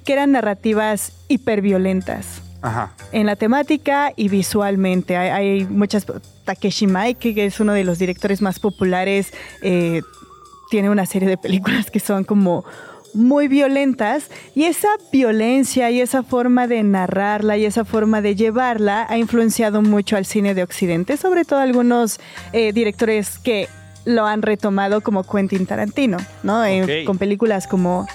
que 0.06 0.14
eran 0.14 0.32
narrativas 0.32 1.12
hiperviolentas 1.28 2.42
Ajá. 2.62 2.94
en 3.12 3.26
la 3.26 3.36
temática 3.36 4.14
y 4.16 4.30
visualmente. 4.30 5.18
Hay, 5.18 5.30
hay 5.30 5.66
muchas. 5.66 6.06
Takeshi 6.46 6.88
Miike, 6.88 7.36
que 7.36 7.46
es 7.46 7.60
uno 7.60 7.74
de 7.74 7.84
los 7.84 8.00
directores 8.00 8.42
más 8.42 8.60
populares, 8.60 9.34
eh, 9.62 10.02
tiene 10.70 10.90
una 10.90 11.06
serie 11.06 11.28
de 11.28 11.38
películas 11.38 11.92
que 11.92 12.00
son 12.00 12.24
como 12.24 12.66
muy 13.14 13.48
violentas 13.48 14.30
y 14.56 14.66
esa 14.66 14.90
violencia 15.12 15.90
y 15.92 16.02
esa 16.02 16.24
forma 16.24 16.68
de 16.68 16.84
narrarla 16.84 17.58
y 17.58 17.66
esa 17.66 17.86
forma 17.86 18.22
de 18.22 18.36
llevarla 18.36 19.06
ha 19.10 19.18
influenciado 19.18 19.82
mucho 19.82 20.18
al 20.18 20.26
cine 20.26 20.54
de 20.54 20.64
Occidente, 20.64 21.18
sobre 21.18 21.46
todo 21.46 21.60
algunos 21.60 22.20
eh, 22.54 22.74
directores 22.74 23.40
que 23.40 23.68
lo 24.06 24.26
han 24.26 24.42
retomado 24.42 25.02
como 25.02 25.24
Quentin 25.24 25.66
Tarantino, 25.66 26.18
¿no? 26.44 26.66
Eh, 26.66 27.04
con 27.06 27.18
películas 27.18 27.68
como 27.68 28.08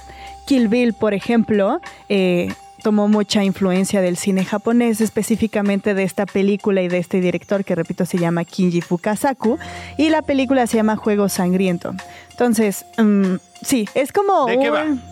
Kill 0.47 0.69
Bill, 0.69 0.95
por 0.95 1.15
ejemplo, 1.15 1.81
eh, 2.09 2.53
tomó 2.83 3.09
mucha 3.09 3.43
influencia 3.43 4.03
del 4.03 4.17
cine 4.17 4.45
japonés, 4.45 5.01
específicamente 5.01 5.95
de 5.95 6.03
esta 6.03 6.27
película 6.27 6.83
y 6.83 6.89
de 6.89 6.99
este 6.99 7.21
director 7.21 7.65
que, 7.65 7.75
repito, 7.75 8.05
se 8.05 8.19
llama 8.19 8.45
Kinji 8.45 8.83
Fukasaku, 8.83 9.59
y 9.97 10.11
la 10.11 10.21
película 10.21 10.67
se 10.67 10.77
llama 10.77 10.97
Juego 10.97 11.29
Sangriento. 11.31 11.95
Entonces, 12.31 12.85
mm, 12.99 13.37
sí, 13.65 13.89
es 13.95 14.13
como 14.13 14.47
¿De 14.47 14.59
qué 14.59 14.71
va? 14.71 14.85
un... 14.85 15.03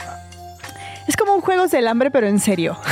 Es 1.08 1.16
como 1.16 1.34
un 1.34 1.40
Juegos 1.40 1.70
del 1.72 1.88
Hambre, 1.88 2.10
pero 2.10 2.26
en 2.26 2.38
serio. 2.38 2.76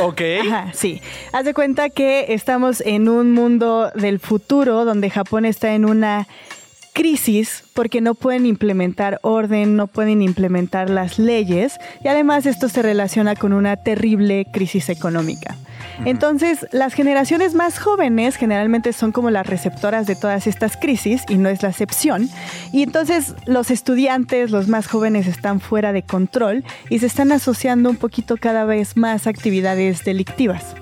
Ok. 0.00 0.22
Ajá, 0.40 0.70
sí. 0.72 1.02
Haz 1.32 1.44
de 1.44 1.52
cuenta 1.52 1.90
que 1.90 2.32
estamos 2.32 2.80
en 2.80 3.08
un 3.08 3.32
mundo 3.32 3.92
del 3.94 4.20
futuro 4.20 4.84
donde 4.86 5.10
Japón 5.10 5.44
está 5.44 5.74
en 5.74 5.84
una 5.84 6.26
crisis 6.92 7.64
porque 7.74 8.00
no 8.00 8.14
pueden 8.14 8.46
implementar 8.46 9.18
orden, 9.22 9.76
no 9.76 9.86
pueden 9.86 10.22
implementar 10.22 10.90
las 10.90 11.18
leyes 11.18 11.78
y 12.04 12.08
además 12.08 12.46
esto 12.46 12.68
se 12.68 12.82
relaciona 12.82 13.34
con 13.34 13.52
una 13.52 13.76
terrible 13.76 14.46
crisis 14.52 14.88
económica. 14.88 15.56
Entonces, 16.04 16.66
las 16.72 16.94
generaciones 16.94 17.54
más 17.54 17.78
jóvenes 17.78 18.36
generalmente 18.36 18.92
son 18.92 19.12
como 19.12 19.30
las 19.30 19.46
receptoras 19.46 20.06
de 20.06 20.16
todas 20.16 20.46
estas 20.46 20.76
crisis 20.76 21.22
y 21.28 21.36
no 21.36 21.48
es 21.48 21.62
la 21.62 21.68
excepción. 21.68 22.28
Y 22.72 22.82
entonces 22.82 23.34
los 23.46 23.70
estudiantes, 23.70 24.50
los 24.50 24.68
más 24.68 24.86
jóvenes, 24.86 25.26
están 25.26 25.60
fuera 25.60 25.92
de 25.92 26.02
control 26.02 26.64
y 26.88 26.98
se 26.98 27.06
están 27.06 27.32
asociando 27.32 27.90
un 27.90 27.96
poquito 27.96 28.36
cada 28.36 28.64
vez 28.64 28.96
más 28.96 29.26
actividades 29.26 30.04
delictivas. 30.04 30.74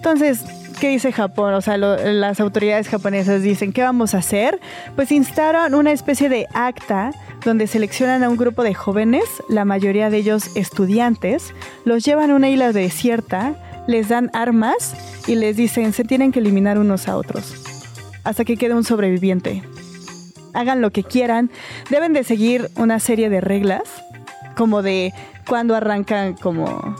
Entonces, 0.00 0.40
¿qué 0.80 0.88
dice 0.88 1.12
Japón? 1.12 1.52
O 1.52 1.60
sea, 1.60 1.76
las 1.76 2.40
autoridades 2.40 2.88
japonesas 2.88 3.42
dicen, 3.42 3.70
¿qué 3.70 3.82
vamos 3.82 4.14
a 4.14 4.18
hacer? 4.18 4.58
Pues 4.96 5.12
instaron 5.12 5.74
una 5.74 5.92
especie 5.92 6.30
de 6.30 6.46
acta 6.54 7.10
donde 7.44 7.66
seleccionan 7.66 8.24
a 8.24 8.30
un 8.30 8.38
grupo 8.38 8.62
de 8.62 8.72
jóvenes, 8.72 9.24
la 9.50 9.66
mayoría 9.66 10.08
de 10.08 10.16
ellos 10.16 10.56
estudiantes, 10.56 11.52
los 11.84 12.02
llevan 12.02 12.30
a 12.30 12.34
una 12.34 12.48
isla 12.48 12.72
desierta, 12.72 13.54
les 13.86 14.08
dan 14.08 14.30
armas 14.32 14.94
y 15.26 15.34
les 15.34 15.54
dicen, 15.54 15.92
se 15.92 16.04
tienen 16.04 16.32
que 16.32 16.38
eliminar 16.38 16.78
unos 16.78 17.06
a 17.06 17.18
otros, 17.18 17.52
hasta 18.24 18.46
que 18.46 18.56
quede 18.56 18.72
un 18.72 18.84
sobreviviente. 18.84 19.62
Hagan 20.54 20.80
lo 20.80 20.92
que 20.92 21.04
quieran, 21.04 21.50
deben 21.90 22.14
de 22.14 22.24
seguir 22.24 22.70
una 22.76 23.00
serie 23.00 23.28
de 23.28 23.42
reglas, 23.42 23.82
como 24.56 24.80
de 24.80 25.12
cuándo 25.46 25.76
arrancan 25.76 26.36
como 26.36 26.96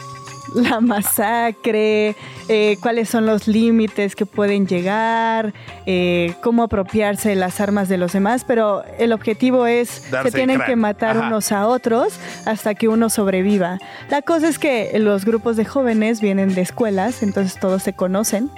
la 0.55 0.81
masacre, 0.81 2.17
eh, 2.49 2.77
cuáles 2.81 3.09
son 3.09 3.27
los 3.27 3.47
límites 3.47 4.17
que 4.17 4.27
pueden 4.27 4.67
llegar, 4.67 5.53
eh, 5.87 6.35
cómo 6.43 6.63
apropiarse 6.65 7.31
de 7.31 7.35
las 7.37 7.61
armas 7.61 7.89
de 7.89 7.99
los 7.99 8.13
demás, 8.13 8.45
pero 8.47 8.83
el 8.99 9.13
objetivo 9.13 9.67
es 9.67 10.11
Darse 10.11 10.31
que 10.31 10.37
tienen 10.37 10.61
que 10.61 10.77
matar 10.77 11.17
Ajá. 11.17 11.27
unos 11.29 11.53
a 11.53 11.67
otros 11.67 12.19
hasta 12.47 12.75
que 12.75 12.89
uno 12.89 13.11
sobreviva. 13.11 13.79
La 14.09 14.23
cosa 14.23 14.49
es 14.49 14.59
que 14.59 14.99
los 14.99 15.25
grupos 15.25 15.57
de 15.57 15.65
jóvenes 15.65 16.21
vienen 16.21 16.55
de 16.55 16.63
escuelas, 16.63 17.23
entonces 17.23 17.59
todos 17.59 17.83
se 17.83 17.93
conocen. 17.93 18.51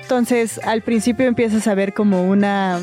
Entonces 0.00 0.60
al 0.64 0.82
principio 0.82 1.26
empiezas 1.26 1.66
a 1.66 1.74
ver 1.74 1.94
como 1.94 2.28
una 2.28 2.78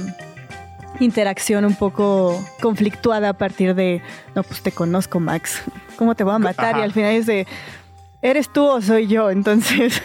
interacción 0.99 1.66
un 1.66 1.76
poco 1.76 2.43
conflictuada 2.62 3.30
a 3.30 3.34
partir 3.34 3.76
de, 3.76 4.02
no, 4.36 4.43
pues 4.43 4.62
te 4.62 4.72
conozco, 4.72 5.20
Max, 5.20 5.62
¿cómo 5.97 6.16
te 6.16 6.24
voy 6.24 6.36
a 6.36 6.39
matar? 6.39 6.78
Y 6.78 6.82
al 6.82 6.91
final 6.91 7.12
es 7.14 7.26
de, 7.26 7.47
¿eres 8.22 8.51
tú 8.51 8.63
o 8.63 8.82
soy 8.82 9.07
yo? 9.07 9.30
Entonces, 9.30 10.01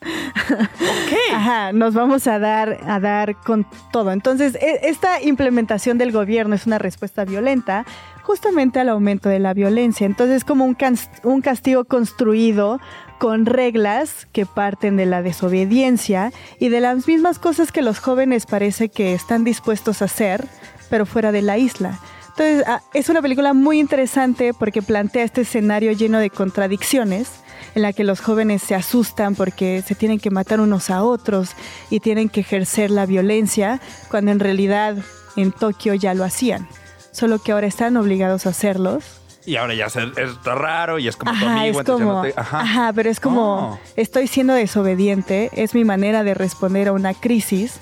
ajá, 1.34 1.72
nos 1.72 1.94
vamos 1.94 2.26
a 2.26 2.38
dar, 2.38 2.78
a 2.86 3.00
dar 3.00 3.36
con 3.36 3.66
todo. 3.92 4.12
Entonces, 4.12 4.54
e- 4.56 4.80
esta 4.84 5.22
implementación 5.22 5.98
del 5.98 6.12
gobierno 6.12 6.54
es 6.54 6.66
una 6.66 6.78
respuesta 6.78 7.24
violenta 7.24 7.84
justamente 8.22 8.80
al 8.80 8.88
aumento 8.88 9.28
de 9.28 9.38
la 9.38 9.54
violencia. 9.54 10.06
Entonces, 10.06 10.38
es 10.38 10.44
como 10.44 10.64
un, 10.64 10.76
un 11.24 11.40
castigo 11.40 11.84
construido 11.84 12.80
con 13.18 13.44
reglas 13.44 14.26
que 14.32 14.46
parten 14.46 14.96
de 14.96 15.04
la 15.04 15.22
desobediencia 15.22 16.32
y 16.58 16.70
de 16.70 16.80
las 16.80 17.06
mismas 17.06 17.38
cosas 17.38 17.70
que 17.70 17.82
los 17.82 17.98
jóvenes 17.98 18.46
parece 18.46 18.88
que 18.88 19.12
están 19.12 19.44
dispuestos 19.44 20.00
a 20.00 20.06
hacer, 20.06 20.46
pero 20.88 21.04
fuera 21.04 21.30
de 21.30 21.42
la 21.42 21.58
isla. 21.58 21.98
Entonces, 22.28 22.64
ah, 22.66 22.80
es 22.94 23.10
una 23.10 23.20
película 23.20 23.52
muy 23.52 23.78
interesante 23.78 24.54
porque 24.54 24.80
plantea 24.80 25.24
este 25.24 25.42
escenario 25.42 25.92
lleno 25.92 26.18
de 26.18 26.30
contradicciones 26.30 27.28
en 27.74 27.82
la 27.82 27.92
que 27.92 28.04
los 28.04 28.20
jóvenes 28.20 28.62
se 28.62 28.74
asustan 28.74 29.34
porque 29.34 29.82
se 29.86 29.94
tienen 29.94 30.18
que 30.18 30.30
matar 30.30 30.60
unos 30.60 30.90
a 30.90 31.02
otros 31.04 31.50
y 31.90 32.00
tienen 32.00 32.28
que 32.28 32.40
ejercer 32.40 32.90
la 32.90 33.06
violencia 33.06 33.80
cuando 34.10 34.30
en 34.32 34.40
realidad 34.40 34.96
en 35.36 35.52
Tokio 35.52 35.94
ya 35.94 36.14
lo 36.14 36.24
hacían, 36.24 36.68
solo 37.12 37.38
que 37.38 37.52
ahora 37.52 37.66
están 37.66 37.96
obligados 37.96 38.46
a 38.46 38.50
hacerlos 38.50 39.04
Y 39.46 39.56
ahora 39.56 39.74
ya 39.74 39.88
se- 39.88 40.02
está 40.16 40.54
raro 40.54 40.98
y 40.98 41.08
es 41.08 41.16
como 41.16 41.32
tu 41.32 41.36
Ajá, 41.38 41.60
amigo. 41.62 41.80
es 41.80 41.86
como, 41.86 42.12
no 42.12 42.22
te- 42.22 42.34
ajá. 42.36 42.60
Ajá. 42.60 42.92
pero 42.92 43.08
es 43.08 43.20
como, 43.20 43.72
Oh. 43.72 43.78
estoy 43.96 44.26
siendo 44.26 44.52
desobediente, 44.54 45.50
es 45.54 45.74
mi 45.74 45.84
manera 45.84 46.24
de 46.24 46.34
responder 46.34 46.88
a 46.88 46.92
una 46.92 47.14
crisis, 47.14 47.80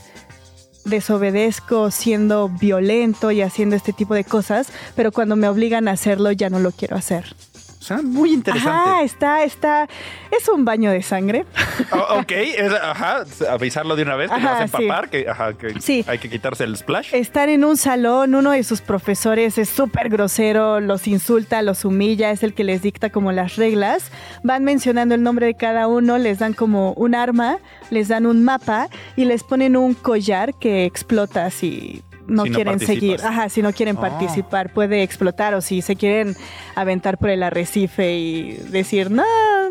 desobedezco 0.84 1.90
siendo 1.90 2.48
violento 2.48 3.30
y 3.30 3.42
haciendo 3.42 3.76
este 3.76 3.92
tipo 3.92 4.14
de 4.14 4.24
cosas, 4.24 4.68
pero 4.94 5.12
cuando 5.12 5.36
me 5.36 5.48
obligan 5.48 5.88
a 5.88 5.92
hacerlo 5.92 6.32
ya 6.32 6.48
no 6.50 6.58
lo 6.60 6.70
quiero 6.72 6.96
hacer. 6.96 7.34
Suena 7.80 8.02
muy 8.02 8.32
interesante. 8.32 8.70
Ajá, 8.90 9.02
está, 9.02 9.44
está. 9.44 9.88
Es 10.36 10.48
un 10.48 10.64
baño 10.64 10.90
de 10.90 11.02
sangre. 11.02 11.44
Oh, 11.92 12.18
ok, 12.20 12.32
es- 12.32 12.72
ajá, 12.72 13.24
avisarlo 13.50 13.94
de 13.94 14.02
una 14.02 14.16
vez 14.16 14.28
que 14.30 14.36
Ajá, 14.36 14.50
vas 14.50 14.60
a 14.62 14.66
sí. 14.76 14.82
empapar, 14.82 15.08
que, 15.10 15.26
ajá, 15.28 15.52
que 15.54 15.80
Sí. 15.80 16.04
hay 16.08 16.18
que 16.18 16.28
quitarse 16.28 16.64
el 16.64 16.76
splash. 16.76 17.14
Están 17.14 17.48
en 17.50 17.64
un 17.64 17.76
salón, 17.76 18.34
uno 18.34 18.50
de 18.50 18.64
sus 18.64 18.80
profesores 18.80 19.58
es 19.58 19.68
súper 19.68 20.08
grosero, 20.08 20.80
los 20.80 21.06
insulta, 21.06 21.62
los 21.62 21.84
humilla, 21.84 22.32
es 22.32 22.42
el 22.42 22.52
que 22.52 22.64
les 22.64 22.82
dicta 22.82 23.10
como 23.10 23.30
las 23.30 23.54
reglas. 23.56 24.10
Van 24.42 24.64
mencionando 24.64 25.14
el 25.14 25.22
nombre 25.22 25.46
de 25.46 25.54
cada 25.54 25.86
uno, 25.86 26.18
les 26.18 26.40
dan 26.40 26.52
como 26.52 26.92
un 26.94 27.14
arma, 27.14 27.58
les 27.90 28.08
dan 28.08 28.26
un 28.26 28.42
mapa 28.42 28.88
y 29.16 29.24
les 29.24 29.44
ponen 29.44 29.76
un 29.76 29.94
collar 29.94 30.54
que 30.54 30.84
explota 30.84 31.50
si 31.50 32.02
no 32.28 32.44
Si 32.44 32.50
no 32.50 32.54
quieren 32.54 32.78
seguir. 32.78 33.20
Ajá, 33.22 33.48
si 33.48 33.62
no 33.62 33.72
quieren 33.72 33.96
Oh. 33.96 34.00
participar, 34.00 34.72
puede 34.72 35.02
explotar 35.02 35.54
o 35.54 35.60
si 35.60 35.82
se 35.82 35.96
quieren 35.96 36.36
aventar 36.76 37.18
por 37.18 37.30
el 37.30 37.42
arrecife 37.42 38.14
y 38.16 38.52
decir, 38.70 39.10
no, 39.10 39.24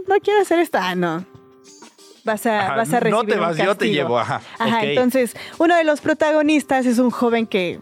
no 0.08 0.16
quiero 0.22 0.42
hacer 0.42 0.60
esto. 0.60 0.78
Ah, 0.82 0.96
no. 0.96 1.26
Vas 2.26 2.46
a, 2.46 2.60
Ajá, 2.66 2.76
vas 2.76 2.94
a 2.94 3.00
recibir 3.00 3.12
no 3.12 3.24
te 3.24 3.36
un 3.36 3.40
vas, 3.42 3.56
yo 3.58 3.76
te 3.76 3.90
llevo, 3.90 4.20
ajá. 4.20 4.42
Ajá, 4.60 4.84
entonces 4.84 5.34
uno 5.60 5.78
de 5.78 5.86
los 5.86 6.02
protagonistas 6.02 6.86
es 6.86 7.00
un 7.00 7.10
joven 7.10 7.48
que 7.48 7.80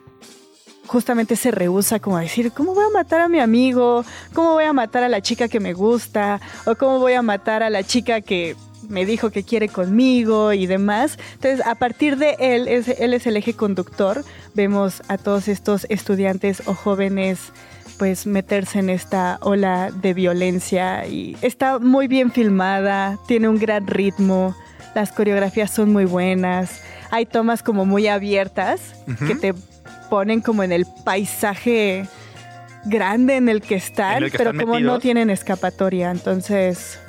justamente 0.86 1.36
se 1.36 1.50
rehúsa 1.50 2.00
como 2.00 2.18
a 2.18 2.22
decir, 2.22 2.52
¿cómo 2.52 2.76
voy 2.76 2.86
a 2.86 2.90
matar 2.94 3.22
a 3.22 3.28
mi 3.28 3.40
amigo? 3.40 4.06
¿Cómo 4.36 4.52
voy 4.54 4.66
a 4.66 4.74
matar 4.74 5.02
a 5.04 5.10
la 5.10 5.20
chica 5.22 5.48
que 5.48 5.60
me 5.60 5.74
gusta? 5.74 6.40
¿O 6.66 6.76
cómo 6.76 7.00
voy 7.00 7.14
a 7.14 7.24
matar 7.24 7.64
a 7.64 7.72
la 7.72 7.82
chica 7.82 8.22
que 8.22 8.56
me 8.90 9.06
dijo 9.06 9.30
que 9.30 9.44
quiere 9.44 9.70
conmigo 9.70 10.54
y 10.54 10.66
demás? 10.68 11.18
Entonces, 11.34 11.66
a 11.66 11.76
partir 11.76 12.18
de 12.18 12.36
él, 12.40 12.68
es, 12.68 12.88
él 12.88 13.14
es 13.14 13.28
el 13.28 13.38
eje 13.38 13.54
conductor, 13.54 14.24
vemos 14.54 15.02
a 15.08 15.18
todos 15.18 15.48
estos 15.48 15.86
estudiantes 15.90 16.64
o 16.66 16.74
jóvenes 16.74 17.52
pues 17.98 18.26
meterse 18.28 18.80
en 18.80 18.90
esta 18.90 19.38
ola 19.42 19.92
de 19.92 20.14
violencia 20.14 21.08
y 21.08 21.38
está 21.42 21.80
muy 21.80 22.08
bien 22.08 22.32
filmada, 22.32 23.18
tiene 23.28 23.48
un 23.48 23.58
gran 23.58 23.88
ritmo, 23.88 24.56
las 24.94 25.12
coreografías 25.12 25.72
son 25.72 25.92
muy 25.94 26.06
buenas, 26.06 26.82
hay 27.12 27.26
tomas 27.26 27.64
como 27.64 27.86
muy 27.86 28.08
abiertas 28.08 28.96
que 29.28 29.36
te 29.36 29.54
ponen 30.10 30.42
como 30.42 30.64
en 30.64 30.72
el 30.72 30.86
paisaje 31.06 32.08
grande 32.86 33.38
en 33.38 33.50
el 33.50 33.62
que 33.62 33.76
están, 33.76 34.18
En 34.18 34.24
el 34.24 34.32
que 34.32 34.38
pero 34.38 34.52
están 34.52 34.66
como 34.66 34.80
no 34.80 35.00
tienen 35.00 35.30
escapatoria, 35.30 36.12
entonces 36.12 37.00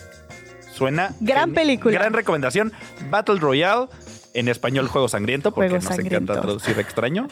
Suena. 0.76 1.14
Gran 1.20 1.52
película. 1.54 1.98
Gran 1.98 2.12
recomendación. 2.12 2.72
Battle 3.10 3.40
Royale. 3.40 3.86
En 4.34 4.48
español, 4.48 4.86
Juego 4.88 5.08
Sangriento, 5.08 5.50
porque 5.52 5.70
Juego 5.70 5.82
nos 5.82 5.96
Sangriento. 5.96 6.34
encanta 6.34 6.42
traducir 6.42 6.78
extraño. 6.78 7.26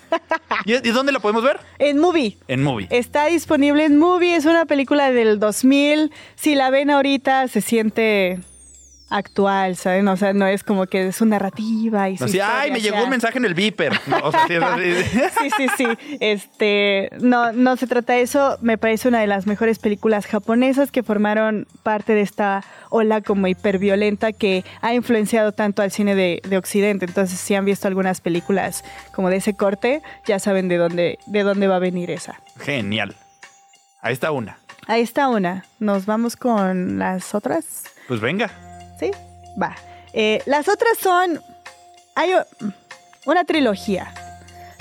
¿Y, 0.64 0.72
y 0.76 0.90
dónde 0.90 1.12
la 1.12 1.20
podemos 1.20 1.42
ver? 1.44 1.60
en 1.78 1.98
movie 1.98 2.38
En 2.48 2.62
Movie. 2.62 2.86
Está 2.90 3.26
disponible 3.26 3.84
en 3.84 3.98
Movie, 3.98 4.36
es 4.36 4.46
una 4.46 4.64
película 4.64 5.10
del 5.12 5.38
2000. 5.38 6.10
Si 6.34 6.54
la 6.54 6.70
ven 6.70 6.88
ahorita, 6.88 7.46
se 7.48 7.60
siente 7.60 8.40
actual, 9.16 9.76
¿saben? 9.76 10.08
O 10.08 10.16
sea, 10.16 10.32
no 10.32 10.46
es 10.46 10.64
como 10.64 10.86
que 10.86 11.08
es 11.08 11.16
su 11.16 11.24
narrativa 11.26 12.08
y 12.10 12.16
su 12.18 12.24
Así, 12.24 12.36
historia 12.38 12.60
ay, 12.60 12.70
me 12.72 12.80
llegó 12.80 12.96
sea- 12.96 13.04
un 13.04 13.10
mensaje 13.10 13.38
en 13.38 13.44
el 13.44 13.54
Viper. 13.54 13.92
No, 14.06 14.18
o 14.18 14.30
sea, 14.32 14.46
sí. 14.48 15.18
Sí, 15.40 15.50
sí, 15.56 15.66
sí. 15.76 16.16
Este, 16.20 17.10
no, 17.20 17.52
no 17.52 17.76
se 17.76 17.86
trata 17.86 18.14
de 18.14 18.22
eso. 18.22 18.58
Me 18.60 18.76
parece 18.78 19.08
una 19.08 19.20
de 19.20 19.26
las 19.26 19.46
mejores 19.46 19.78
películas 19.78 20.26
japonesas 20.26 20.90
que 20.90 21.02
formaron 21.02 21.66
parte 21.82 22.14
de 22.14 22.20
esta 22.22 22.64
ola 22.90 23.20
como 23.20 23.46
hiperviolenta 23.46 24.32
que 24.32 24.64
ha 24.80 24.94
influenciado 24.94 25.52
tanto 25.52 25.82
al 25.82 25.90
cine 25.90 26.14
de, 26.14 26.40
de 26.48 26.56
Occidente. 26.56 27.06
Entonces, 27.06 27.38
si 27.38 27.54
han 27.54 27.64
visto 27.64 27.88
algunas 27.88 28.20
películas 28.20 28.84
como 29.14 29.30
de 29.30 29.36
ese 29.36 29.54
corte, 29.54 30.02
ya 30.26 30.38
saben 30.38 30.68
de 30.68 30.76
dónde, 30.76 31.18
de 31.26 31.42
dónde 31.42 31.68
va 31.68 31.76
a 31.76 31.80
venir 31.80 32.10
esa. 32.10 32.40
Genial. 32.60 33.14
Ahí 34.02 34.12
está 34.12 34.30
una. 34.32 34.58
Ahí 34.86 35.02
está 35.02 35.28
una. 35.28 35.64
Nos 35.78 36.04
vamos 36.04 36.36
con 36.36 36.98
las 36.98 37.34
otras. 37.34 37.84
Pues 38.06 38.20
venga. 38.20 38.50
¿Sí? 38.98 39.10
Va. 39.60 39.76
Eh, 40.12 40.42
las 40.46 40.68
otras 40.68 40.98
son. 40.98 41.40
Hay 42.14 42.30
una 43.26 43.44
trilogía. 43.44 44.12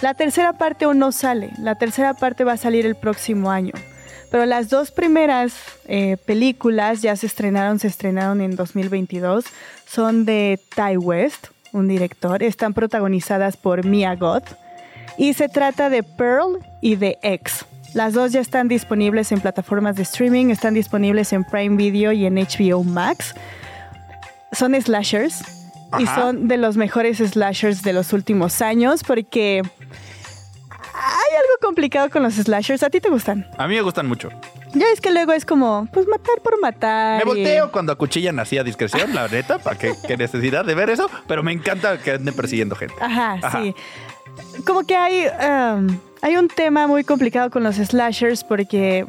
La 0.01 0.13
tercera 0.13 0.53
parte 0.53 0.85
aún 0.85 0.99
no 0.99 1.11
sale. 1.11 1.51
La 1.57 1.75
tercera 1.75 2.13
parte 2.13 2.43
va 2.43 2.53
a 2.53 2.57
salir 2.57 2.85
el 2.85 2.95
próximo 2.95 3.49
año. 3.49 3.73
Pero 4.29 4.45
las 4.45 4.69
dos 4.69 4.91
primeras 4.91 5.53
eh, 5.85 6.17
películas 6.17 7.01
ya 7.01 7.15
se 7.15 7.27
estrenaron, 7.27 7.79
se 7.79 7.87
estrenaron 7.87 8.41
en 8.41 8.55
2022. 8.55 9.45
Son 9.87 10.25
de 10.25 10.59
Ty 10.75 10.97
West, 10.97 11.47
un 11.71 11.87
director. 11.87 12.43
Están 12.43 12.73
protagonizadas 12.73 13.57
por 13.57 13.85
Mia 13.85 14.15
Goth. 14.15 14.55
Y 15.17 15.33
se 15.35 15.49
trata 15.49 15.89
de 15.89 16.03
Pearl 16.03 16.59
y 16.81 16.95
de 16.95 17.17
X. 17.21 17.65
Las 17.93 18.13
dos 18.13 18.31
ya 18.31 18.39
están 18.39 18.67
disponibles 18.67 19.31
en 19.31 19.39
plataformas 19.39 19.95
de 19.95 20.01
streaming, 20.01 20.47
están 20.47 20.73
disponibles 20.73 21.31
en 21.31 21.43
Prime 21.43 21.77
Video 21.77 22.11
y 22.11 22.25
en 22.25 22.35
HBO 22.35 22.83
Max 22.83 23.35
son 24.53 24.79
slashers 24.81 25.43
y 25.99 26.05
son 26.07 26.47
de 26.47 26.57
los 26.57 26.75
mejores 26.77 27.17
slashers 27.19 27.81
de 27.83 27.93
los 27.93 28.13
últimos 28.13 28.61
años 28.61 29.03
porque 29.03 29.61
hay 29.61 31.35
algo 31.35 31.53
complicado 31.61 32.09
con 32.09 32.23
los 32.23 32.33
slashers. 32.35 32.83
¿A 32.83 32.89
ti 32.89 32.99
te 32.99 33.09
gustan? 33.09 33.47
A 33.57 33.67
mí 33.67 33.75
me 33.75 33.81
gustan 33.81 34.07
mucho. 34.07 34.29
Ya 34.75 34.87
es 34.91 35.01
que 35.01 35.11
luego 35.11 35.33
es 35.33 35.45
como, 35.45 35.87
pues 35.93 36.07
matar 36.07 36.41
por 36.43 36.59
matar. 36.59 37.17
Me 37.17 37.31
y- 37.31 37.35
volteo 37.43 37.71
cuando 37.71 37.91
acuchillan 37.91 38.39
así 38.39 38.57
a 38.57 38.63
discreción, 38.63 39.13
la 39.13 39.27
neta, 39.27 39.59
para 39.59 39.77
qué, 39.77 39.93
qué 40.07 40.17
necesidad 40.17 40.65
de 40.65 40.73
ver 40.73 40.89
eso, 40.89 41.09
pero 41.27 41.43
me 41.43 41.51
encanta 41.51 41.99
que 41.99 42.11
anden 42.11 42.33
persiguiendo 42.33 42.75
gente. 42.75 42.95
Ajá, 42.99 43.37
Ajá. 43.43 43.61
sí. 43.61 43.75
Como 44.65 44.81
que 44.83 44.95
hay, 44.95 45.25
um, 45.27 45.99
hay 46.23 46.37
un 46.37 46.47
tema 46.47 46.87
muy 46.87 47.03
complicado 47.03 47.51
con 47.51 47.61
los 47.63 47.75
slashers 47.75 48.43
porque 48.43 49.05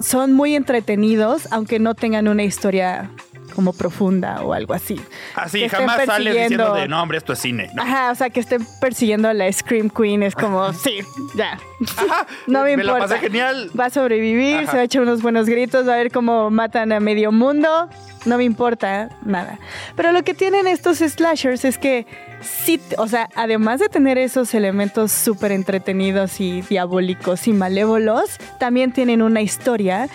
son 0.00 0.32
muy 0.32 0.56
entretenidos, 0.56 1.46
aunque 1.52 1.78
no 1.78 1.94
tengan 1.94 2.26
una 2.26 2.42
historia 2.42 3.10
como 3.58 3.72
profunda 3.72 4.40
o 4.44 4.52
algo 4.52 4.72
así. 4.72 5.00
Así, 5.34 5.58
Que 5.58 5.68
jamás 5.68 6.04
sales 6.06 6.32
diciendo 6.32 6.74
de, 6.74 6.86
no, 6.86 7.02
hombre, 7.02 7.18
esto 7.18 7.32
es 7.32 7.40
cine. 7.40 7.68
No. 7.74 7.82
Ajá, 7.82 8.12
o 8.12 8.14
sea, 8.14 8.30
que 8.30 8.38
estén 8.38 8.64
persiguiendo 8.80 9.28
a 9.28 9.34
la 9.34 9.52
Scream 9.52 9.90
Queen 9.90 10.22
es 10.22 10.36
como, 10.36 10.72
sí, 10.84 11.00
ya. 11.34 11.58
Ajá, 11.96 12.24
No 12.46 12.62
me, 12.62 12.76
me 12.76 12.84
la 12.84 12.92
importa. 12.92 13.14
pasé 13.16 13.18
genial. 13.26 13.68
Va 13.76 13.86
a 13.86 13.90
sobrevivir, 13.90 14.58
Ajá. 14.58 14.70
se 14.70 14.76
va 14.76 14.82
a 14.82 14.84
echar 14.84 15.02
unos 15.02 15.22
buenos 15.22 15.48
gritos, 15.48 15.88
va 15.88 15.94
a 15.94 15.96
ver 15.96 16.12
cómo 16.12 16.50
matan 16.50 16.92
a 16.92 17.00
medio 17.00 17.32
mundo. 17.32 17.88
No 18.26 18.36
me 18.36 18.44
importa 18.44 19.08
nada. 19.24 19.58
Pero 19.96 20.12
lo 20.12 20.22
que 20.22 20.34
tienen 20.34 20.68
estos 20.68 20.98
slashers 20.98 21.64
es 21.64 21.78
que 21.78 22.06
sí, 22.40 22.80
o 22.96 23.08
sea, 23.08 23.28
además 23.34 23.80
de 23.80 23.88
tener 23.88 24.18
esos 24.18 24.54
elementos 24.54 25.10
súper 25.10 25.50
entretenidos 25.50 26.40
y 26.40 26.62
diabólicos 26.62 27.48
y 27.48 27.52
malévolos, 27.54 28.38
también 28.60 28.92
tienen 28.92 29.20
una 29.20 29.40
historia 29.40 30.08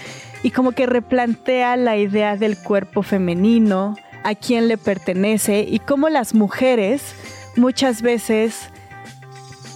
y 0.44 0.52
como 0.52 0.74
que 0.74 0.86
replantea 0.86 1.78
la 1.78 1.98
idea 1.98 2.36
del 2.36 2.58
cuerpo 2.58 3.02
femenino, 3.02 3.96
a 4.24 4.36
quién 4.36 4.68
le 4.68 4.78
pertenece 4.78 5.66
y 5.68 5.80
cómo 5.80 6.10
las 6.10 6.34
mujeres 6.34 7.16
muchas 7.56 8.02
veces 8.02 8.70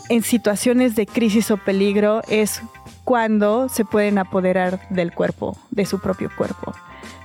en 0.10 0.24
situaciones 0.24 0.96
de 0.96 1.06
crisis 1.06 1.52
o 1.52 1.58
peligro 1.58 2.22
es 2.28 2.62
cuando 3.04 3.70
se 3.70 3.86
pueden 3.86 4.18
apoderar 4.18 4.88
del 4.90 5.14
cuerpo, 5.14 5.58
de 5.72 5.86
su 5.86 6.00
propio 6.00 6.30
cuerpo. 6.36 6.74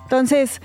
Entonces, 0.05 0.61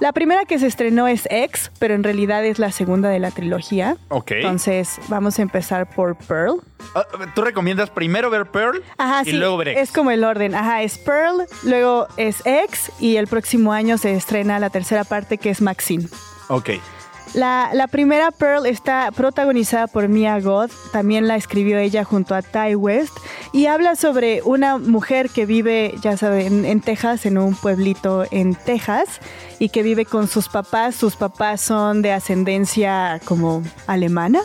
la 0.00 0.12
primera 0.12 0.44
que 0.44 0.58
se 0.58 0.66
estrenó 0.66 1.06
es 1.08 1.26
X, 1.30 1.70
pero 1.78 1.94
en 1.94 2.02
realidad 2.02 2.44
es 2.44 2.58
la 2.58 2.72
segunda 2.72 3.08
de 3.08 3.18
la 3.20 3.30
trilogía. 3.30 3.96
Ok. 4.08 4.32
Entonces, 4.32 4.98
vamos 5.08 5.38
a 5.38 5.42
empezar 5.42 5.88
por 5.88 6.16
Pearl. 6.16 6.60
Ah, 6.94 7.04
¿Tú 7.34 7.42
recomiendas 7.42 7.90
primero 7.90 8.28
ver 8.30 8.46
Pearl 8.46 8.82
Ajá, 8.98 9.22
y 9.22 9.30
sí. 9.30 9.32
luego 9.32 9.56
ver 9.56 9.68
X? 9.68 9.82
Es 9.82 9.92
como 9.92 10.10
el 10.10 10.24
orden. 10.24 10.54
Ajá, 10.54 10.82
es 10.82 10.98
Pearl, 10.98 11.46
luego 11.62 12.06
es 12.16 12.42
X 12.44 12.92
y 13.00 13.16
el 13.16 13.26
próximo 13.26 13.72
año 13.72 13.96
se 13.98 14.14
estrena 14.14 14.58
la 14.58 14.70
tercera 14.70 15.04
parte 15.04 15.38
que 15.38 15.50
es 15.50 15.60
Maxine. 15.60 16.06
Ok. 16.48 16.70
La, 17.34 17.70
la 17.72 17.88
primera 17.88 18.30
Pearl 18.30 18.64
está 18.64 19.10
protagonizada 19.10 19.88
por 19.88 20.08
Mia 20.08 20.38
Goth, 20.40 20.70
también 20.92 21.26
la 21.26 21.34
escribió 21.34 21.78
ella 21.78 22.04
junto 22.04 22.34
a 22.36 22.42
Ty 22.42 22.76
West, 22.76 23.12
y 23.52 23.66
habla 23.66 23.96
sobre 23.96 24.40
una 24.42 24.78
mujer 24.78 25.30
que 25.30 25.44
vive, 25.44 25.94
ya 26.00 26.16
saben, 26.16 26.64
en 26.64 26.80
Texas, 26.80 27.26
en 27.26 27.38
un 27.38 27.56
pueblito 27.56 28.24
en 28.30 28.54
Texas, 28.54 29.20
y 29.58 29.70
que 29.70 29.82
vive 29.82 30.04
con 30.04 30.28
sus 30.28 30.48
papás. 30.48 30.94
Sus 30.94 31.16
papás 31.16 31.60
son 31.60 32.02
de 32.02 32.12
ascendencia 32.12 33.20
como 33.24 33.62
alemana. 33.88 34.40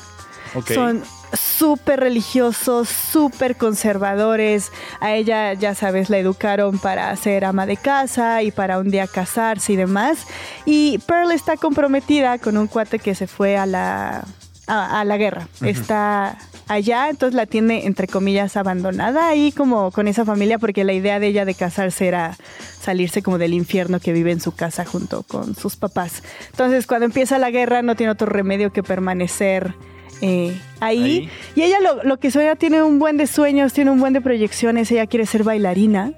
Ok. 0.55 0.71
Son 0.71 1.03
súper 1.33 1.99
religiosos, 1.99 2.89
súper 2.89 3.55
conservadores. 3.55 4.71
A 4.99 5.13
ella, 5.13 5.53
ya 5.53 5.75
sabes, 5.75 6.09
la 6.09 6.17
educaron 6.17 6.79
para 6.79 7.15
ser 7.15 7.45
ama 7.45 7.65
de 7.65 7.77
casa 7.77 8.41
y 8.43 8.51
para 8.51 8.79
un 8.79 8.89
día 8.89 9.07
casarse 9.07 9.73
y 9.73 9.75
demás. 9.75 10.25
Y 10.65 10.99
Pearl 10.99 11.31
está 11.31 11.57
comprometida 11.57 12.37
con 12.37 12.57
un 12.57 12.67
cuate 12.67 12.99
que 12.99 13.15
se 13.15 13.27
fue 13.27 13.57
a 13.57 13.65
la, 13.65 14.25
a, 14.67 14.99
a 14.99 15.03
la 15.05 15.17
guerra. 15.17 15.47
Está 15.61 16.37
allá, 16.69 17.09
entonces 17.09 17.35
la 17.35 17.47
tiene, 17.47 17.85
entre 17.85 18.07
comillas, 18.07 18.55
abandonada 18.55 19.27
ahí 19.27 19.51
como 19.51 19.91
con 19.91 20.07
esa 20.07 20.23
familia 20.23 20.59
porque 20.59 20.83
la 20.83 20.93
idea 20.93 21.19
de 21.19 21.27
ella 21.27 21.43
de 21.43 21.55
casarse 21.55 22.07
era 22.07 22.37
salirse 22.79 23.21
como 23.23 23.37
del 23.37 23.53
infierno 23.53 23.99
que 23.99 24.13
vive 24.13 24.31
en 24.31 24.39
su 24.39 24.53
casa 24.53 24.85
junto 24.85 25.23
con 25.23 25.55
sus 25.55 25.75
papás. 25.75 26.23
Entonces, 26.51 26.87
cuando 26.87 27.05
empieza 27.05 27.39
la 27.39 27.51
guerra 27.51 27.81
no 27.81 27.95
tiene 27.95 28.11
otro 28.11 28.27
remedio 28.27 28.71
que 28.71 28.83
permanecer 28.83 29.73
eh, 30.21 30.57
ahí. 30.79 31.03
Ahí. 31.03 31.29
Y 31.55 31.61
ella 31.63 31.79
lo, 31.79 32.03
lo 32.03 32.17
que 32.17 32.31
sueña 32.31 32.55
tiene 32.55 32.81
un 32.83 32.99
buen 32.99 33.17
de 33.17 33.27
sueños, 33.27 33.73
tiene 33.73 33.91
un 33.91 33.99
buen 33.99 34.13
de 34.13 34.21
proyecciones, 34.21 34.91
ella 34.91 35.07
quiere 35.07 35.25
ser 35.25 35.43
bailarina. 35.43 36.13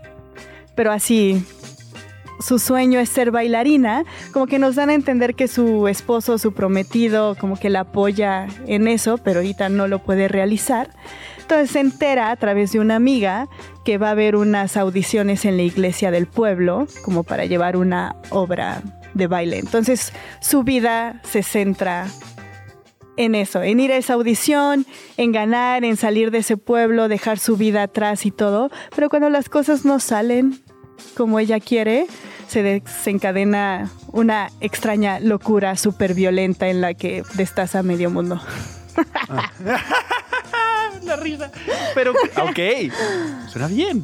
pero 0.76 0.91
así 0.91 1.43
su 2.41 2.60
sueño 2.60 2.99
es 2.99 3.10
ser 3.10 3.32
bailarina, 3.32 4.04
como 4.34 4.47
que 4.47 4.60
nos 4.60 4.76
dan 4.76 4.89
a 4.89 4.93
entender 4.93 5.36
que 5.36 5.47
su 5.47 5.88
esposo, 5.88 6.38
su 6.38 6.54
prometido, 6.54 7.36
como 7.36 7.58
que 7.58 7.70
la 7.70 7.82
apoya 7.82 8.47
en 8.68 8.88
eso, 8.88 9.18
pero 9.18 9.39
ahorita 9.39 9.70
no 9.70 9.88
lo 9.88 9.99
puede 9.99 10.28
realizar. 10.28 10.89
Entonces 11.39 11.72
se 11.72 11.80
entera 11.80 12.32
a 12.32 12.36
través 12.36 12.72
de 12.72 12.80
una 12.80 12.95
amiga 12.95 13.47
que 13.86 13.97
va 13.97 14.10
a 14.10 14.12
haber 14.12 14.36
unas 14.36 14.78
audiciones 14.78 15.45
en 15.45 15.58
la 15.58 15.64
iglesia 15.64 16.12
del 16.12 16.28
pueblo, 16.28 16.88
como 17.04 17.24
para 17.24 17.45
llevar 17.45 17.78
una 17.78 18.16
obra 18.30 18.82
de 19.14 19.28
baile. 19.28 19.60
Entonces 19.60 20.14
su 20.39 20.64
vida 20.64 21.22
se 21.24 21.43
centra 21.43 22.08
en 23.18 23.36
eso, 23.36 23.62
en 23.62 23.80
ir 23.80 23.91
a 23.91 23.97
esa 23.97 24.14
audición, 24.14 24.86
en 25.18 25.32
ganar, 25.32 25.84
en 25.84 25.97
salir 25.97 26.32
de 26.32 26.39
ese 26.39 26.57
pueblo, 26.57 27.07
dejar 27.07 27.39
su 27.39 27.57
vida 27.57 27.84
atrás 27.84 28.26
y 28.26 28.32
todo. 28.32 28.72
Pero 28.95 29.09
cuando 29.09 29.30
las 29.30 29.49
cosas 29.49 29.86
no 29.86 29.99
salen 29.99 30.59
como 31.16 31.39
ella 31.39 31.59
quiere, 31.59 32.07
se 32.47 32.64
desencadena 32.64 33.91
una 34.12 34.49
extraña 34.59 35.20
locura 35.20 35.78
súper 35.78 36.14
violenta 36.14 36.68
en 36.70 36.82
la 36.82 36.93
que 36.93 37.24
destaza 37.36 37.84
medio 37.84 38.09
mundo. 38.09 38.41
La 41.03 41.16
risa. 41.16 41.51
Pero, 41.95 42.12
ok, 42.43 42.59
suena 43.49 43.68
bien. 43.68 44.03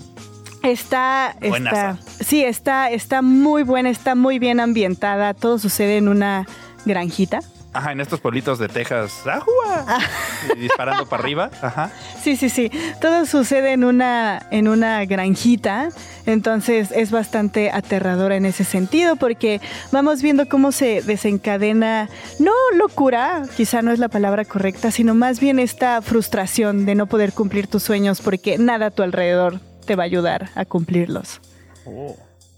Está, 0.64 1.36
está, 1.40 1.98
sí, 2.20 2.44
está, 2.44 2.90
está 2.90 3.22
muy 3.22 3.64
buena, 3.64 3.90
está 3.90 4.16
muy 4.16 4.40
bien 4.40 4.60
ambientada. 4.60 5.34
Todo 5.34 5.60
sucede 5.60 5.98
en 5.98 6.08
una 6.08 6.48
granjita. 6.86 7.40
Ajá, 7.74 7.92
en 7.92 8.02
estos 8.02 8.20
pueblitos 8.20 8.60
de 8.60 8.68
Texas. 8.70 9.26
¡Ajua! 9.26 10.00
Disparando 10.58 11.06
para 11.06 11.24
arriba. 11.24 11.52
Ajá. 11.62 11.92
Sí, 12.22 12.36
sí, 12.36 12.50
sí. 12.50 12.72
Todo 13.02 13.26
sucede 13.26 13.74
en 13.74 13.84
una, 13.84 14.48
en 14.52 14.68
una 14.68 15.06
granjita. 15.06 15.90
Entonces 16.26 16.92
es 16.92 17.12
bastante 17.12 17.72
aterradora 17.72 18.36
en 18.36 18.46
ese 18.46 18.64
sentido 18.64 19.16
porque 19.16 19.62
vamos 19.92 20.22
viendo 20.22 20.50
cómo 20.50 20.72
se 20.72 21.02
desencadena, 21.02 22.10
no 22.40 22.52
locura, 22.76 23.44
quizá 23.56 23.82
no 23.82 23.92
es 23.92 24.00
la 24.00 24.10
palabra 24.10 24.44
correcta, 24.44 24.92
sino 24.92 25.16
más 25.16 25.40
bien 25.40 25.60
esta 25.60 26.02
frustración 26.02 26.86
de 26.86 26.96
no 26.96 27.06
poder 27.08 27.32
cumplir 27.32 27.68
tus 27.68 27.84
sueños 27.84 28.22
porque 28.22 28.58
nada 28.58 28.88
a 28.88 28.92
tu 28.92 29.04
alrededor 29.04 29.62
te 29.86 29.96
va 29.96 30.04
a 30.04 30.06
ayudar 30.06 30.50
a 30.56 30.66
cumplirlos. 30.66 31.40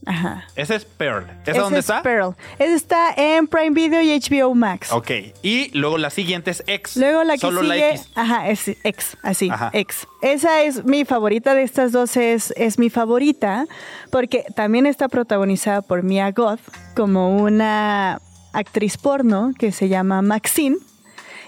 Ajá. 0.05 0.45
Ese 0.55 0.75
es 0.75 0.85
Pearl. 0.85 1.25
¿Esa 1.43 1.51
Ese 1.51 1.59
dónde 1.59 1.79
es 1.79 1.85
está? 1.85 2.01
Pearl. 2.01 2.35
Esa 2.57 2.73
está 2.75 3.13
en 3.15 3.47
Prime 3.47 3.71
Video 3.71 4.01
y 4.01 4.17
HBO 4.19 4.55
Max. 4.55 4.91
Ok. 4.91 5.11
Y 5.43 5.69
luego 5.77 5.97
la 5.97 6.09
siguiente 6.09 6.51
es 6.51 6.63
X. 6.65 6.95
Luego 6.97 7.23
la 7.23 7.33
que 7.33 7.39
Solo 7.39 7.61
sigue, 7.61 7.77
la 7.77 7.89
X. 7.89 8.11
ajá, 8.15 8.49
es 8.49 8.67
X, 8.83 9.17
así, 9.23 9.49
Ajá. 9.49 9.69
X. 9.73 10.07
Esa 10.21 10.61
es 10.63 10.85
mi 10.85 11.05
favorita 11.05 11.53
de 11.53 11.63
estas 11.63 11.91
dos, 11.91 12.15
es, 12.17 12.53
es 12.57 12.79
mi 12.79 12.89
favorita, 12.89 13.65
porque 14.11 14.45
también 14.55 14.85
está 14.85 15.09
protagonizada 15.09 15.81
por 15.81 16.01
Mia 16.03 16.31
Goth 16.31 16.61
como 16.95 17.37
una 17.37 18.19
actriz 18.53 18.97
porno 18.97 19.51
que 19.57 19.71
se 19.71 19.89
llama 19.89 20.21
Maxine 20.21 20.77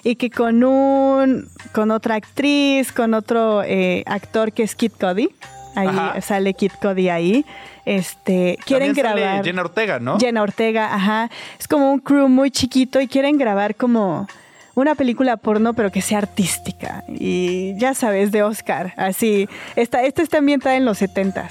y 0.04 0.16
que 0.18 0.30
con 0.30 0.64
un 0.64 1.50
con 1.74 1.90
otra 1.92 2.16
actriz, 2.16 2.92
con 2.92 3.14
otro 3.14 3.64
eh, 3.64 4.04
actor 4.06 4.52
que 4.52 4.64
es 4.64 4.76
Kid 4.76 4.92
Cody, 5.00 5.30
ahí 5.76 5.88
Ajá. 5.88 6.22
sale 6.22 6.54
Kid 6.54 6.72
Cody 6.82 7.10
ahí, 7.10 7.46
este 7.86 8.58
quieren 8.66 8.90
También 8.90 9.06
sale 9.08 9.22
grabar 9.22 9.46
Jenna 9.46 9.62
Ortega, 9.62 10.00
¿no? 10.00 10.20
Jenna 10.20 10.42
Ortega, 10.42 10.94
ajá. 10.94 11.30
Es 11.60 11.68
como 11.68 11.92
un 11.92 12.00
crew 12.00 12.28
muy 12.28 12.52
chiquito 12.52 13.00
y 13.02 13.08
quieren 13.08 13.38
grabar 13.38 13.76
como 13.76 14.28
una 14.76 14.96
película 14.96 15.38
porno, 15.38 15.74
pero 15.74 15.92
que 15.92 16.02
sea 16.02 16.20
artística. 16.20 17.04
Y 17.08 17.78
ya 17.78 17.94
sabes, 17.94 18.32
de 18.32 18.44
Oscar, 18.44 18.94
así. 18.98 19.48
Esta, 19.76 20.04
esta 20.04 20.22
está 20.22 20.38
ambientada 20.38 20.76
en 20.76 20.86
los 20.86 20.98
70 21.00 21.50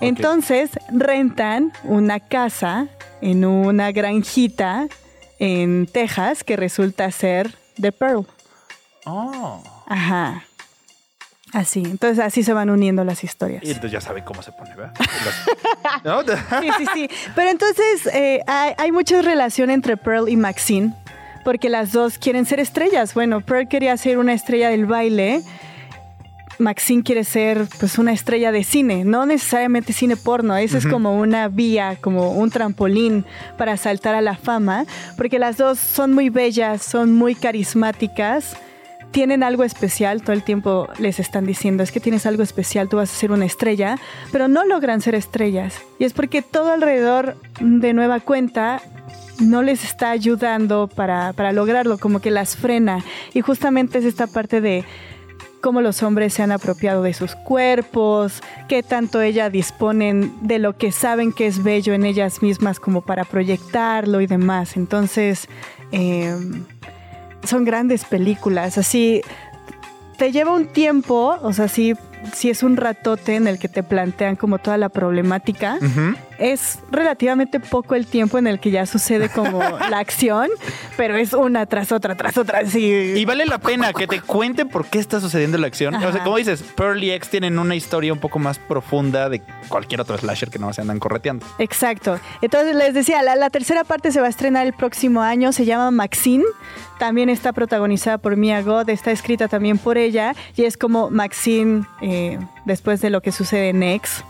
Entonces 0.00 0.70
rentan 0.90 1.72
una 1.84 2.20
casa 2.20 2.88
en 3.20 3.44
una 3.44 3.92
granjita 3.92 4.86
en 5.38 5.86
Texas 5.86 6.44
que 6.44 6.56
resulta 6.56 7.10
ser 7.10 7.54
The 7.80 7.92
Pearl. 7.92 8.26
Oh. 9.06 9.62
Ajá. 9.86 10.44
Así. 11.52 11.82
Entonces 11.84 12.18
así 12.24 12.42
se 12.42 12.52
van 12.52 12.70
uniendo 12.70 13.02
las 13.04 13.24
historias. 13.24 13.62
Y 13.64 13.68
entonces 13.68 13.92
ya 13.92 14.00
sabe 14.00 14.22
cómo 14.24 14.42
se 14.42 14.52
pone, 14.52 14.74
¿verdad? 14.76 14.92
Las- 15.24 16.04
¿No? 16.04 16.22
Sí, 16.60 16.68
sí, 16.78 16.84
sí. 16.94 17.10
Pero 17.34 17.50
entonces 17.50 18.06
eh, 18.12 18.40
hay, 18.46 18.72
hay 18.78 18.92
mucha 18.92 19.20
relación 19.22 19.70
entre 19.70 19.96
Pearl 19.96 20.28
y 20.28 20.36
Maxine, 20.36 20.94
porque 21.44 21.68
las 21.68 21.92
dos 21.92 22.18
quieren 22.18 22.46
ser 22.46 22.60
estrellas. 22.60 23.14
Bueno, 23.14 23.40
Pearl 23.40 23.66
quería 23.68 23.96
ser 23.96 24.18
una 24.18 24.32
estrella 24.32 24.68
del 24.70 24.86
baile. 24.86 25.42
Maxine 26.58 27.02
quiere 27.02 27.24
ser 27.24 27.66
pues 27.78 27.96
una 27.98 28.12
estrella 28.12 28.52
de 28.52 28.64
cine, 28.64 29.02
no 29.06 29.24
necesariamente 29.24 29.94
cine 29.94 30.14
porno, 30.16 30.54
esa 30.58 30.76
es 30.76 30.86
como 30.86 31.18
una 31.18 31.48
vía, 31.48 31.96
como 32.02 32.32
un 32.32 32.50
trampolín 32.50 33.24
para 33.56 33.78
saltar 33.78 34.14
a 34.14 34.20
la 34.20 34.36
fama, 34.36 34.84
porque 35.16 35.38
las 35.38 35.56
dos 35.56 35.78
son 35.78 36.12
muy 36.12 36.28
bellas, 36.28 36.82
son 36.82 37.14
muy 37.14 37.34
carismáticas, 37.34 38.58
tienen 39.10 39.42
algo 39.42 39.64
especial, 39.64 40.22
todo 40.22 40.32
el 40.32 40.42
tiempo 40.42 40.88
les 40.98 41.18
están 41.18 41.44
diciendo, 41.44 41.82
es 41.82 41.92
que 41.92 42.00
tienes 42.00 42.26
algo 42.26 42.42
especial, 42.42 42.88
tú 42.88 42.96
vas 42.96 43.10
a 43.10 43.14
ser 43.14 43.32
una 43.32 43.44
estrella, 43.44 43.98
pero 44.30 44.48
no 44.48 44.64
logran 44.64 45.00
ser 45.00 45.14
estrellas. 45.14 45.80
Y 45.98 46.04
es 46.04 46.12
porque 46.12 46.42
todo 46.42 46.72
alrededor 46.72 47.36
de 47.60 47.92
nueva 47.92 48.20
cuenta 48.20 48.80
no 49.40 49.62
les 49.62 49.84
está 49.84 50.10
ayudando 50.10 50.88
para, 50.88 51.32
para 51.32 51.52
lograrlo, 51.52 51.98
como 51.98 52.20
que 52.20 52.30
las 52.30 52.56
frena. 52.56 53.04
Y 53.34 53.40
justamente 53.40 53.98
es 53.98 54.04
esta 54.04 54.26
parte 54.26 54.60
de 54.60 54.84
cómo 55.60 55.80
los 55.80 56.02
hombres 56.02 56.34
se 56.34 56.42
han 56.42 56.52
apropiado 56.52 57.02
de 57.02 57.12
sus 57.12 57.34
cuerpos, 57.34 58.42
qué 58.68 58.82
tanto 58.82 59.20
ellas 59.20 59.52
disponen 59.52 60.32
de 60.42 60.58
lo 60.58 60.76
que 60.76 60.92
saben 60.92 61.32
que 61.32 61.46
es 61.46 61.62
bello 61.62 61.92
en 61.92 62.04
ellas 62.04 62.42
mismas 62.42 62.80
como 62.80 63.02
para 63.02 63.24
proyectarlo 63.24 64.20
y 64.20 64.26
demás. 64.26 64.76
Entonces, 64.76 65.48
eh, 65.92 66.34
son 67.44 67.64
grandes 67.64 68.04
películas, 68.04 68.78
así 68.78 69.22
te 70.16 70.32
lleva 70.32 70.52
un 70.52 70.66
tiempo, 70.66 71.38
o 71.40 71.52
sea, 71.52 71.68
sí, 71.68 71.94
sí 72.34 72.50
es 72.50 72.62
un 72.62 72.76
ratote 72.76 73.36
en 73.36 73.46
el 73.46 73.58
que 73.58 73.68
te 73.68 73.82
plantean 73.82 74.36
como 74.36 74.58
toda 74.58 74.76
la 74.76 74.90
problemática. 74.90 75.78
Es 76.40 76.78
relativamente 76.90 77.60
poco 77.60 77.94
el 77.94 78.06
tiempo 78.06 78.38
en 78.38 78.46
el 78.46 78.58
que 78.58 78.70
ya 78.70 78.86
sucede 78.86 79.28
como 79.28 79.60
la 79.60 79.98
acción, 79.98 80.48
pero 80.96 81.14
es 81.16 81.34
una 81.34 81.66
tras 81.66 81.92
otra, 81.92 82.16
tras 82.16 82.36
otra, 82.38 82.60
así. 82.60 82.82
Y 82.82 83.24
vale 83.26 83.44
la 83.44 83.58
pena 83.58 83.92
que 83.92 84.06
te 84.06 84.20
cuenten 84.20 84.68
por 84.68 84.86
qué 84.86 84.98
está 84.98 85.20
sucediendo 85.20 85.58
la 85.58 85.66
acción. 85.66 85.94
O 85.94 86.12
sea, 86.12 86.24
como 86.24 86.38
dices, 86.38 86.62
Pearl 86.74 87.02
y 87.04 87.10
X 87.12 87.28
tienen 87.30 87.58
una 87.58 87.76
historia 87.76 88.12
un 88.12 88.18
poco 88.18 88.38
más 88.38 88.58
profunda 88.58 89.28
de 89.28 89.42
cualquier 89.68 90.00
otro 90.00 90.16
slasher 90.16 90.50
que 90.50 90.58
no 90.58 90.72
se 90.72 90.80
andan 90.80 90.98
correteando. 90.98 91.44
Exacto. 91.58 92.18
Entonces 92.40 92.74
les 92.74 92.94
decía, 92.94 93.22
la, 93.22 93.36
la 93.36 93.50
tercera 93.50 93.84
parte 93.84 94.10
se 94.10 94.20
va 94.20 94.26
a 94.26 94.30
estrenar 94.30 94.66
el 94.66 94.72
próximo 94.72 95.20
año, 95.20 95.52
se 95.52 95.66
llama 95.66 95.90
Maxine. 95.90 96.44
También 96.98 97.30
está 97.30 97.52
protagonizada 97.52 98.18
por 98.18 98.36
Mia 98.36 98.62
Goth, 98.62 98.88
está 98.88 99.10
escrita 99.10 99.48
también 99.48 99.78
por 99.78 99.96
ella 99.96 100.34
y 100.54 100.64
es 100.64 100.76
como 100.76 101.10
Maxine, 101.10 101.84
eh, 102.02 102.38
después 102.66 103.00
de 103.00 103.08
lo 103.08 103.22
que 103.22 103.32
sucede 103.32 103.70
en 103.70 103.82
X, 103.82 104.22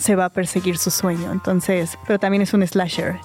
se 0.00 0.16
va 0.16 0.24
a 0.26 0.28
perseguir 0.30 0.78
su 0.78 0.90
sueño. 0.90 1.30
Entonces, 1.30 1.98
pero 2.06 2.18
también 2.18 2.42
es 2.42 2.52
un 2.52 2.66
slasher. 2.66 3.20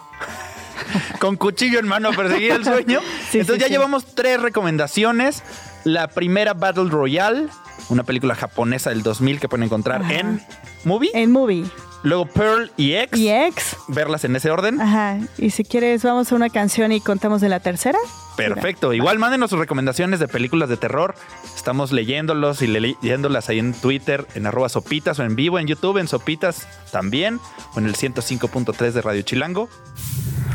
Con 1.19 1.35
cuchillo 1.37 1.79
en 1.79 1.87
mano 1.87 2.09
a 2.09 2.11
perseguir 2.11 2.51
el 2.51 2.65
sueño. 2.65 2.99
Sí, 3.31 3.39
Entonces 3.39 3.55
sí, 3.55 3.61
ya 3.61 3.67
sí. 3.67 3.71
llevamos 3.73 4.13
tres 4.13 4.41
recomendaciones. 4.41 5.41
La 5.83 6.07
primera, 6.07 6.53
Battle 6.53 6.89
Royale, 6.89 7.47
una 7.89 8.03
película 8.03 8.35
japonesa 8.35 8.89
del 8.91 9.03
2000 9.03 9.39
que 9.39 9.49
pueden 9.49 9.63
encontrar 9.63 10.01
Ajá. 10.03 10.13
en 10.13 10.41
Movie. 10.83 11.09
En 11.13 11.31
movie. 11.31 11.65
Luego 12.05 12.25
Pearl 12.27 12.71
y 12.77 12.93
X. 12.93 13.19
Y 13.19 13.29
X. 13.29 13.75
Verlas 13.89 14.23
en 14.23 14.35
ese 14.35 14.49
orden. 14.51 14.79
Ajá. 14.79 15.17
Y 15.37 15.49
si 15.49 15.63
quieres, 15.63 16.03
vamos 16.03 16.31
a 16.31 16.35
una 16.35 16.49
canción 16.49 16.91
y 16.91 17.01
contamos 17.01 17.41
de 17.41 17.49
la 17.49 17.59
tercera. 17.59 17.97
Perfecto. 18.37 18.93
Igual 18.93 19.17
mándenos 19.19 19.49
sus 19.49 19.59
recomendaciones 19.59 20.19
de 20.19 20.27
películas 20.27 20.69
de 20.69 20.77
terror. 20.77 21.15
Estamos 21.55 21.91
leyéndolos 21.91 22.61
y 22.61 22.67
le- 22.67 22.79
leyéndolas 23.01 23.49
ahí 23.49 23.59
en 23.59 23.73
Twitter, 23.73 24.27
en 24.35 24.45
arroba 24.45 24.69
sopitas 24.69 25.17
o 25.19 25.23
en 25.23 25.35
vivo 25.35 25.57
en 25.59 25.67
YouTube, 25.67 25.97
en 25.97 26.07
sopitas 26.07 26.67
también, 26.91 27.39
o 27.75 27.79
en 27.79 27.85
el 27.85 27.95
105.3 27.95 28.91
de 28.91 29.01
Radio 29.01 29.21
Chilango. 29.23 29.69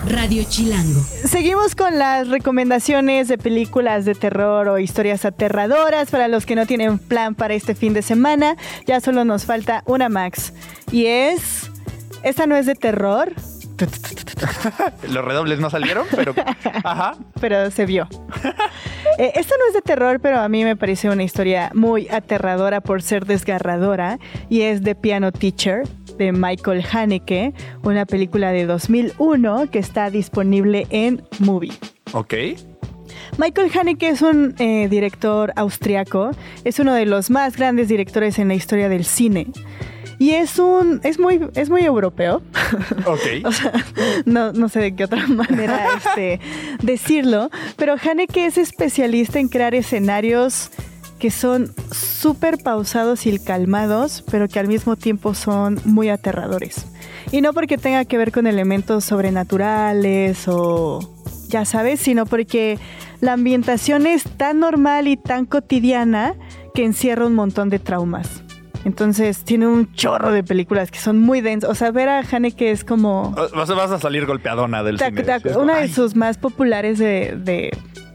Radio 0.06 0.44
Chilango. 0.48 1.00
Seguimos 1.24 1.74
con 1.74 1.98
las 1.98 2.28
recomendaciones 2.28 3.28
de 3.28 3.38
películas 3.38 4.04
de 4.04 4.14
terror 4.14 4.68
o 4.68 4.78
historias 4.78 5.24
aterradoras 5.24 6.10
para 6.10 6.28
los 6.28 6.46
que 6.46 6.54
no 6.54 6.66
tienen 6.66 6.98
plan 6.98 7.34
para 7.34 7.54
este 7.54 7.74
fin 7.74 7.92
de 7.92 8.02
semana. 8.02 8.56
Ya 8.86 9.00
solo 9.00 9.24
nos 9.24 9.44
falta 9.44 9.82
una 9.86 10.08
Max. 10.08 10.52
Y 10.90 11.06
es... 11.06 11.70
Esta 12.22 12.46
no 12.46 12.56
es 12.56 12.66
de 12.66 12.74
terror, 12.74 13.32
Los 15.10 15.24
redobles 15.24 15.58
no 15.58 15.70
salieron, 15.70 16.06
pero... 16.14 16.34
Ajá. 16.84 17.14
pero 17.40 17.70
se 17.70 17.86
vio. 17.86 18.08
Eh, 19.18 19.32
esta 19.34 19.54
no 19.58 19.66
es 19.68 19.74
de 19.74 19.82
terror, 19.82 20.20
pero 20.20 20.38
a 20.40 20.48
mí 20.48 20.64
me 20.64 20.76
parece 20.76 21.10
una 21.10 21.22
historia 21.22 21.70
muy 21.74 22.08
aterradora 22.08 22.80
por 22.80 23.02
ser 23.02 23.26
desgarradora. 23.26 24.18
Y 24.48 24.62
es 24.62 24.82
The 24.82 24.94
Piano 24.94 25.32
Teacher 25.32 25.82
de 26.20 26.32
Michael 26.32 26.84
Haneke, 26.92 27.54
una 27.82 28.04
película 28.04 28.52
de 28.52 28.66
2001 28.66 29.70
que 29.70 29.78
está 29.78 30.10
disponible 30.10 30.86
en 30.90 31.22
Movie. 31.38 31.72
Ok. 32.12 32.34
Michael 33.38 33.70
Haneke 33.74 34.10
es 34.10 34.20
un 34.20 34.54
eh, 34.58 34.88
director 34.90 35.52
austriaco, 35.56 36.32
es 36.64 36.78
uno 36.78 36.92
de 36.92 37.06
los 37.06 37.30
más 37.30 37.56
grandes 37.56 37.88
directores 37.88 38.38
en 38.38 38.48
la 38.48 38.54
historia 38.54 38.90
del 38.90 39.06
cine. 39.06 39.46
Y 40.18 40.32
es 40.32 40.58
un, 40.58 41.00
es 41.04 41.18
muy, 41.18 41.40
es 41.54 41.70
muy 41.70 41.82
europeo. 41.82 42.42
Ok. 43.06 43.46
O 43.46 43.52
sea, 43.52 43.72
no, 44.26 44.52
no 44.52 44.68
sé 44.68 44.80
de 44.80 44.94
qué 44.94 45.04
otra 45.04 45.26
manera 45.28 45.88
este, 45.96 46.38
decirlo, 46.82 47.48
pero 47.76 47.94
Haneke 47.94 48.44
es 48.44 48.58
especialista 48.58 49.38
en 49.38 49.48
crear 49.48 49.74
escenarios 49.74 50.70
que 51.20 51.30
son 51.30 51.72
súper 51.92 52.58
pausados 52.58 53.26
y 53.26 53.38
calmados, 53.38 54.24
pero 54.28 54.48
que 54.48 54.58
al 54.58 54.66
mismo 54.66 54.96
tiempo 54.96 55.34
son 55.34 55.78
muy 55.84 56.08
aterradores. 56.08 56.86
Y 57.30 57.42
no 57.42 57.52
porque 57.52 57.78
tenga 57.78 58.04
que 58.04 58.18
ver 58.18 58.32
con 58.32 58.48
elementos 58.48 59.04
sobrenaturales 59.04 60.48
o 60.48 60.98
ya 61.48 61.64
sabes, 61.64 62.00
sino 62.00 62.26
porque 62.26 62.78
la 63.20 63.34
ambientación 63.34 64.06
es 64.06 64.24
tan 64.24 64.58
normal 64.58 65.06
y 65.06 65.16
tan 65.16 65.46
cotidiana 65.46 66.34
que 66.74 66.84
encierra 66.84 67.26
un 67.26 67.34
montón 67.34 67.68
de 67.68 67.78
traumas. 67.78 68.42
Entonces 68.84 69.44
tiene 69.44 69.66
un 69.66 69.92
chorro 69.92 70.32
de 70.32 70.42
películas 70.42 70.90
que 70.90 70.98
son 70.98 71.18
muy 71.18 71.42
densas. 71.42 71.70
O 71.70 71.74
sea, 71.74 71.90
ver 71.90 72.08
a 72.08 72.20
Haneke 72.20 72.70
es 72.70 72.82
como... 72.82 73.32
Vas, 73.54 73.70
a 73.70 73.98
salir 73.98 74.24
golpeadona 74.24 74.82
del 74.82 74.96
Tac, 74.96 75.42
cine. 75.42 75.56
una 75.58 75.80
de 75.80 75.88
sus 75.88 76.16
más 76.16 76.38
populares 76.38 76.98
de, 76.98 77.36
de 77.36 77.70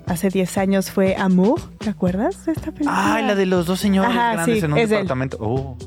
hace 0.08 0.30
10 0.30 0.58
años 0.58 0.92
fue 0.92 1.16
Amour. 1.16 1.62
¿Te 1.78 1.90
acuerdas 1.90 2.46
de 2.46 2.54
esta 2.54 2.72
película? 2.72 3.16
Ay, 3.16 3.26
la 3.26 3.36
de 3.36 3.46
los 3.46 3.66
dos 3.66 3.80
señores 3.80 4.12
Ajá, 4.12 4.34
grandes 4.34 4.60
sí, 4.60 4.66
en 4.66 4.74
un 4.74 4.80
departamento. 4.80 5.38
Oh. 5.40 5.78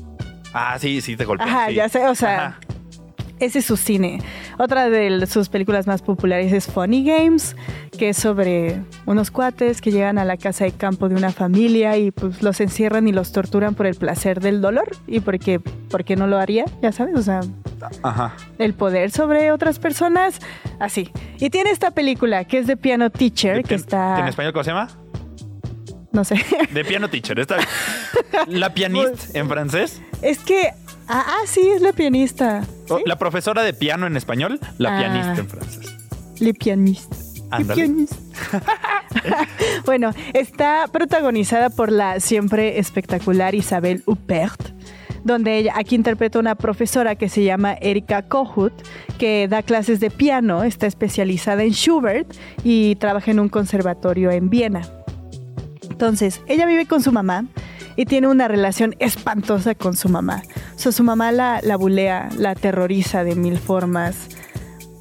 Ah, 0.53 0.77
sí, 0.79 1.01
sí 1.01 1.15
te 1.15 1.25
golpeé. 1.25 1.47
Ajá, 1.47 1.67
sí. 1.67 1.75
ya 1.75 1.89
sé, 1.89 2.07
o 2.07 2.15
sea, 2.15 2.47
Ajá. 2.47 2.59
Ese 3.39 3.59
es 3.59 3.65
su 3.65 3.77
cine. 3.77 4.21
Otra 4.57 4.89
de 4.89 5.25
sus 5.27 5.49
películas 5.49 5.87
más 5.87 6.01
populares 6.01 6.51
es 6.53 6.67
Funny 6.67 7.03
Games, 7.03 7.55
que 7.97 8.09
es 8.09 8.17
sobre 8.17 8.81
unos 9.05 9.31
cuates 9.31 9.81
que 9.81 9.91
llegan 9.91 10.17
a 10.17 10.25
la 10.25 10.37
casa 10.37 10.65
de 10.65 10.71
campo 10.71 11.09
de 11.09 11.15
una 11.15 11.31
familia 11.31 11.97
y 11.97 12.11
pues 12.11 12.41
los 12.41 12.59
encierran 12.59 13.07
y 13.07 13.11
los 13.11 13.31
torturan 13.31 13.75
por 13.75 13.85
el 13.85 13.95
placer 13.95 14.39
del 14.39 14.61
dolor 14.61 14.89
y 15.07 15.19
porque, 15.21 15.59
porque 15.89 16.15
no 16.15 16.27
lo 16.27 16.37
haría, 16.37 16.65
ya 16.81 16.91
sabes, 16.91 17.15
o 17.15 17.21
sea, 17.21 17.41
Ajá. 18.03 18.35
el 18.57 18.73
poder 18.73 19.11
sobre 19.11 19.51
otras 19.51 19.79
personas, 19.79 20.39
así. 20.79 21.11
Y 21.39 21.49
tiene 21.49 21.71
esta 21.71 21.91
película 21.91 22.43
que 22.45 22.59
es 22.59 22.67
de 22.67 22.77
Piano 22.77 23.09
Teacher, 23.09 23.57
De 23.57 23.63
que 23.63 23.75
pian- 23.75 23.79
está, 23.79 24.19
¿En 24.19 24.27
español 24.27 24.53
cómo 24.53 24.63
se 24.63 24.71
llama? 24.71 24.89
no 26.11 26.23
sé, 26.23 26.35
De 26.73 26.83
piano 26.83 27.07
teacher. 27.07 27.39
Está 27.39 27.57
La 28.47 28.73
pianista 28.73 29.37
en 29.37 29.47
francés. 29.47 30.01
es 30.23 30.39
que, 30.39 30.71
ah, 31.09 31.25
ah, 31.27 31.41
sí, 31.45 31.67
es 31.67 31.81
la 31.81 31.91
pianista. 31.93 32.63
O 32.87 32.97
¿sí? 32.97 33.03
La 33.05 33.17
profesora 33.17 33.63
de 33.63 33.73
piano 33.73 34.07
en 34.07 34.15
español. 34.15 34.59
La 34.77 34.95
Ah. 34.95 34.99
pianista 34.99 35.41
en 35.41 35.49
francés. 35.49 35.95
Le 36.39 36.53
pianiste. 36.53 37.15
Le 37.57 37.65
pianiste. 37.65 38.15
bueno, 39.85 40.11
está 40.33 40.87
protagonizada 40.91 41.69
por 41.69 41.91
la 41.91 42.19
siempre 42.19 42.79
espectacular 42.79 43.55
Isabel 43.55 44.03
Huppert, 44.05 44.69
donde 45.23 45.57
ella 45.57 45.73
aquí 45.75 45.95
interpreta 45.95 46.39
una 46.39 46.55
profesora 46.55 47.15
que 47.15 47.27
se 47.27 47.43
llama 47.43 47.73
Erika 47.73 48.21
Kohut, 48.23 48.73
que 49.17 49.47
da 49.47 49.63
clases 49.63 49.99
de 49.99 50.11
piano, 50.11 50.63
está 50.63 50.87
especializada 50.87 51.63
en 51.63 51.71
Schubert 51.73 52.33
y 52.63 52.95
trabaja 52.95 53.31
en 53.31 53.39
un 53.39 53.49
conservatorio 53.49 54.31
en 54.31 54.49
Viena. 54.49 54.81
Entonces, 55.89 56.41
ella 56.47 56.65
vive 56.65 56.85
con 56.85 57.01
su 57.01 57.11
mamá 57.11 57.45
y 57.99 58.05
tiene 58.05 58.29
una 58.29 58.47
relación 58.47 58.95
espantosa 58.99 59.75
con 59.75 59.93
su 59.93 60.07
mamá. 60.07 60.41
O 60.73 60.79
sea, 60.79 60.93
su 60.93 61.03
mamá 61.03 61.33
la, 61.33 61.59
la 61.61 61.75
bulea, 61.75 62.29
la 62.37 62.51
aterroriza 62.51 63.25
de 63.25 63.35
mil 63.35 63.57
formas 63.57 64.29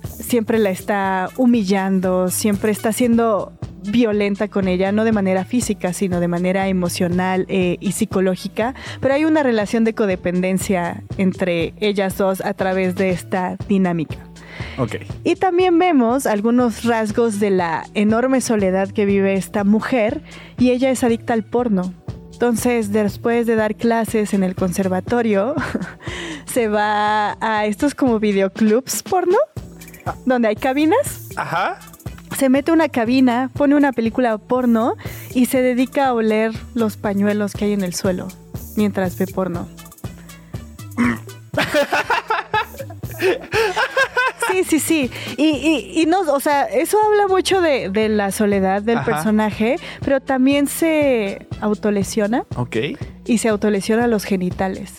siempre 0.02 0.58
la 0.58 0.70
está 0.70 1.28
humillando, 1.36 2.28
siempre 2.28 2.72
está 2.72 2.92
siendo 2.92 3.52
violenta 3.84 4.48
con 4.48 4.66
ella, 4.66 4.90
no 4.90 5.04
de 5.04 5.12
manera 5.12 5.44
física, 5.44 5.92
sino 5.92 6.18
de 6.18 6.26
manera 6.26 6.66
emocional 6.66 7.46
eh, 7.48 7.76
y 7.78 7.92
psicológica. 7.92 8.74
Pero 9.00 9.14
hay 9.14 9.24
una 9.24 9.44
relación 9.44 9.84
de 9.84 9.94
codependencia 9.94 11.04
entre 11.18 11.74
ellas 11.78 12.18
dos 12.18 12.40
a 12.40 12.52
través 12.54 12.96
de 12.96 13.10
esta 13.10 13.56
dinámica. 13.68 14.18
Ok. 14.76 14.96
Y 15.22 15.36
también 15.36 15.78
vemos 15.78 16.26
algunos 16.26 16.82
rasgos 16.82 17.38
de 17.38 17.50
la 17.50 17.84
enorme 17.94 18.40
soledad 18.40 18.90
que 18.90 19.06
vive 19.06 19.34
esta 19.34 19.62
mujer 19.62 20.20
y 20.58 20.72
ella 20.72 20.90
es 20.90 21.04
adicta 21.04 21.32
al 21.32 21.44
porno. 21.44 21.94
Entonces, 22.38 22.92
después 22.92 23.48
de 23.48 23.56
dar 23.56 23.74
clases 23.74 24.32
en 24.32 24.44
el 24.44 24.54
conservatorio, 24.54 25.56
se 26.46 26.68
va 26.68 27.36
a 27.40 27.66
estos 27.66 27.96
como 27.96 28.20
videoclubs 28.20 29.02
porno, 29.02 29.38
donde 30.24 30.46
hay 30.46 30.54
cabinas. 30.54 31.30
Ajá. 31.34 31.80
Se 32.36 32.48
mete 32.48 32.70
una 32.70 32.90
cabina, 32.90 33.50
pone 33.54 33.74
una 33.74 33.90
película 33.90 34.38
porno 34.38 34.94
y 35.34 35.46
se 35.46 35.62
dedica 35.62 36.06
a 36.06 36.14
oler 36.14 36.52
los 36.74 36.96
pañuelos 36.96 37.54
que 37.54 37.64
hay 37.64 37.72
en 37.72 37.82
el 37.82 37.92
suelo 37.92 38.28
mientras 38.76 39.18
ve 39.18 39.26
porno. 39.26 39.66
Sí, 44.50 44.64
sí, 44.64 44.78
sí. 44.80 45.10
Y, 45.36 45.44
y- 45.46 46.02
y 46.02 46.06
no, 46.06 46.20
o 46.20 46.40
sea, 46.40 46.64
eso 46.64 46.98
habla 47.06 47.26
mucho 47.28 47.60
de, 47.60 47.88
de 47.90 48.08
la 48.08 48.30
soledad 48.32 48.82
del 48.82 48.98
Ajá. 48.98 49.04
personaje, 49.06 49.76
pero 50.04 50.20
también 50.20 50.66
se 50.66 51.46
autolesiona 51.60 52.44
Ok. 52.56 52.76
y 53.26 53.38
se 53.38 53.48
autolesiona 53.48 54.06
los 54.06 54.24
genitales. 54.24 54.92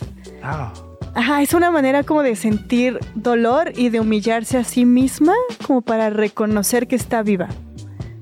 Ah. 0.43 0.74
Ajá, 1.16 1.41
es 1.41 1.54
una 1.54 1.72
manera 1.72 2.04
como 2.04 2.22
de 2.22 2.36
sentir 2.36 3.00
dolor 3.16 3.74
y 3.76 3.89
de 3.89 4.00
humillarse 4.00 4.58
a 4.58 4.64
sí 4.64 4.86
misma 4.86 5.34
como 5.66 5.82
para 5.82 6.10
reconocer 6.12 6.88
que 6.88 6.95
está 6.95 7.24
viva. 7.24 7.50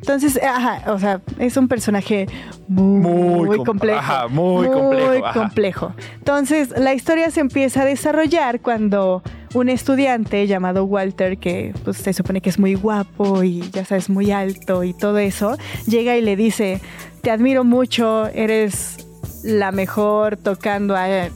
Entonces, 0.08 0.42
ajá, 0.42 0.90
o 0.94 0.98
sea, 1.00 1.20
es 1.38 1.58
un 1.58 1.68
personaje 1.68 2.28
muy, 2.70 3.02
Muy 3.46 3.58
com- 3.58 3.66
complejo. 3.66 4.00
ajá, 4.00 4.28
muy 4.30 4.66
complejo, 4.70 5.26
ajá. 5.26 5.40
complejo. 5.42 5.94
Entonces, 6.20 6.70
la 6.78 6.94
historia 6.94 7.30
se 7.30 7.42
empieza 7.42 7.82
a 7.82 7.86
desarrollar 7.86 8.62
cuando 8.62 9.22
un 9.54 9.68
estudiante 9.68 10.48
llamado 10.48 10.86
Walter, 10.86 11.38
que 11.40 11.74
pues, 11.84 11.98
se 11.98 12.14
supone 12.14 12.40
que 12.40 12.50
es 12.50 12.58
muy 12.58 12.76
guapo 12.76 13.44
y 13.44 13.70
ya 13.72 13.84
sabes, 13.84 14.10
muy 14.10 14.32
alto 14.32 14.86
y 14.86 14.94
todo 14.94 15.18
eso, 15.18 15.58
llega 15.88 16.16
y 16.16 16.22
le 16.22 16.38
dice, 16.38 16.80
te 17.22 17.30
admiro 17.30 17.66
mucho, 17.66 18.28
eres 18.28 18.96
la 19.44 19.74
mejor 19.74 20.38
tocando 20.38 20.96
a 20.96 21.28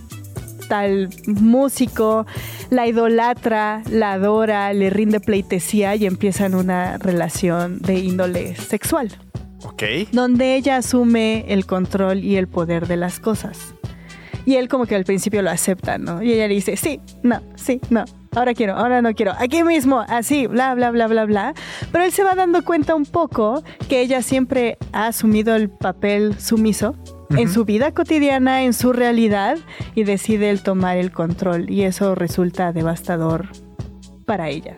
tal 0.68 1.10
músico, 1.26 2.26
la 2.70 2.88
idolatra, 2.88 3.82
la 3.90 4.14
adora, 4.14 4.72
le 4.74 4.90
rinde 4.90 5.20
pleitesía 5.20 5.96
y 5.96 6.06
empiezan 6.06 6.56
una 6.56 6.98
relación 6.98 7.80
de 7.80 8.00
índole 8.00 8.56
sexual, 8.56 9.10
Ok. 9.64 9.84
donde 10.12 10.56
ella 10.56 10.78
asume 10.78 11.46
el 11.48 11.66
control 11.66 12.24
y 12.24 12.38
el 12.38 12.48
poder 12.48 12.88
de 12.88 12.98
las 12.98 13.20
cosas. 13.20 13.74
Y 14.46 14.56
él 14.56 14.70
como 14.70 14.86
que 14.88 14.96
al 14.96 15.04
principio 15.06 15.42
lo 15.44 15.52
acepta, 15.52 15.98
¿no? 16.00 16.24
Y 16.24 16.34
ella 16.34 16.48
le 16.48 16.56
dice, 16.56 16.76
sí, 16.76 17.00
no, 17.22 17.42
sí, 17.56 17.80
no, 17.92 18.06
ahora 18.36 18.56
quiero, 18.56 18.76
ahora 18.76 19.00
no 19.04 19.14
quiero, 19.14 19.34
aquí 19.38 19.64
mismo, 19.64 20.00
así, 20.08 20.48
bla, 20.48 20.74
bla, 20.74 20.90
bla, 20.90 21.06
bla, 21.08 21.26
bla. 21.26 21.54
Pero 21.92 22.04
él 22.06 22.12
se 22.12 22.24
va 22.24 22.34
dando 22.34 22.64
cuenta 22.64 22.96
un 22.96 23.06
poco 23.06 23.64
que 23.88 24.02
ella 24.02 24.24
siempre 24.24 24.78
ha 24.94 25.06
asumido 25.08 25.56
el 25.56 25.70
papel 25.70 26.40
sumiso 26.40 26.96
en 27.38 27.50
su 27.50 27.66
vida 27.66 27.92
cotidiana, 27.92 28.64
en 28.64 28.74
su 28.74 28.94
realidad, 28.94 29.58
y 29.96 30.04
decide 30.04 30.50
él 30.50 30.64
tomar 30.64 30.98
el 30.98 31.12
control. 31.12 31.70
Y 31.70 31.84
eso 31.84 32.16
resulta 32.16 32.72
devastador 32.74 33.48
para 34.26 34.50
ella. 34.50 34.76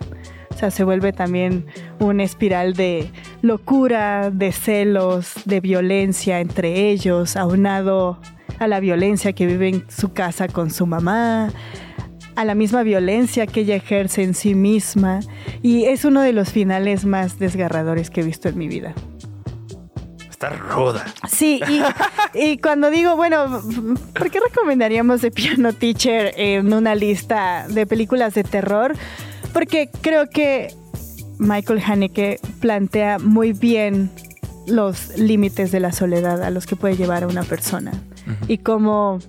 O 0.53 0.57
sea, 0.57 0.69
se 0.71 0.83
vuelve 0.83 1.13
también 1.13 1.65
una 1.99 2.23
espiral 2.23 2.73
de 2.73 3.09
locura, 3.41 4.29
de 4.29 4.51
celos, 4.51 5.33
de 5.45 5.61
violencia 5.61 6.39
entre 6.39 6.89
ellos, 6.89 7.35
aunado 7.35 8.19
a 8.59 8.67
la 8.67 8.79
violencia 8.79 9.33
que 9.33 9.47
vive 9.47 9.69
en 9.69 9.85
su 9.89 10.13
casa 10.13 10.47
con 10.47 10.69
su 10.69 10.85
mamá, 10.85 11.51
a 12.35 12.45
la 12.45 12.55
misma 12.55 12.83
violencia 12.83 13.47
que 13.47 13.61
ella 13.61 13.75
ejerce 13.75 14.23
en 14.23 14.33
sí 14.35 14.53
misma. 14.53 15.21
Y 15.61 15.85
es 15.85 16.05
uno 16.05 16.21
de 16.21 16.33
los 16.33 16.51
finales 16.51 17.05
más 17.05 17.39
desgarradores 17.39 18.09
que 18.09 18.21
he 18.21 18.23
visto 18.23 18.49
en 18.49 18.57
mi 18.57 18.67
vida. 18.67 18.93
Está 20.43 20.55
ruda. 20.57 21.05
Sí, 21.29 21.61
y, 21.69 21.81
y 22.37 22.57
cuando 22.57 22.89
digo, 22.89 23.15
bueno, 23.15 23.61
¿por 24.13 24.29
qué 24.29 24.39
recomendaríamos 24.39 25.21
The 25.21 25.31
Piano 25.31 25.73
Teacher 25.73 26.33
en 26.37 26.73
una 26.73 26.95
lista 26.95 27.65
de 27.69 27.87
películas 27.87 28.33
de 28.33 28.43
terror? 28.43 28.93
Porque 29.53 29.89
creo 30.01 30.29
que 30.29 30.73
Michael 31.37 31.81
Haneke 31.85 32.39
plantea 32.59 33.19
muy 33.19 33.53
bien 33.53 34.11
los 34.67 35.17
límites 35.17 35.71
de 35.71 35.79
la 35.79 35.91
soledad 35.91 36.41
a 36.43 36.49
los 36.49 36.65
que 36.65 36.75
puede 36.75 36.95
llevar 36.95 37.23
a 37.23 37.27
una 37.27 37.43
persona 37.43 37.91
y 38.47 38.59
cómo 38.59 39.19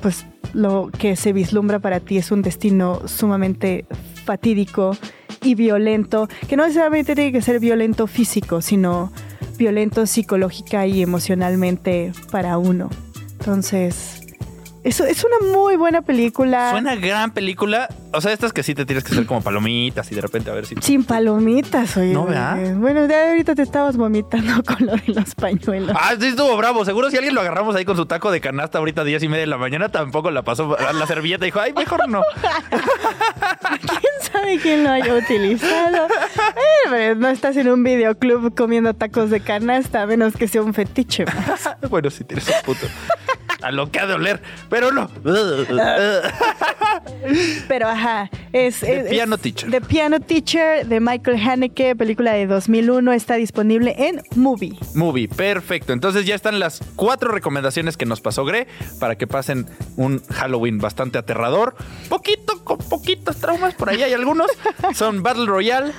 pues 0.00 0.24
lo 0.52 0.90
que 0.96 1.16
se 1.16 1.32
vislumbra 1.32 1.80
para 1.80 1.98
ti 1.98 2.18
es 2.18 2.30
un 2.30 2.42
destino 2.42 3.02
sumamente 3.06 3.86
fatídico 4.24 4.96
y 5.42 5.56
violento, 5.56 6.28
que 6.48 6.56
no 6.56 6.62
necesariamente 6.62 7.14
tiene 7.14 7.32
que 7.32 7.42
ser 7.42 7.58
violento 7.58 8.06
físico, 8.06 8.60
sino 8.60 9.12
violento 9.56 10.06
psicológica 10.06 10.86
y 10.86 11.02
emocionalmente 11.02 12.12
para 12.30 12.58
uno. 12.58 12.90
Entonces, 13.38 14.13
Es, 14.84 15.00
es 15.00 15.24
una 15.24 15.50
muy 15.50 15.76
buena 15.76 16.02
película. 16.02 16.70
Suena 16.70 16.94
gran 16.94 17.30
película. 17.32 17.88
O 18.12 18.20
sea, 18.20 18.32
estas 18.32 18.52
que 18.52 18.62
sí 18.62 18.74
te 18.74 18.84
tienes 18.84 19.02
que 19.02 19.12
hacer 19.12 19.24
como 19.24 19.40
palomitas 19.40 20.12
y 20.12 20.14
de 20.14 20.20
repente 20.20 20.50
a 20.50 20.54
ver 20.54 20.66
si. 20.66 20.74
Sin 20.82 21.04
palomitas, 21.04 21.96
oye. 21.96 22.12
No, 22.12 22.26
¿verdad? 22.26 22.74
Bueno, 22.76 23.06
ya 23.06 23.30
ahorita 23.30 23.54
te 23.54 23.62
estabas 23.62 23.96
vomitando 23.96 24.62
con 24.66 24.86
lo 24.86 24.92
de 24.92 25.02
los 25.06 25.34
pañuelos. 25.34 25.96
Ah, 25.98 26.14
sí 26.20 26.26
estuvo 26.26 26.54
bravo. 26.58 26.84
Seguro 26.84 27.10
si 27.10 27.16
alguien 27.16 27.34
lo 27.34 27.40
agarramos 27.40 27.74
ahí 27.74 27.86
con 27.86 27.96
su 27.96 28.04
taco 28.04 28.30
de 28.30 28.42
canasta 28.42 28.76
ahorita 28.78 29.00
a 29.00 29.04
10 29.04 29.22
y 29.22 29.28
media 29.28 29.40
de 29.40 29.46
la 29.46 29.56
mañana, 29.56 29.88
tampoco 29.88 30.30
la 30.30 30.42
pasó 30.42 30.78
a 30.78 30.92
la 30.92 31.06
servilleta 31.06 31.46
y 31.46 31.48
dijo, 31.48 31.60
ay, 31.60 31.72
mejor 31.72 32.06
no. 32.06 32.22
¿Quién 33.80 34.32
sabe 34.32 34.58
quién 34.58 34.84
lo 34.84 34.90
haya 34.90 35.14
utilizado? 35.14 36.06
Eh, 36.06 36.90
pero 36.90 37.14
no 37.14 37.28
estás 37.28 37.56
en 37.56 37.70
un 37.70 37.82
videoclub 37.82 38.54
comiendo 38.54 38.92
tacos 38.92 39.30
de 39.30 39.40
canasta, 39.40 40.02
a 40.02 40.06
menos 40.06 40.34
que 40.34 40.46
sea 40.46 40.62
un 40.62 40.74
fetiche. 40.74 41.24
Bueno, 41.88 42.10
sí 42.10 42.24
tienes 42.24 42.46
un 42.48 42.54
puto. 42.64 42.86
A 43.64 43.70
lo 43.72 43.90
que 43.90 43.98
ha 43.98 44.06
de 44.06 44.14
oler, 44.14 44.42
pero 44.68 44.92
no. 44.92 45.10
Pero 47.68 47.88
ajá, 47.88 48.30
es... 48.52 48.80
The 48.80 49.00
es- 49.00 49.08
Piano 49.10 49.36
es 49.36 49.40
Teacher. 49.40 49.70
The 49.70 49.80
Piano 49.80 50.20
Teacher 50.20 50.86
de 50.86 51.00
Michael 51.00 51.40
Haneke, 51.40 51.96
película 51.96 52.32
de 52.32 52.46
2001, 52.46 53.12
está 53.12 53.34
disponible 53.36 53.94
en 53.98 54.22
Movie. 54.36 54.74
Movie, 54.94 55.28
perfecto. 55.28 55.92
Entonces 55.92 56.26
ya 56.26 56.34
están 56.34 56.58
las 56.58 56.80
cuatro 56.96 57.30
recomendaciones 57.32 57.96
que 57.96 58.04
nos 58.06 58.20
pasó 58.20 58.44
Gre 58.44 58.66
para 59.00 59.16
que 59.16 59.26
pasen 59.26 59.66
un 59.96 60.22
Halloween 60.26 60.78
bastante 60.78 61.18
aterrador. 61.18 61.74
Poquito, 62.08 62.62
con 62.64 62.78
poquitos 62.78 63.36
traumas, 63.36 63.74
por 63.74 63.88
ahí 63.90 64.02
hay 64.02 64.12
algunos. 64.12 64.50
Son 64.94 65.22
Battle 65.22 65.46
Royale. 65.46 65.92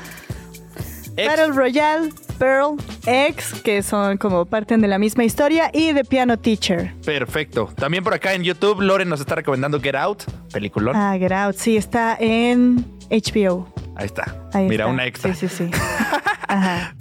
Battle 1.15 1.47
Royale, 1.47 2.09
Pearl, 2.37 2.75
X, 3.05 3.61
que 3.63 3.81
son 3.83 4.17
como 4.17 4.45
parten 4.45 4.81
de 4.81 4.87
la 4.87 4.97
misma 4.97 5.23
historia, 5.23 5.69
y 5.73 5.93
The 5.93 6.03
Piano 6.05 6.37
Teacher. 6.37 6.93
Perfecto. 7.05 7.69
También 7.75 8.03
por 8.03 8.13
acá 8.13 8.33
en 8.33 8.43
YouTube, 8.43 8.81
Loren 8.81 9.09
nos 9.09 9.19
está 9.19 9.35
recomendando 9.35 9.79
Get 9.81 9.95
Out, 9.95 10.23
peliculón. 10.51 10.95
Ah, 10.95 11.15
Get 11.17 11.31
Out, 11.31 11.55
sí, 11.57 11.77
está 11.77 12.15
en 12.19 12.85
HBO. 13.09 13.67
Ahí 13.95 14.05
está. 14.05 14.35
Ahí 14.53 14.67
Mira, 14.67 14.85
está. 14.85 14.93
una 14.93 15.05
extra. 15.05 15.33
Sí, 15.33 15.47
sí, 15.47 15.65
sí. 15.65 15.71
Ajá. 16.47 16.95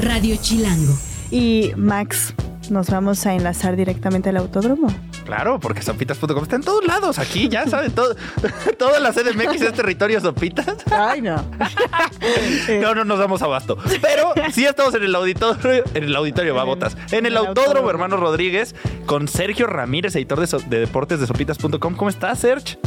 Radio 0.00 0.36
Chilango. 0.40 0.94
Y 1.30 1.72
Max, 1.76 2.34
nos 2.70 2.90
vamos 2.90 3.26
a 3.26 3.34
enlazar 3.34 3.76
directamente 3.76 4.28
al 4.28 4.36
autódromo. 4.36 4.88
Claro, 5.28 5.60
porque 5.60 5.82
sopitas.com 5.82 6.42
está 6.42 6.56
en 6.56 6.62
todos 6.62 6.86
lados. 6.86 7.18
Aquí 7.18 7.50
ya 7.50 7.66
saben, 7.66 7.92
todo, 7.92 8.16
toda 8.78 8.98
la 8.98 9.12
CDMX 9.12 9.60
es 9.60 9.74
territorio 9.74 10.22
sopitas. 10.22 10.66
Ay, 10.90 11.20
no. 11.20 11.44
No, 12.80 12.94
no 12.94 13.04
nos 13.04 13.18
damos 13.18 13.42
abasto. 13.42 13.76
Pero 14.00 14.32
sí 14.52 14.64
estamos 14.64 14.94
en 14.94 15.02
el 15.02 15.14
auditorio, 15.14 15.84
en 15.92 16.04
el 16.04 16.16
auditorio, 16.16 16.54
babotas. 16.54 16.96
En 17.12 17.26
el 17.26 17.36
autódromo, 17.36 17.90
hermano 17.90 18.16
Rodríguez, 18.16 18.74
con 19.04 19.28
Sergio 19.28 19.66
Ramírez, 19.66 20.16
editor 20.16 20.40
de, 20.40 20.46
so- 20.46 20.60
de 20.60 20.80
deportes 20.80 21.20
de 21.20 21.26
sopitas.com. 21.26 21.94
¿Cómo 21.94 22.08
estás, 22.08 22.38
Serge? 22.40 22.78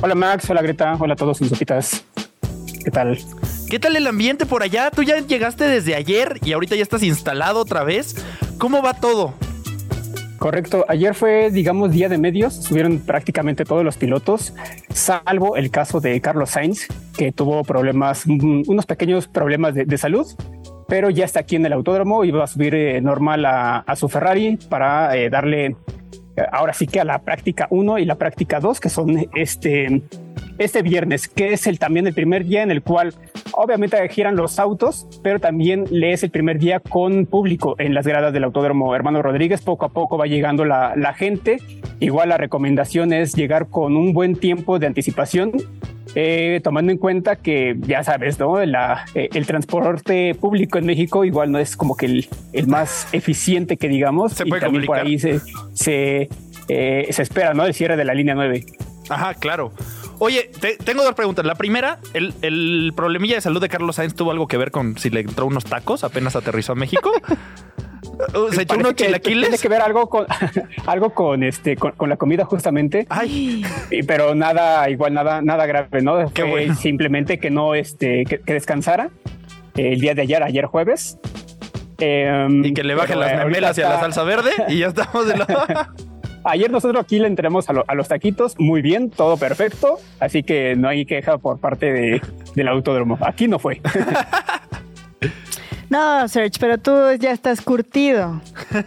Hola 0.00 0.14
Max, 0.16 0.50
hola 0.50 0.60
Greta, 0.62 0.96
hola 0.98 1.12
a 1.14 1.16
todos 1.16 1.40
mis 1.40 1.50
sopitas. 1.50 2.02
¿Qué 2.84 2.90
tal? 2.90 3.16
¿Qué 3.70 3.78
tal 3.78 3.94
el 3.94 4.06
ambiente 4.08 4.44
por 4.44 4.64
allá? 4.64 4.90
Tú 4.90 5.04
ya 5.04 5.18
llegaste 5.20 5.64
desde 5.68 5.94
ayer 5.94 6.38
y 6.44 6.52
ahorita 6.52 6.74
ya 6.74 6.82
estás 6.82 7.02
instalado 7.04 7.60
otra 7.60 7.84
vez. 7.84 8.16
¿Cómo 8.58 8.82
va 8.82 8.94
todo? 8.94 9.34
Correcto, 10.38 10.84
ayer 10.88 11.14
fue, 11.14 11.50
digamos, 11.50 11.90
día 11.90 12.08
de 12.08 12.16
medios, 12.16 12.54
subieron 12.54 13.00
prácticamente 13.00 13.64
todos 13.64 13.84
los 13.84 13.96
pilotos, 13.96 14.54
salvo 14.88 15.56
el 15.56 15.70
caso 15.70 16.00
de 16.00 16.20
Carlos 16.20 16.50
Sainz, 16.50 16.86
que 17.16 17.32
tuvo 17.32 17.64
problemas, 17.64 18.24
mm, 18.24 18.62
unos 18.68 18.86
pequeños 18.86 19.26
problemas 19.26 19.74
de, 19.74 19.98
salud, 19.98 20.26
pero 20.86 21.10
ya 21.10 21.24
está 21.24 21.40
aquí 21.40 21.56
en 21.56 21.66
el 21.66 21.72
autódromo 21.72 22.24
y 22.24 22.30
va 22.30 22.44
a 22.44 22.46
subir 22.46 22.74
eh, 22.76 23.00
normal 23.00 23.44
a, 23.46 23.78
a 23.78 23.96
su 23.96 24.08
Ferrari 24.08 24.56
para 24.68 25.16
eh, 25.16 25.28
darle 25.28 25.76
eh, 26.38 26.46
ahora 26.52 26.72
sí 26.72 26.86
que 26.86 27.00
a 27.00 27.04
la 27.04 27.18
práctica 27.20 27.66
1 27.70 27.98
y 27.98 28.04
la 28.04 28.14
práctica 28.14 28.60
2, 28.60 28.78
que 28.80 28.88
son 28.88 29.28
este, 29.34 30.02
este 30.58 30.82
viernes, 30.82 31.28
que 31.28 31.52
es 31.52 31.66
el, 31.66 31.78
también 31.78 32.06
el 32.06 32.14
primer 32.14 32.44
día 32.44 32.62
en 32.62 32.70
el 32.70 32.82
cual 32.82 33.14
obviamente 33.52 33.96
giran 34.08 34.36
los 34.36 34.58
autos, 34.58 35.06
pero 35.22 35.40
también 35.40 35.84
le 35.90 36.12
es 36.12 36.22
el 36.22 36.30
primer 36.30 36.58
día 36.58 36.80
con 36.80 37.26
público 37.26 37.74
en 37.78 37.94
las 37.94 38.06
gradas 38.06 38.32
del 38.32 38.44
Autódromo 38.44 38.94
Hermano 38.94 39.22
Rodríguez. 39.22 39.62
Poco 39.62 39.86
a 39.86 39.88
poco 39.90 40.18
va 40.18 40.26
llegando 40.26 40.64
la, 40.64 40.94
la 40.96 41.14
gente. 41.14 41.58
Igual 42.00 42.28
la 42.30 42.36
recomendación 42.36 43.12
es 43.12 43.34
llegar 43.34 43.68
con 43.68 43.96
un 43.96 44.12
buen 44.12 44.36
tiempo 44.36 44.78
de 44.78 44.86
anticipación. 44.86 45.52
eh, 46.14 46.60
tomando 46.64 46.90
en 46.90 46.98
cuenta 46.98 47.36
que 47.36 47.76
ya 47.80 48.02
sabes, 48.02 48.38
¿no? 48.38 48.64
La, 48.64 49.04
eh, 49.14 49.28
el 49.34 49.46
transporte 49.46 50.34
público 50.34 50.78
en 50.78 50.86
México 50.86 51.24
igual 51.24 51.52
no 51.52 51.58
es 51.58 51.76
como 51.76 51.96
que 51.96 52.06
el, 52.06 52.28
el 52.52 52.66
más 52.66 53.06
eficiente 53.12 53.76
que 53.76 53.88
digamos. 53.88 54.32
Se 54.32 54.44
y 54.44 54.48
puede 54.48 54.62
también 54.62 54.86
por 54.86 54.96
complicar. 54.96 55.06
ahí 55.06 55.18
se, 55.18 55.40
se, 55.74 56.28
eh, 56.68 57.06
se 57.10 57.22
espera, 57.22 57.52
¿no? 57.54 57.64
El 57.64 57.74
cierre 57.74 57.96
de 57.96 58.04
la 58.04 58.14
línea 58.14 58.34
9. 58.34 58.64
Ajá, 59.10 59.34
claro. 59.34 59.72
Oye, 60.20 60.50
te- 60.60 60.76
tengo 60.76 61.04
dos 61.04 61.14
preguntas. 61.14 61.44
La 61.44 61.54
primera, 61.54 61.98
el, 62.12 62.34
el 62.42 62.92
problemilla 62.96 63.36
de 63.36 63.40
salud 63.40 63.60
de 63.60 63.68
Carlos 63.68 63.96
Sainz 63.96 64.14
tuvo 64.14 64.30
algo 64.32 64.48
que 64.48 64.56
ver 64.56 64.70
con 64.70 64.98
si 64.98 65.10
le 65.10 65.20
entró 65.20 65.46
unos 65.46 65.64
tacos 65.64 66.02
apenas 66.04 66.34
aterrizó 66.36 66.72
a 66.72 66.74
México. 66.74 67.12
Se 68.52 68.62
echó 68.62 68.74
unos 68.76 68.94
chilaquiles. 68.96 69.42
Tiene 69.48 69.58
que 69.62 69.68
ver 69.68 69.80
algo 69.80 70.08
con 70.08 70.26
algo 70.86 71.10
con 71.14 71.44
este 71.44 71.76
con, 71.76 71.92
con 71.92 72.08
la 72.08 72.16
comida 72.16 72.44
justamente. 72.44 73.06
Ay, 73.10 73.64
Y- 73.90 74.02
pero 74.02 74.34
nada, 74.34 74.90
igual 74.90 75.14
nada, 75.14 75.40
nada 75.40 75.66
grave, 75.66 76.02
¿no? 76.02 76.16
Qué 76.32 76.42
Fue 76.42 76.50
bueno. 76.50 76.74
Simplemente 76.74 77.38
que 77.38 77.50
no, 77.50 77.74
este, 77.76 78.24
que, 78.24 78.40
que 78.40 78.52
descansara 78.54 79.10
el 79.76 80.00
día 80.00 80.14
de 80.14 80.22
ayer, 80.22 80.42
ayer 80.42 80.64
jueves. 80.66 81.18
Em, 82.00 82.64
y 82.64 82.74
que 82.74 82.82
le 82.84 82.94
bajen 82.94 83.18
pero, 83.18 83.20
las 83.20 83.32
eh, 83.32 83.44
memelas 83.44 83.78
y 83.78 83.82
a 83.82 83.88
la 83.88 84.00
salsa 84.00 84.22
verde 84.24 84.50
y 84.68 84.78
ya 84.78 84.88
estamos 84.88 85.26
de 85.26 85.36
la... 85.36 85.90
Ayer 86.44 86.70
nosotros 86.70 87.02
aquí 87.02 87.18
le 87.18 87.26
entramos 87.26 87.68
a, 87.68 87.72
lo- 87.72 87.84
a 87.86 87.94
los 87.94 88.08
taquitos, 88.08 88.54
muy 88.58 88.80
bien, 88.82 89.10
todo 89.10 89.36
perfecto, 89.36 89.98
así 90.20 90.42
que 90.42 90.74
no 90.76 90.88
hay 90.88 91.04
queja 91.06 91.38
por 91.38 91.58
parte 91.58 91.92
de, 91.92 92.20
del 92.54 92.68
autódromo. 92.68 93.18
Aquí 93.20 93.48
no 93.48 93.58
fue. 93.58 93.80
No, 95.90 96.28
Serge, 96.28 96.58
pero 96.60 96.76
tú 96.76 96.92
ya 97.18 97.30
estás 97.30 97.62
curtido. 97.62 98.42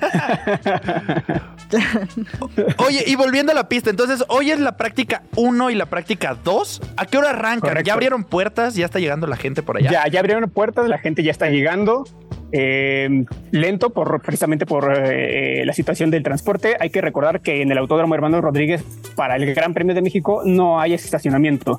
Oye, 2.78 3.04
y 3.08 3.16
volviendo 3.16 3.52
a 3.54 3.56
la 3.56 3.68
pista, 3.70 3.90
entonces 3.90 4.24
hoy 4.28 4.52
es 4.52 4.60
la 4.60 4.78
práctica 4.78 5.24
1 5.36 5.70
y 5.72 5.76
la 5.76 5.86
práctica 5.88 6.38
2. 6.44 6.82
¿A 6.98 7.06
qué 7.06 7.18
hora 7.18 7.30
arrancan? 7.32 7.62
Correcto. 7.70 7.88
¿Ya 7.88 7.94
abrieron 7.94 8.24
puertas? 8.24 8.76
¿Ya 8.76 8.86
está 8.86 9.00
llegando 9.00 9.26
la 9.28 9.36
gente 9.38 9.64
por 9.64 9.78
allá? 9.78 9.90
Ya, 9.92 10.08
ya 10.08 10.20
abrieron 10.20 10.50
puertas, 10.50 10.88
la 10.90 10.98
gente 11.00 11.24
ya 11.24 11.32
está 11.32 11.50
llegando. 11.50 12.06
Eh, 12.52 13.26
lento 13.52 13.92
precisamente 13.92 14.66
por 14.66 14.94
eh, 14.96 15.64
la 15.66 15.74
situación 15.74 16.12
del 16.12 16.24
transporte. 16.24 16.76
Hay 16.80 16.90
que 16.90 17.02
recordar 17.02 17.42
que 17.42 17.62
en 17.62 17.72
el 17.72 17.78
Autódromo 17.78 18.16
Hermano 18.16 18.42
Rodríguez 18.42 18.84
para 19.16 19.36
el 19.36 19.54
Gran 19.54 19.74
Premio 19.74 19.96
de 19.96 20.02
México 20.02 20.42
no 20.46 20.80
hay 20.80 20.94
estacionamiento. 20.94 21.78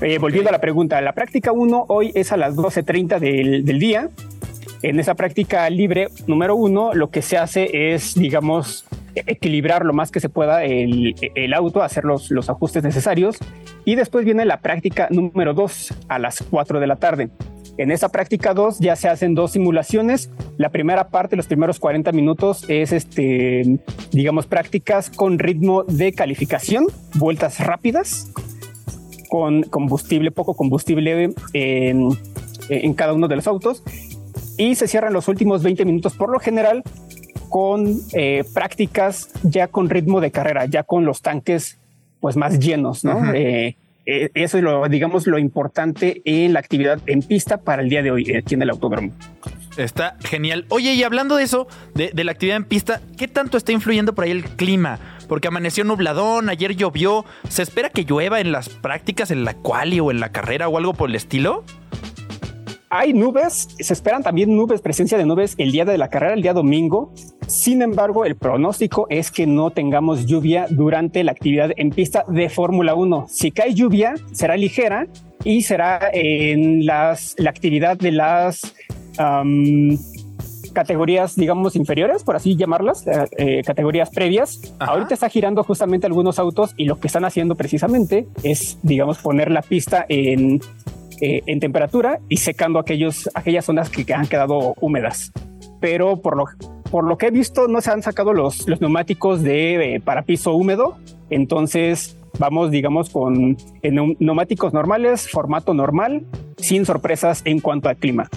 Eh, 0.00 0.18
volviendo 0.18 0.50
a 0.50 0.52
la 0.52 0.60
pregunta, 0.60 1.00
la 1.00 1.12
práctica 1.12 1.52
1 1.52 1.86
hoy 1.88 2.12
es 2.14 2.32
a 2.32 2.36
las 2.36 2.54
12.30 2.54 3.18
del, 3.18 3.64
del 3.64 3.78
día. 3.78 4.08
En 4.82 5.00
esa 5.00 5.14
práctica 5.14 5.68
libre 5.70 6.08
número 6.26 6.54
uno, 6.54 6.92
lo 6.92 7.10
que 7.10 7.22
se 7.22 7.38
hace 7.38 7.94
es, 7.94 8.14
digamos, 8.14 8.86
equilibrar 9.14 9.84
lo 9.84 9.94
más 9.94 10.10
que 10.10 10.20
se 10.20 10.28
pueda 10.28 10.64
el, 10.64 11.14
auto, 11.54 11.82
hacer 11.82 12.04
los, 12.04 12.30
los 12.30 12.50
ajustes 12.50 12.82
necesarios. 12.82 13.38
Y 13.84 13.94
después 13.94 14.24
viene 14.24 14.44
la 14.44 14.60
práctica 14.60 15.08
número 15.10 15.54
dos 15.54 15.94
a 16.08 16.18
las 16.18 16.44
4 16.50 16.80
de 16.80 16.86
la 16.86 16.96
tarde. 16.96 17.30
En 17.78 17.90
esa 17.90 18.08
práctica 18.08 18.54
2 18.54 18.78
ya 18.78 18.96
se 18.96 19.08
hacen 19.08 19.34
dos 19.34 19.52
simulaciones. 19.52 20.30
La 20.56 20.70
primera 20.70 21.08
parte, 21.08 21.36
los 21.36 21.46
primeros 21.46 21.78
40 21.78 22.12
minutos, 22.12 22.64
es 22.68 22.92
este, 22.92 23.78
digamos, 24.12 24.46
prácticas 24.46 25.10
con 25.10 25.38
ritmo 25.38 25.84
de 25.84 26.12
calificación, 26.12 26.86
vueltas 27.16 27.60
rápidas, 27.60 28.32
con 29.28 29.62
combustible, 29.64 30.30
poco 30.30 30.54
combustible 30.54 31.34
en, 31.52 32.08
en 32.68 32.94
cada 32.94 33.12
uno 33.12 33.28
de 33.28 33.36
los 33.36 33.46
autos. 33.46 33.82
Y 34.56 34.74
se 34.74 34.88
cierran 34.88 35.12
los 35.12 35.28
últimos 35.28 35.62
20 35.62 35.84
minutos 35.84 36.14
por 36.14 36.30
lo 36.30 36.38
general 36.38 36.82
con 37.48 38.00
eh, 38.12 38.44
prácticas 38.54 39.30
ya 39.42 39.68
con 39.68 39.88
ritmo 39.90 40.20
de 40.20 40.30
carrera, 40.30 40.66
ya 40.66 40.82
con 40.82 41.04
los 41.04 41.22
tanques 41.22 41.78
pues 42.20 42.36
más 42.36 42.58
llenos, 42.58 43.04
¿no? 43.04 43.34
Eh, 43.34 43.76
eh, 44.06 44.30
eso 44.34 44.56
es 44.56 44.62
lo, 44.62 44.88
digamos, 44.88 45.26
lo 45.26 45.38
importante 45.38 46.22
en 46.24 46.52
la 46.52 46.60
actividad 46.60 47.00
en 47.06 47.22
pista 47.22 47.58
para 47.58 47.82
el 47.82 47.88
día 47.88 48.02
de 48.02 48.12
hoy 48.12 48.30
eh, 48.30 48.38
aquí 48.38 48.54
en 48.54 48.62
el 48.62 48.70
autódromo. 48.70 49.12
Está 49.76 50.16
genial. 50.20 50.64
Oye, 50.68 50.94
y 50.94 51.02
hablando 51.02 51.36
de 51.36 51.42
eso, 51.42 51.66
de, 51.94 52.12
la 52.24 52.30
actividad 52.30 52.56
en 52.56 52.64
pista, 52.64 53.02
¿qué 53.18 53.26
tanto 53.28 53.58
está 53.58 53.72
influyendo 53.72 54.14
por 54.14 54.24
ahí 54.24 54.30
el 54.30 54.44
clima? 54.44 55.00
Porque 55.28 55.48
amaneció 55.48 55.82
nubladón, 55.84 56.48
ayer 56.48 56.76
llovió. 56.76 57.24
¿Se 57.48 57.62
espera 57.62 57.90
que 57.90 58.04
llueva 58.04 58.40
en 58.40 58.52
las 58.52 58.68
prácticas, 58.68 59.32
en 59.32 59.44
la 59.44 59.54
quali 59.54 59.98
o 59.98 60.10
en 60.10 60.20
la 60.20 60.30
carrera 60.30 60.68
o 60.68 60.78
algo 60.78 60.94
por 60.94 61.10
el 61.10 61.16
estilo? 61.16 61.64
Hay 62.88 63.12
nubes, 63.12 63.68
se 63.80 63.92
esperan 63.92 64.22
también 64.22 64.56
nubes, 64.56 64.80
presencia 64.80 65.18
de 65.18 65.26
nubes 65.26 65.54
el 65.58 65.72
día 65.72 65.84
de 65.84 65.98
la 65.98 66.08
carrera, 66.08 66.34
el 66.34 66.42
día 66.42 66.52
domingo. 66.52 67.12
Sin 67.48 67.82
embargo, 67.82 68.24
el 68.24 68.36
pronóstico 68.36 69.08
es 69.10 69.32
que 69.32 69.46
no 69.46 69.70
tengamos 69.70 70.26
lluvia 70.26 70.66
durante 70.70 71.24
la 71.24 71.32
actividad 71.32 71.70
en 71.76 71.90
pista 71.90 72.24
de 72.28 72.48
Fórmula 72.48 72.94
1. 72.94 73.26
Si 73.28 73.50
cae 73.50 73.74
lluvia, 73.74 74.14
será 74.32 74.56
ligera 74.56 75.08
y 75.42 75.62
será 75.62 76.10
en 76.12 76.86
las, 76.86 77.34
la 77.38 77.50
actividad 77.50 77.96
de 77.96 78.12
las 78.12 78.74
categorías, 80.72 81.34
digamos, 81.36 81.74
inferiores, 81.74 82.22
por 82.22 82.36
así 82.36 82.54
llamarlas, 82.54 83.06
eh, 83.06 83.26
eh, 83.38 83.62
categorías 83.64 84.10
previas. 84.10 84.60
Ajá. 84.78 84.92
Ahorita 84.92 85.14
está 85.14 85.28
girando 85.28 85.64
justamente 85.64 86.06
algunos 86.06 86.38
autos 86.38 86.74
y 86.76 86.84
lo 86.84 87.00
que 87.00 87.06
están 87.06 87.24
haciendo 87.24 87.54
precisamente 87.54 88.28
es, 88.42 88.78
digamos, 88.82 89.18
poner 89.18 89.50
la 89.50 89.62
pista 89.62 90.04
en, 90.08 90.60
eh, 91.20 91.42
en 91.46 91.60
temperatura 91.60 92.20
y 92.28 92.38
secando 92.38 92.78
aquellos, 92.78 93.28
aquellas 93.34 93.64
zonas 93.64 93.90
que, 93.90 94.04
que 94.04 94.14
han 94.14 94.26
quedado 94.26 94.74
húmedas. 94.80 95.32
Pero 95.80 96.20
por 96.20 96.36
lo, 96.36 96.44
por 96.90 97.04
lo 97.04 97.18
que 97.18 97.26
he 97.26 97.30
visto, 97.30 97.68
no 97.68 97.80
se 97.80 97.90
han 97.90 98.02
sacado 98.02 98.32
los, 98.32 98.66
los 98.68 98.80
neumáticos 98.80 99.42
de 99.42 99.96
eh, 99.96 100.00
para 100.00 100.22
piso 100.22 100.52
húmedo. 100.54 100.96
Entonces 101.30 102.16
vamos, 102.38 102.70
digamos, 102.70 103.10
con 103.10 103.56
en 103.82 103.94
neu- 103.96 104.16
neumáticos 104.20 104.72
normales, 104.72 105.28
formato 105.30 105.74
normal, 105.74 106.24
sin 106.58 106.84
sorpresas 106.86 107.42
en 107.44 107.60
cuanto 107.60 107.88
al 107.88 107.96
clima. 107.96 108.28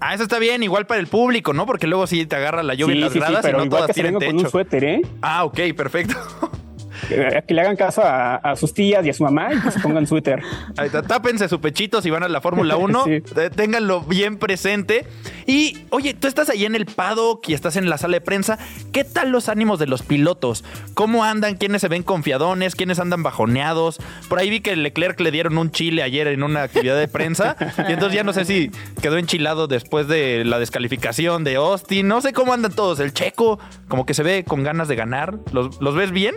Ah, 0.00 0.14
eso 0.14 0.22
está 0.22 0.38
bien, 0.38 0.62
igual 0.62 0.86
para 0.86 1.00
el 1.00 1.06
público, 1.08 1.52
¿no? 1.52 1.66
Porque 1.66 1.86
luego 1.88 2.06
sí 2.06 2.24
te 2.24 2.36
agarra 2.36 2.62
la 2.62 2.74
lluvia 2.74 2.92
en 2.94 2.98
Sí, 2.98 3.00
las 3.04 3.12
sí, 3.12 3.18
gradas 3.18 3.40
y 3.40 3.42
pero 3.42 3.58
no 3.58 3.64
igual 3.64 3.78
todas 3.80 3.86
que 3.88 3.94
tienen 3.94 4.12
venga 4.14 4.26
con 4.26 4.34
un 4.36 4.42
techo. 4.42 4.50
suéter, 4.50 4.84
¿eh? 4.84 5.02
Ah, 5.22 5.44
ok, 5.44 5.58
perfecto. 5.76 6.14
Que 7.46 7.54
le 7.54 7.60
hagan 7.60 7.76
caso 7.76 8.02
a, 8.02 8.36
a 8.36 8.56
sus 8.56 8.74
tías 8.74 9.04
y 9.06 9.10
a 9.10 9.14
su 9.14 9.22
mamá 9.22 9.52
y 9.54 9.60
que 9.60 9.70
se 9.70 9.80
pongan 9.80 10.06
suéter. 10.06 10.42
Ahí 10.76 10.86
está, 10.86 11.02
tápense 11.02 11.48
su 11.48 11.60
pechito 11.60 12.02
si 12.02 12.10
van 12.10 12.22
a 12.22 12.28
la 12.28 12.40
Fórmula 12.40 12.76
1. 12.78 13.04
Sí. 13.04 13.22
Ténganlo 13.54 14.02
bien 14.02 14.36
presente. 14.36 15.06
Y, 15.46 15.78
oye, 15.90 16.12
tú 16.14 16.26
estás 16.28 16.50
ahí 16.50 16.64
en 16.66 16.74
el 16.74 16.84
paddock 16.86 17.48
y 17.48 17.54
estás 17.54 17.76
en 17.76 17.88
la 17.88 17.96
sala 17.96 18.14
de 18.16 18.20
prensa. 18.20 18.58
¿Qué 18.92 19.04
tal 19.04 19.30
los 19.30 19.48
ánimos 19.48 19.78
de 19.78 19.86
los 19.86 20.02
pilotos? 20.02 20.64
¿Cómo 20.94 21.24
andan? 21.24 21.56
¿Quiénes 21.56 21.80
se 21.80 21.88
ven 21.88 22.02
confiadones? 22.02 22.74
¿Quiénes 22.76 22.98
andan 22.98 23.22
bajoneados? 23.22 23.98
Por 24.28 24.38
ahí 24.38 24.50
vi 24.50 24.60
que 24.60 24.76
Leclerc 24.76 25.18
le 25.20 25.30
dieron 25.30 25.56
un 25.56 25.70
chile 25.70 26.02
ayer 26.02 26.26
en 26.28 26.42
una 26.42 26.62
actividad 26.64 26.98
de 26.98 27.08
prensa. 27.08 27.56
Y 27.88 27.92
entonces 27.92 28.14
ya 28.14 28.24
no 28.24 28.32
sé 28.34 28.44
si 28.44 28.70
quedó 29.00 29.16
enchilado 29.16 29.66
después 29.68 30.06
de 30.08 30.44
la 30.44 30.58
descalificación 30.58 31.44
de 31.44 31.56
Austin. 31.56 32.06
No 32.08 32.20
sé 32.20 32.32
cómo 32.34 32.52
andan 32.52 32.72
todos. 32.72 33.00
El 33.00 33.14
checo, 33.14 33.58
como 33.88 34.04
que 34.04 34.12
se 34.14 34.22
ve 34.22 34.44
con 34.46 34.62
ganas 34.64 34.88
de 34.88 34.96
ganar. 34.96 35.38
¿Los, 35.52 35.80
los 35.80 35.94
ves 35.94 36.10
bien? 36.10 36.34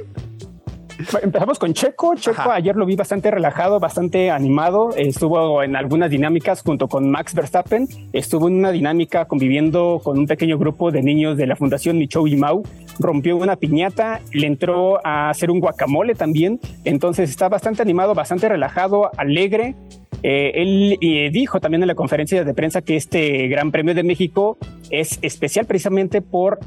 Empezamos 1.22 1.60
con 1.60 1.74
Checo. 1.74 2.16
Checo 2.16 2.42
Ajá. 2.42 2.56
ayer 2.56 2.76
lo 2.76 2.86
vi 2.86 2.96
bastante 2.96 3.32
relajado, 3.32 3.80
bastante 3.80 4.32
animado. 4.32 4.90
Estuvo 4.96 5.64
en 5.64 5.76
algunas 5.76 6.10
dinámicas 6.10 6.62
junto 6.62 6.88
con 6.88 7.10
Max 7.10 7.34
Verstappen. 7.34 7.88
Estuvo 8.14 8.48
en 8.48 8.56
una 8.56 8.72
dinámica 8.72 9.26
conviviendo 9.26 10.02
con 10.04 10.18
un 10.18 10.28
pequeño 10.28 10.58
grupo 10.58 10.92
de 10.92 11.02
niños 11.02 11.38
de 11.38 11.48
la 11.48 11.56
Fundación 11.56 11.98
Michou 11.98 12.28
y 12.28 12.36
Mau. 12.36 12.64
Rompió 13.00 13.38
una 13.38 13.56
piñata, 13.56 14.22
le 14.34 14.48
entró 14.48 15.06
a 15.06 15.30
hacer 15.30 15.52
un 15.52 15.60
guacamole 15.60 16.16
también. 16.16 16.60
Entonces 16.84 17.30
está 17.30 17.50
bastante 17.50 17.82
animado, 17.82 18.14
bastante 18.14 18.50
relajado, 18.50 19.10
alegre. 19.18 19.76
Eh, 20.24 20.52
él 20.56 20.98
eh, 21.02 21.30
dijo 21.32 21.60
también 21.60 21.82
en 21.82 21.88
la 21.88 21.96
conferencia 21.96 22.44
de 22.44 22.54
prensa 22.54 22.82
que 22.82 22.96
este 22.96 23.48
Gran 23.48 23.72
Premio 23.72 23.96
de 23.96 24.04
México 24.04 24.58
es 24.92 25.18
especial 25.22 25.66
precisamente 25.66 26.22
por 26.22 26.60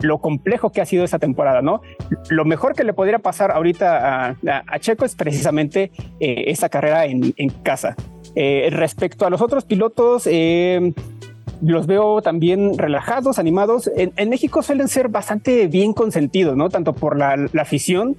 lo 0.00 0.18
complejo 0.18 0.70
que 0.70 0.80
ha 0.80 0.86
sido 0.86 1.04
esta 1.04 1.18
temporada, 1.18 1.62
¿no? 1.62 1.82
Lo 2.28 2.44
mejor 2.44 2.74
que 2.74 2.84
le 2.84 2.92
podría 2.92 3.18
pasar 3.18 3.50
ahorita 3.50 4.28
a, 4.28 4.36
a- 4.46 4.62
a 4.66 4.78
Checo 4.78 5.04
es 5.04 5.14
precisamente 5.14 5.90
eh, 6.20 6.44
esta 6.48 6.68
carrera 6.68 7.04
en, 7.06 7.32
casa. 7.62 7.96
Eh, 8.34 8.68
respecto 8.72 9.26
a 9.26 9.30
los 9.30 9.40
otros 9.42 9.64
pilotos, 9.64 10.26
eh, 10.30 10.92
los 11.62 11.86
veo 11.86 12.22
también 12.22 12.78
relajados, 12.78 13.38
animados. 13.38 13.90
En, 13.96 14.28
México 14.30 14.62
suelen 14.62 14.88
ser 14.88 15.08
bastante 15.08 15.66
bien 15.66 15.92
consentidos, 15.92 16.56
¿no? 16.56 16.70
Tanto 16.70 16.94
por 16.94 17.18
la, 17.18 17.36
la 17.52 17.62
afición 17.62 18.16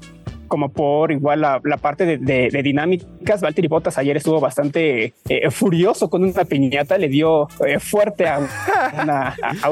como 0.47 0.67
por 0.69 1.13
igual 1.13 1.39
la, 1.41 1.61
la 1.63 1.77
parte 1.77 2.17
de, 2.17 2.61
dinámicas. 2.61 3.39
Valtteri 3.41 3.69
Bottas 3.69 3.97
ayer 3.97 4.17
estuvo 4.17 4.41
bastante 4.41 5.13
eh, 5.29 5.49
furioso 5.49 6.09
con 6.09 6.25
una 6.25 6.43
piñata, 6.43 6.97
le 6.97 7.07
dio 7.07 7.47
fuerte 7.79 8.27
a 8.27 8.39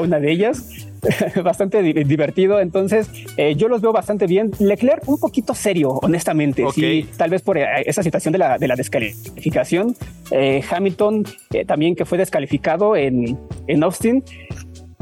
una 0.00 0.18
de 0.18 0.30
ellas. 0.32 0.89
bastante 1.44 1.82
di- 1.82 1.92
divertido. 2.04 2.60
Entonces, 2.60 3.10
eh, 3.36 3.54
yo 3.56 3.68
los 3.68 3.80
veo 3.80 3.92
bastante 3.92 4.26
bien. 4.26 4.50
Leclerc 4.58 5.08
un 5.08 5.18
poquito 5.18 5.54
serio, 5.54 5.90
honestamente. 6.02 6.64
Ok. 6.64 6.74
Sí, 6.74 7.06
tal 7.16 7.30
vez 7.30 7.42
por 7.42 7.58
eh, 7.58 7.66
esa 7.86 8.02
situación 8.02 8.32
de 8.32 8.38
la, 8.38 8.58
de 8.58 8.68
la 8.68 8.76
descalificación. 8.76 9.94
Eh, 10.30 10.62
Hamilton 10.70 11.24
eh, 11.52 11.64
también 11.64 11.94
que 11.96 12.04
fue 12.04 12.18
descalificado 12.18 12.96
en, 12.96 13.38
en 13.66 13.82
Austin. 13.82 14.22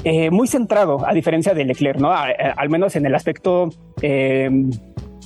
eh, 0.04 0.30
muy 0.30 0.46
centrado, 0.46 1.04
a 1.06 1.12
diferencia 1.12 1.54
de 1.54 1.64
Leclerc, 1.64 1.98
¿no? 1.98 2.10
A- 2.12 2.28
a- 2.28 2.52
al 2.56 2.68
menos 2.70 2.94
en 2.96 3.04
el 3.04 3.14
aspecto, 3.14 3.68
eh, 4.00 4.48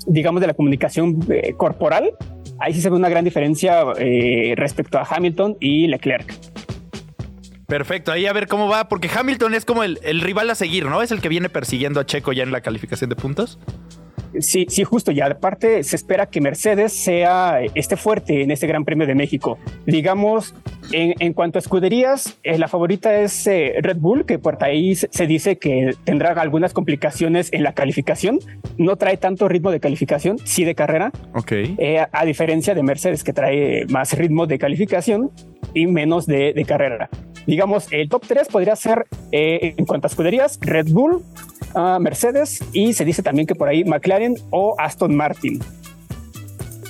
digamos, 0.06 0.40
de 0.40 0.46
la 0.46 0.54
comunicación 0.54 1.18
eh, 1.30 1.52
corporal. 1.56 2.10
Ahí 2.58 2.72
sí 2.74 2.80
se 2.80 2.90
ve 2.90 2.96
una 2.96 3.08
gran 3.08 3.24
diferencia 3.24 3.82
eh, 3.98 4.54
respecto 4.56 4.98
a 4.98 5.02
Hamilton 5.08 5.56
y 5.60 5.88
Leclerc. 5.88 6.32
Perfecto, 7.72 8.12
ahí 8.12 8.26
a 8.26 8.34
ver 8.34 8.48
cómo 8.48 8.68
va, 8.68 8.86
porque 8.86 9.08
Hamilton 9.08 9.54
es 9.54 9.64
como 9.64 9.82
el, 9.82 9.98
el 10.02 10.20
rival 10.20 10.50
a 10.50 10.54
seguir, 10.54 10.84
¿no? 10.84 11.00
Es 11.00 11.10
el 11.10 11.22
que 11.22 11.30
viene 11.30 11.48
persiguiendo 11.48 12.00
a 12.00 12.04
Checo 12.04 12.34
ya 12.34 12.42
en 12.42 12.52
la 12.52 12.60
calificación 12.60 13.08
de 13.08 13.16
puntos. 13.16 13.58
Sí, 14.40 14.66
sí, 14.68 14.84
justo. 14.84 15.10
Y 15.10 15.22
aparte 15.22 15.82
se 15.82 15.96
espera 15.96 16.26
que 16.26 16.42
Mercedes 16.42 16.92
sea 16.92 17.60
esté 17.74 17.96
fuerte 17.96 18.42
en 18.42 18.50
este 18.50 18.66
Gran 18.66 18.84
Premio 18.84 19.06
de 19.06 19.14
México. 19.14 19.58
Digamos, 19.86 20.54
en, 20.90 21.14
en 21.18 21.32
cuanto 21.32 21.58
a 21.58 21.60
escuderías, 21.60 22.38
eh, 22.42 22.58
la 22.58 22.68
favorita 22.68 23.18
es 23.18 23.46
eh, 23.46 23.72
Red 23.80 23.96
Bull, 23.96 24.26
que 24.26 24.38
por 24.38 24.62
ahí 24.62 24.94
se, 24.94 25.26
dice 25.26 25.56
que 25.56 25.94
tendrá 26.04 26.32
algunas 26.32 26.74
complicaciones 26.74 27.50
en 27.54 27.62
la 27.62 27.72
calificación. 27.72 28.38
No 28.76 28.96
trae 28.96 29.16
tanto 29.16 29.48
ritmo 29.48 29.70
de 29.70 29.80
calificación, 29.80 30.36
sí 30.44 30.64
de 30.64 30.74
carrera, 30.74 31.10
Ok. 31.34 31.52
eh, 31.52 32.00
a, 32.00 32.10
a 32.12 32.26
diferencia 32.26 32.74
de 32.74 32.82
Mercedes, 32.82 33.24
que 33.24 33.32
trae 33.32 33.86
más 33.86 34.12
ritmo 34.12 34.46
de 34.46 34.58
calificación 34.58 35.30
y 35.72 35.86
menos 35.86 36.26
de, 36.26 36.52
de 36.52 36.64
carrera. 36.66 37.08
Digamos, 37.46 37.88
el 37.90 38.08
top 38.08 38.24
3 38.26 38.48
podría 38.48 38.76
ser 38.76 39.06
eh, 39.32 39.74
en 39.76 39.84
cuanto 39.84 40.06
a 40.06 40.08
escuderías, 40.08 40.58
Red 40.60 40.88
Bull, 40.90 41.22
ah, 41.74 41.98
Mercedes 42.00 42.62
y 42.72 42.92
se 42.92 43.04
dice 43.04 43.22
también 43.22 43.46
que 43.46 43.54
por 43.54 43.68
ahí 43.68 43.84
McLaren 43.84 44.36
o 44.50 44.74
Aston 44.78 45.14
Martin. 45.14 45.60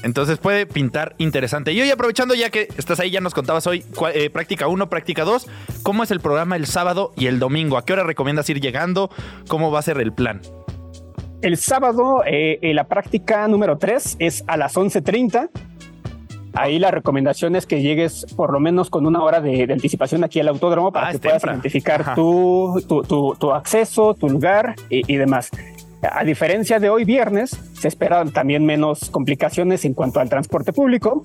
Entonces 0.03 0.39
puede 0.39 0.67
pintar 0.67 1.15
interesante. 1.19 1.73
Y 1.73 1.81
hoy 1.81 1.91
aprovechando 1.91 2.35
ya 2.35 2.51
que 2.51 2.69
estás 2.77 2.99
ahí, 2.99 3.11
ya 3.11 3.21
nos 3.21 3.35
contabas 3.35 3.67
hoy 3.67 3.85
eh, 4.15 4.31
práctica 4.31 4.67
1, 4.67 4.89
práctica 4.89 5.25
2, 5.25 5.47
¿cómo 5.83 6.03
es 6.03 6.11
el 6.11 6.21
programa 6.21 6.57
el 6.57 6.67
sábado 6.67 7.13
y 7.17 7.27
el 7.27 7.39
domingo? 7.39 7.77
¿A 7.77 7.85
qué 7.85 7.93
hora 7.93 8.03
recomiendas 8.03 8.51
ir 8.51 8.61
llegando? 8.61 9.11
¿Cómo 9.49 9.71
va 9.71 9.79
a 9.79 9.83
ser 9.83 9.99
el 10.01 10.13
plan? 10.13 10.41
El 11.41 11.57
sábado, 11.57 12.23
eh, 12.27 12.59
la 12.75 12.85
práctica 12.85 13.47
número 13.49 13.79
3 13.79 14.17
es 14.19 14.45
a 14.47 14.57
las 14.57 14.77
11.30. 14.77 15.51
Ahí 16.55 16.79
la 16.79 16.91
recomendación 16.91 17.57
es 17.57 17.67
que 17.67 17.81
llegues 17.81 18.27
por 18.37 18.53
lo 18.53 18.61
menos 18.61 18.91
con 18.91 19.07
una 19.07 19.23
hora 19.23 19.41
de, 19.41 19.67
de 19.67 19.73
anticipación 19.73 20.23
aquí 20.25 20.39
al 20.41 20.49
autódromo 20.49 20.93
para 20.93 21.09
Ah, 21.09 21.13
que 21.13 21.19
puedas 21.19 21.43
identificar 21.45 22.15
tu, 22.15 22.83
tu, 22.87 23.03
tu- 23.03 23.35
tu 23.39 23.53
acceso, 23.53 24.15
tu 24.15 24.29
lugar 24.29 24.75
y, 24.91 25.11
y 25.13 25.17
demás. 25.17 25.51
A 26.03 26.25
diferencia 26.25 26.79
de 26.81 26.91
hoy 26.91 27.05
viernes, 27.05 27.51
se 27.75 27.89
esperan 27.89 28.33
también 28.33 28.67
menos 28.67 29.09
complicaciones 29.11 29.85
en 29.85 29.95
cuanto 29.95 30.21
al 30.21 30.29
transporte 30.29 30.73
público. 30.73 31.23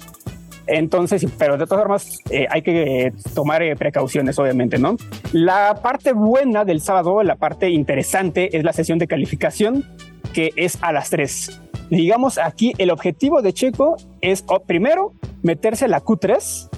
Entonces, 0.68 1.26
pero 1.38 1.58
de 1.58 1.66
todas 1.66 1.82
formas, 1.84 2.20
eh, 2.30 2.46
hay 2.50 2.62
que 2.62 3.14
tomar 3.34 3.62
eh, 3.64 3.76
precauciones, 3.76 4.38
obviamente, 4.38 4.78
¿no? 4.78 4.98
La 5.32 5.80
parte 5.82 6.12
buena 6.14 6.66
del 6.66 6.82
sábado, 6.82 7.24
la 7.24 7.36
parte 7.38 7.70
interesante, 7.70 8.56
es 8.58 8.64
la 8.66 8.74
sesión 8.74 9.00
de 9.00 9.08
calificación, 9.08 9.86
que 10.34 10.52
es 10.58 10.78
a 10.82 10.92
las 10.92 11.10
3. 11.10 11.62
Digamos, 11.90 12.38
aquí 12.38 12.74
el 12.78 12.92
objetivo 12.92 13.42
de 13.42 13.54
Checo 13.54 13.96
es, 14.22 14.44
o, 14.48 14.60
primero, 14.60 15.14
meterse 15.42 15.86
a 15.86 15.88
la 15.88 16.04
Q3 16.04 16.70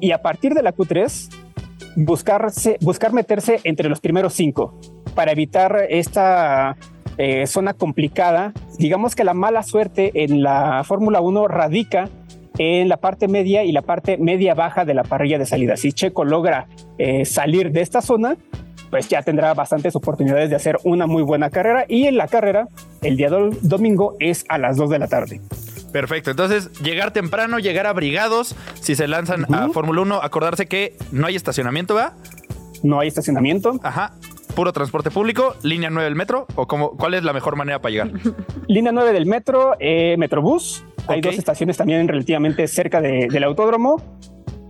y 0.00 0.12
a 0.12 0.22
partir 0.22 0.54
de 0.54 0.62
la 0.62 0.74
Q3, 0.74 1.30
buscarse, 1.96 2.78
buscar 2.80 3.12
meterse 3.12 3.60
entre 3.64 3.88
los 3.88 4.00
primeros 4.00 4.34
cinco 4.34 4.78
para 5.14 5.32
evitar 5.32 5.86
esta 5.88 6.76
eh, 7.18 7.46
zona 7.46 7.74
complicada. 7.74 8.52
Digamos 8.78 9.14
que 9.14 9.24
la 9.24 9.34
mala 9.34 9.62
suerte 9.62 10.24
en 10.24 10.42
la 10.42 10.82
Fórmula 10.84 11.20
1 11.20 11.48
radica 11.48 12.08
en 12.58 12.88
la 12.88 12.98
parte 12.98 13.28
media 13.28 13.64
y 13.64 13.72
la 13.72 13.82
parte 13.82 14.18
media 14.18 14.54
baja 14.54 14.84
de 14.84 14.94
la 14.94 15.04
parrilla 15.04 15.38
de 15.38 15.46
salida. 15.46 15.76
Si 15.76 15.92
Checo 15.92 16.24
logra 16.24 16.68
eh, 16.98 17.24
salir 17.24 17.72
de 17.72 17.80
esta 17.80 18.02
zona, 18.02 18.36
pues 18.92 19.08
ya 19.08 19.22
tendrá 19.22 19.54
bastantes 19.54 19.96
oportunidades 19.96 20.50
de 20.50 20.56
hacer 20.56 20.76
una 20.84 21.06
muy 21.06 21.22
buena 21.22 21.48
carrera 21.48 21.86
y 21.88 22.04
en 22.08 22.18
la 22.18 22.28
carrera 22.28 22.68
el 23.00 23.16
día 23.16 23.30
do- 23.30 23.48
domingo 23.62 24.16
es 24.20 24.44
a 24.50 24.58
las 24.58 24.76
2 24.76 24.90
de 24.90 24.98
la 24.98 25.08
tarde. 25.08 25.40
Perfecto, 25.92 26.30
entonces 26.30 26.70
llegar 26.82 27.10
temprano, 27.10 27.58
llegar 27.58 27.86
abrigados, 27.86 28.54
si 28.82 28.94
se 28.94 29.08
lanzan 29.08 29.46
a. 29.54 29.70
Fórmula 29.70 30.02
1, 30.02 30.20
acordarse 30.22 30.66
que 30.66 30.94
no 31.10 31.26
hay 31.26 31.36
estacionamiento, 31.36 31.94
¿va? 31.94 32.12
No 32.82 33.00
hay 33.00 33.08
estacionamiento. 33.08 33.80
Ajá. 33.82 34.12
Puro 34.54 34.74
transporte 34.74 35.10
público, 35.10 35.54
línea 35.62 35.88
9 35.88 36.04
del 36.04 36.14
metro, 36.14 36.46
o 36.56 36.66
cómo, 36.66 36.90
¿cuál 36.98 37.14
es 37.14 37.24
la 37.24 37.32
mejor 37.32 37.56
manera 37.56 37.80
para 37.80 37.92
llegar? 37.92 38.10
Línea 38.68 38.92
9 38.92 39.14
del 39.14 39.24
metro, 39.24 39.72
eh, 39.80 40.16
Metrobús. 40.18 40.84
Hay 41.06 41.22
dos 41.22 41.36
estaciones 41.38 41.78
también 41.78 42.06
relativamente 42.08 42.68
cerca 42.68 43.00
de- 43.00 43.28
del 43.30 43.44
autódromo. 43.44 44.02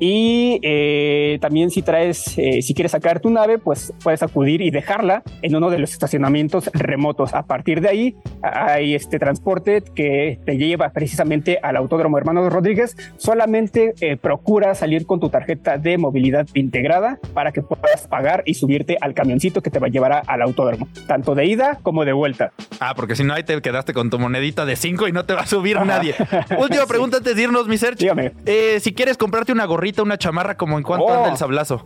Y 0.05 0.59
eh, 0.65 1.39
también 1.41 1.71
si 1.71 1.81
traes, 1.81 2.37
eh, 2.37 2.61
si 2.61 2.75
quieres 2.75 2.91
sacar 2.91 3.21
tu 3.21 3.31
nave, 3.31 3.59
pues 3.59 3.93
puedes 4.03 4.21
acudir 4.25 4.61
y 4.61 4.73
dejarla 4.73 5.23
en 5.43 5.55
uno 5.55 5.71
de 5.71 5.79
los 5.79 5.93
estacionamientos 5.93 6.69
remotos. 6.75 7.35
A 7.35 7.45
partir 7.45 7.81
de 7.81 7.89
ahí 7.89 8.17
hay 8.43 8.97
este 8.97 9.21
transporte 9.21 9.81
que 9.95 10.41
te 10.45 10.57
lleva 10.57 10.91
precisamente 10.91 11.61
al 11.63 11.77
Autódromo 11.77 12.19
Hermanos 12.19 12.53
Rodríguez. 12.53 12.97
Solamente 13.17 13.95
eh, 14.01 14.17
procura 14.17 14.75
salir 14.75 15.07
con 15.07 15.21
tu 15.21 15.29
tarjeta 15.29 15.79
de 15.79 15.97
movilidad 15.99 16.49
integrada 16.55 17.21
para 17.33 17.53
que 17.53 17.63
puedas 17.63 18.09
pagar 18.09 18.43
y 18.45 18.55
subirte 18.55 18.97
al 19.01 19.15
camioncito 19.15 19.63
que 19.63 19.71
te 19.71 19.79
va 19.79 19.87
a 19.87 19.91
llevar 19.91 20.25
al 20.27 20.43
autódromo, 20.43 20.89
tanto 21.07 21.37
de 21.37 21.47
ida 21.47 21.79
como 21.81 22.05
de 22.05 22.13
vuelta. 22.13 22.51
Ah, 22.81 22.95
porque 22.97 23.15
si 23.15 23.23
no, 23.23 23.35
ahí 23.35 23.45
te 23.45 23.63
quedaste 23.63 23.95
con 23.95 24.11
tu 24.11 24.19
monedita 24.19 24.67
de 24.67 24.75
5 24.75 25.07
y 25.07 25.13
no 25.13 25.27
te 25.27 25.35
va 25.35 25.43
a 25.43 25.47
subir 25.47 25.81
nadie. 25.83 26.17
Última 26.59 26.87
pregunta 26.87 27.19
antes 27.19 27.37
de 27.37 27.43
irnos, 27.43 27.69
mi 27.69 27.79
Sergio. 27.79 27.99
Dígame. 28.01 28.33
Eh, 28.47 28.81
si 28.81 28.93
quieres 28.93 29.17
comprarte 29.17 29.53
una 29.53 29.65
gorrita, 29.65 29.92
una 30.01 30.17
chamarra, 30.17 30.57
como 30.57 30.79
en 30.79 30.85
cuanto 30.85 31.07
Oh. 31.07 31.13
anda 31.13 31.31
el 31.31 31.37
sablazo. 31.37 31.85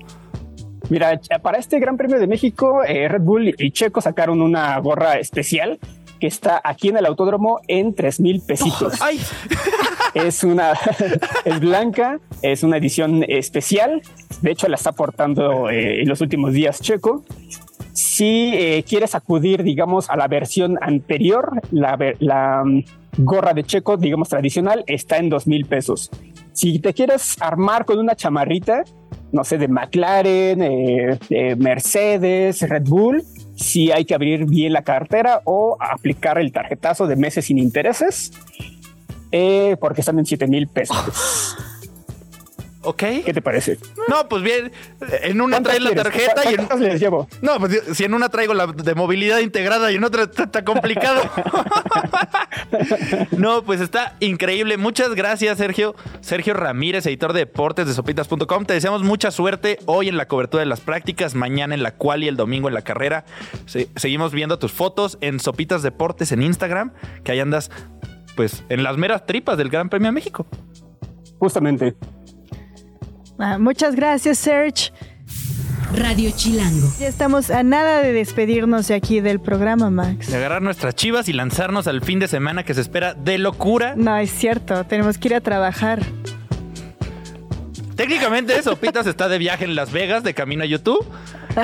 Mira, 0.88 1.18
para 1.42 1.58
este 1.58 1.80
Gran 1.80 1.96
Premio 1.96 2.20
de 2.20 2.28
México, 2.28 2.84
eh, 2.86 3.08
Red 3.08 3.22
Bull 3.22 3.54
y 3.58 3.70
Checo 3.72 4.00
sacaron 4.00 4.40
una 4.40 4.78
gorra 4.78 5.14
especial 5.14 5.80
que 6.20 6.28
está 6.28 6.60
aquí 6.62 6.88
en 6.88 6.96
el 6.96 7.06
autódromo 7.06 7.60
en 7.66 7.94
3 7.94 8.20
mil 8.20 8.40
pesitos. 8.40 8.94
¡Ay! 9.02 9.20
Es 10.14 10.44
una, 10.44 10.72
es 11.44 11.60
blanca, 11.60 12.20
es 12.40 12.62
una 12.62 12.76
edición 12.76 13.24
especial. 13.28 14.00
De 14.42 14.52
hecho, 14.52 14.68
la 14.68 14.76
está 14.76 14.92
portando 14.92 15.68
eh, 15.70 16.02
en 16.02 16.08
los 16.08 16.20
últimos 16.20 16.52
días 16.52 16.80
Checo. 16.80 17.24
Si 17.92 18.52
eh, 18.54 18.84
quieres 18.88 19.14
acudir, 19.14 19.62
digamos, 19.62 20.08
a 20.10 20.16
la 20.16 20.28
versión 20.28 20.78
anterior, 20.80 21.60
la, 21.70 21.98
la 22.20 22.62
mm, 22.64 22.84
gorra 23.18 23.54
de 23.54 23.64
Checo, 23.64 23.96
digamos, 23.96 24.28
tradicional, 24.28 24.84
está 24.86 25.18
en 25.18 25.28
dos 25.28 25.46
mil 25.46 25.66
pesos. 25.66 26.10
Si 26.52 26.78
te 26.78 26.94
quieres 26.94 27.36
armar 27.40 27.84
con 27.84 27.98
una 27.98 28.16
chamarrita, 28.16 28.84
no 29.32 29.44
sé, 29.44 29.58
de 29.58 29.68
McLaren, 29.68 30.62
eh, 30.62 31.18
de 31.28 31.56
Mercedes, 31.56 32.66
Red 32.68 32.84
Bull, 32.84 33.22
sí 33.54 33.90
hay 33.90 34.04
que 34.04 34.14
abrir 34.14 34.46
bien 34.46 34.72
la 34.72 34.82
cartera 34.82 35.42
o 35.44 35.76
aplicar 35.80 36.38
el 36.38 36.52
tarjetazo 36.52 37.06
de 37.06 37.16
meses 37.16 37.46
sin 37.46 37.58
intereses, 37.58 38.32
eh, 39.32 39.76
porque 39.80 40.00
están 40.00 40.18
en 40.18 40.26
7 40.26 40.46
mil 40.46 40.68
pesos. 40.68 41.56
¿Ok? 42.86 43.02
¿Qué 43.24 43.32
te 43.34 43.42
parece? 43.42 43.78
No, 44.08 44.28
pues 44.28 44.42
bien, 44.42 44.70
en 45.22 45.40
una 45.40 45.60
trae 45.62 45.80
la 45.80 45.92
tarjeta 45.94 46.42
y 46.44 46.48
en... 46.50 46.56
¿Cuántas 46.56 46.80
les 46.80 47.00
llevo? 47.00 47.28
No, 47.42 47.58
pues 47.58 47.82
si 47.94 48.04
en 48.04 48.14
una 48.14 48.28
traigo 48.28 48.54
la 48.54 48.66
de 48.68 48.94
movilidad 48.94 49.40
integrada 49.40 49.90
y 49.90 49.96
en 49.96 50.04
otra 50.04 50.22
está, 50.22 50.44
está 50.44 50.64
complicado. 50.64 51.20
no, 53.32 53.62
pues 53.64 53.80
está 53.80 54.14
increíble. 54.20 54.76
Muchas 54.76 55.14
gracias, 55.14 55.58
Sergio. 55.58 55.94
Sergio 56.20 56.54
Ramírez, 56.54 57.06
editor 57.06 57.32
de 57.32 57.40
deportes 57.40 57.86
de 57.86 57.94
sopitas.com. 57.94 58.64
Te 58.66 58.74
deseamos 58.74 59.02
mucha 59.02 59.30
suerte 59.30 59.78
hoy 59.86 60.08
en 60.08 60.16
la 60.16 60.28
cobertura 60.28 60.60
de 60.60 60.66
las 60.66 60.80
prácticas, 60.80 61.34
mañana 61.34 61.74
en 61.74 61.82
la 61.82 61.92
cual 61.94 62.22
y 62.24 62.28
el 62.28 62.36
domingo 62.36 62.68
en 62.68 62.74
la 62.74 62.82
carrera. 62.82 63.24
Se- 63.66 63.88
seguimos 63.96 64.32
viendo 64.32 64.58
tus 64.58 64.72
fotos 64.72 65.18
en 65.20 65.40
Sopitas 65.40 65.82
Deportes 65.82 66.32
en 66.32 66.42
Instagram, 66.42 66.92
que 67.24 67.32
ahí 67.32 67.40
andas, 67.40 67.70
pues, 68.36 68.62
en 68.68 68.82
las 68.82 68.96
meras 68.96 69.26
tripas 69.26 69.58
del 69.58 69.70
Gran 69.70 69.88
Premio 69.88 70.06
de 70.08 70.12
México. 70.12 70.46
Justamente. 71.38 71.94
Ah, 73.38 73.58
muchas 73.58 73.94
gracias, 73.94 74.38
Serge. 74.38 74.92
Radio 75.94 76.30
Chilango. 76.34 76.88
Ya 76.98 77.08
estamos 77.08 77.50
a 77.50 77.62
nada 77.62 78.02
de 78.02 78.12
despedirnos 78.12 78.88
de 78.88 78.94
aquí 78.94 79.20
del 79.20 79.40
programa, 79.40 79.88
Max. 79.90 80.28
De 80.28 80.36
agarrar 80.36 80.60
nuestras 80.60 80.94
chivas 80.94 81.28
y 81.28 81.32
lanzarnos 81.32 81.86
al 81.86 82.02
fin 82.02 82.18
de 82.18 82.28
semana 82.28 82.64
que 82.64 82.74
se 82.74 82.80
espera 82.80 83.14
de 83.14 83.38
locura. 83.38 83.94
No, 83.96 84.16
es 84.16 84.30
cierto, 84.30 84.84
tenemos 84.84 85.16
que 85.18 85.28
ir 85.28 85.34
a 85.34 85.40
trabajar. 85.40 86.02
Técnicamente 87.94 88.62
Sopitas 88.62 89.06
está 89.06 89.28
de 89.28 89.38
viaje 89.38 89.64
en 89.64 89.74
Las 89.74 89.90
Vegas 89.90 90.22
de 90.22 90.34
camino 90.34 90.64
a 90.64 90.66
YouTube. 90.66 91.06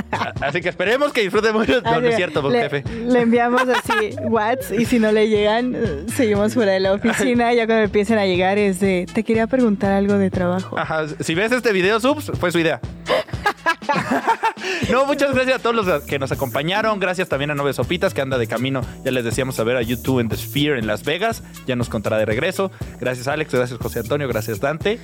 Así 0.40 0.60
que 0.60 0.68
esperemos 0.68 1.12
que 1.12 1.22
disfrute 1.22 1.52
mucho. 1.52 1.80
No, 1.82 2.00
no 2.00 2.06
es 2.06 2.16
cierto, 2.16 2.48
le, 2.48 2.62
jefe. 2.62 2.84
le 2.88 3.20
enviamos 3.20 3.62
así 3.68 4.14
Whats 4.22 4.70
y 4.72 4.84
si 4.84 4.98
no 4.98 5.12
le 5.12 5.28
llegan, 5.28 5.74
eh, 5.74 6.06
seguimos 6.14 6.54
fuera 6.54 6.72
de 6.72 6.80
la 6.80 6.92
oficina. 6.92 7.52
Ya 7.52 7.66
cuando 7.66 7.84
empiecen 7.84 8.18
a 8.18 8.26
llegar 8.26 8.58
es 8.58 8.80
de, 8.80 9.06
te 9.12 9.22
quería 9.22 9.46
preguntar 9.46 9.92
algo 9.92 10.18
de 10.18 10.30
trabajo. 10.30 10.78
Ajá, 10.78 11.06
si 11.20 11.34
ves 11.34 11.52
este 11.52 11.72
video, 11.72 12.00
subs, 12.00 12.32
fue 12.38 12.50
su 12.50 12.58
idea. 12.58 12.80
no, 14.90 15.06
muchas 15.06 15.34
gracias 15.34 15.56
a 15.56 15.62
todos 15.62 15.74
los 15.76 16.02
que 16.04 16.18
nos 16.18 16.32
acompañaron. 16.32 16.98
Gracias 17.00 17.28
también 17.28 17.50
a 17.50 17.54
Nove 17.54 17.72
Sopitas, 17.72 18.14
que 18.14 18.20
anda 18.20 18.38
de 18.38 18.46
camino. 18.46 18.82
Ya 19.04 19.10
les 19.10 19.24
decíamos 19.24 19.58
a 19.58 19.64
ver 19.64 19.76
a 19.76 19.82
YouTube 19.82 20.20
en 20.20 20.28
The 20.28 20.36
Sphere 20.36 20.78
en 20.78 20.86
Las 20.86 21.04
Vegas. 21.04 21.42
Ya 21.66 21.76
nos 21.76 21.88
contará 21.88 22.18
de 22.18 22.24
regreso. 22.26 22.70
Gracias, 23.00 23.28
Alex. 23.28 23.52
Gracias, 23.52 23.78
José 23.78 24.00
Antonio. 24.00 24.28
Gracias, 24.28 24.60
Dante. 24.60 24.98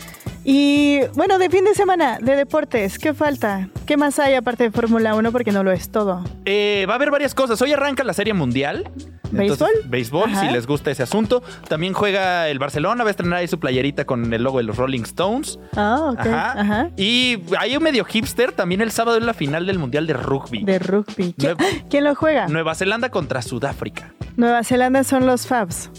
Y 0.45 1.01
bueno, 1.15 1.39
de 1.39 1.51
fin 1.51 1.65
de 1.65 1.75
semana, 1.75 2.19
de 2.21 2.37
deportes, 2.37 2.99
¿qué 2.99 3.13
falta? 3.15 3.69
¿Qué 3.87 3.97
más 3.97 4.19
hay 4.19 4.35
aparte 4.35 4.65
de 4.65 4.71
Fórmula 4.71 5.15
1? 5.15 5.33
Porque 5.33 5.53
no 5.53 5.63
lo 5.63 5.73
es 5.73 5.91
todo. 5.91 6.25
Eh, 6.45 6.87
va 6.89 6.95
a 6.95 6.97
haber 6.97 7.11
varias 7.11 7.35
cosas. 7.35 7.61
Hoy 7.63 7.73
arranca 7.73 8.05
la 8.05 8.13
Serie 8.15 8.35
Mundial. 8.35 8.91
¿Béisbol? 9.31 9.69
béisbol, 9.85 10.31
Ajá. 10.31 10.41
si 10.41 10.53
les 10.53 10.67
gusta 10.67 10.91
ese 10.91 11.03
asunto. 11.03 11.43
También 11.69 11.93
juega 11.93 12.49
el 12.49 12.59
Barcelona. 12.59 13.05
Va 13.05 13.11
a 13.11 13.13
estrenar 13.13 13.41
ahí 13.41 13.49
su 13.49 13.59
playerita 13.61 14.07
con 14.07 14.33
el 14.33 14.43
logo 14.43 14.57
de 14.57 14.65
los 14.65 14.77
Rolling 14.77 15.03
Stones. 15.03 15.59
Ah, 15.77 16.13
ok. 16.13 16.21
Ajá. 16.21 16.53
Ajá. 16.61 16.91
Y 16.97 17.39
hay 17.59 17.77
un 17.77 17.83
medio 17.83 18.05
hipster 18.07 18.53
también 18.53 18.81
el 18.81 18.91
sábado 18.91 19.19
en 19.19 19.27
la 19.27 19.35
final 19.35 19.58
del 19.67 19.79
Mundial 19.79 20.07
de 20.07 20.13
Rugby. 20.15 20.65
De 20.65 20.79
rugby. 20.79 21.35
¿Qui- 21.37 21.45
Nueva- 21.45 21.65
¿Quién 21.91 22.05
lo 22.05 22.15
juega? 22.15 22.47
Nueva 22.49 22.75
Zelanda 22.75 23.11
contra 23.11 23.43
Sudáfrica. 23.43 24.13
Nueva 24.37 24.63
Zelanda 24.65 25.05
son 25.05 25.27
los 25.27 25.47
Fabs. 25.47 25.91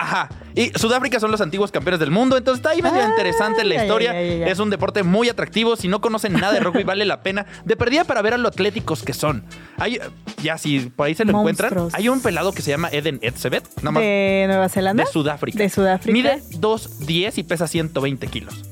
Ajá. 0.00 0.28
Y 0.54 0.70
Sudáfrica 0.78 1.18
son 1.18 1.32
los 1.32 1.40
antiguos 1.40 1.72
campeones 1.72 1.98
del 1.98 2.12
mundo. 2.12 2.36
Entonces 2.36 2.60
está 2.60 2.70
ahí 2.70 2.80
medio 2.82 3.00
Ah, 3.02 3.08
interesante 3.08 3.64
la 3.64 3.82
historia. 3.82 4.12
ya, 4.12 4.22
ya, 4.22 4.36
ya. 4.36 4.46
Es 4.46 4.60
un 4.60 4.70
deporte 4.70 5.02
muy 5.02 5.28
atractivo. 5.28 5.74
Si 5.74 5.88
no 5.88 6.00
conocen 6.00 6.34
nada 6.34 6.52
de 6.52 6.60
rugby, 6.60 6.82
vale 6.84 7.04
la 7.04 7.20
pena. 7.22 7.46
De 7.64 7.74
perdida 7.76 8.04
para 8.04 8.22
ver 8.22 8.34
a 8.34 8.38
lo 8.38 8.46
atléticos 8.46 9.02
que 9.02 9.12
son. 9.12 9.44
Hay, 9.76 9.98
ya 10.40 10.56
si 10.56 10.78
por 10.90 11.08
ahí 11.08 11.16
se 11.16 11.24
lo 11.24 11.32
Monstruos. 11.32 11.72
encuentran, 11.72 12.00
hay 12.00 12.08
un 12.08 12.20
pelado 12.22 12.52
que 12.52 12.62
se 12.62 12.70
llama 12.70 12.88
Eden 12.92 13.18
Etzebet. 13.22 13.64
Nada 13.78 13.90
más 13.90 14.02
¿De 14.04 14.44
Nueva 14.46 14.68
Zelanda? 14.68 15.02
de 15.04 15.10
Sudáfrica. 15.10 15.58
De 15.58 15.68
Sudáfrica. 15.68 16.12
Mide 16.12 16.42
2.10 16.52 17.38
y 17.38 17.42
pesa 17.42 17.66
120 17.66 18.28
kilos. 18.28 18.62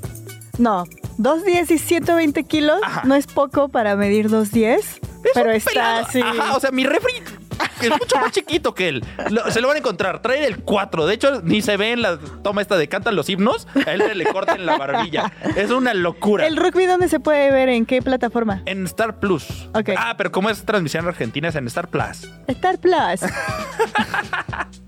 No, 0.58 0.84
2.10 1.18 1.70
y 1.70 1.78
120 1.78 2.44
kilos 2.44 2.80
Ajá. 2.82 3.02
no 3.04 3.14
es 3.14 3.26
poco 3.26 3.68
para 3.68 3.96
medir 3.96 4.28
2.10, 4.28 4.80
pero 5.34 5.50
está 5.50 5.70
pelado. 5.70 6.06
así. 6.06 6.20
Ajá, 6.20 6.56
o 6.56 6.60
sea, 6.60 6.70
mi 6.70 6.84
refri 6.84 7.12
es 7.80 7.90
mucho 7.90 8.16
más 8.20 8.32
chiquito 8.32 8.74
que 8.74 8.88
él. 8.88 9.04
Lo- 9.30 9.50
se 9.50 9.60
lo 9.62 9.68
van 9.68 9.76
a 9.76 9.78
encontrar. 9.78 10.20
Trae 10.20 10.46
el 10.46 10.58
4. 10.62 11.06
De 11.06 11.14
hecho, 11.14 11.40
ni 11.42 11.62
se 11.62 11.76
ve 11.78 11.92
en 11.92 12.02
la 12.02 12.18
toma 12.42 12.60
esta 12.60 12.76
de 12.76 12.88
cantan 12.88 13.16
los 13.16 13.28
himnos. 13.30 13.66
A 13.86 13.92
él 13.92 14.02
le 14.14 14.24
cortan 14.26 14.66
la 14.66 14.76
barbilla. 14.76 15.32
Es 15.56 15.70
una 15.70 15.94
locura. 15.94 16.46
¿El 16.46 16.56
rugby 16.58 16.84
dónde 16.84 17.08
se 17.08 17.18
puede 17.18 17.50
ver? 17.50 17.70
¿En 17.70 17.86
qué 17.86 18.02
plataforma? 18.02 18.62
En 18.66 18.84
Star 18.84 19.18
Plus. 19.18 19.46
Ok. 19.74 19.90
Ah, 19.96 20.14
pero 20.18 20.30
como 20.30 20.50
es 20.50 20.64
transmisión 20.64 21.06
argentina, 21.08 21.48
es 21.48 21.54
en 21.54 21.66
Star 21.68 21.88
Plus. 21.88 22.28
Star 22.46 22.78
Plus. 22.78 23.20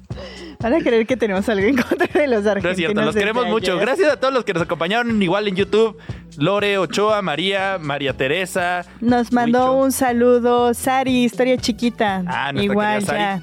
Van 0.61 0.75
a 0.75 0.79
creer 0.81 1.07
que 1.07 1.17
tenemos 1.17 1.49
algo 1.49 1.67
en 1.67 1.77
contra 1.77 2.09
de 2.21 2.27
los 2.27 2.43
No 2.45 2.51
argentinos. 2.51 2.73
es 2.73 2.77
cierto, 2.79 3.01
los 3.03 3.15
queremos 3.15 3.47
mucho. 3.47 3.73
ayer. 3.75 3.85
Gracias 3.87 4.11
a 4.13 4.17
todos 4.19 4.35
los 4.35 4.45
que 4.45 4.53
nos 4.55 4.63
acompañaron 4.65 5.23
igual 5.23 5.47
en 5.47 5.55
YouTube. 5.57 5.97
Lore, 6.37 6.79
Ochoa, 6.79 7.23
María, 7.23 7.79
María 7.81 8.13
Teresa. 8.17 8.85
Nos 9.01 9.33
mandó 9.33 9.73
Huicho. 9.73 9.85
un 9.85 9.93
saludo 9.93 10.75
Sari, 10.75 11.25
historia 11.25 11.57
chiquita. 11.59 12.25
Ah, 12.27 12.53
nuestra 12.53 12.65
Igual 12.73 13.05
ya. 13.05 13.43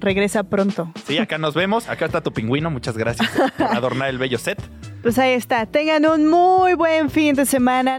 Regresa 0.00 0.42
pronto. 0.44 0.90
Sí, 1.06 1.18
acá 1.18 1.36
nos 1.38 1.54
vemos. 1.54 1.88
Acá 1.88 2.06
está 2.06 2.22
tu 2.22 2.32
pingüino. 2.32 2.70
Muchas 2.70 2.96
gracias 2.96 3.28
por 3.58 3.66
adornar 3.66 4.08
el 4.08 4.18
bello 4.18 4.38
set. 4.38 4.58
Pues 5.02 5.18
ahí 5.18 5.32
está. 5.32 5.66
Tengan 5.66 6.04
un 6.06 6.26
muy 6.28 6.74
buen 6.74 7.10
fin 7.10 7.34
de 7.36 7.44
semana. 7.46 7.98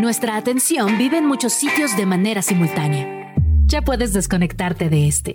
Nuestra 0.00 0.36
atención 0.36 0.96
vive 0.98 1.18
en 1.18 1.26
muchos 1.26 1.52
sitios 1.52 1.96
de 1.96 2.06
manera 2.06 2.42
simultánea. 2.42 3.34
Ya 3.66 3.82
puedes 3.82 4.12
desconectarte 4.12 4.88
de 4.88 5.06
este. 5.08 5.34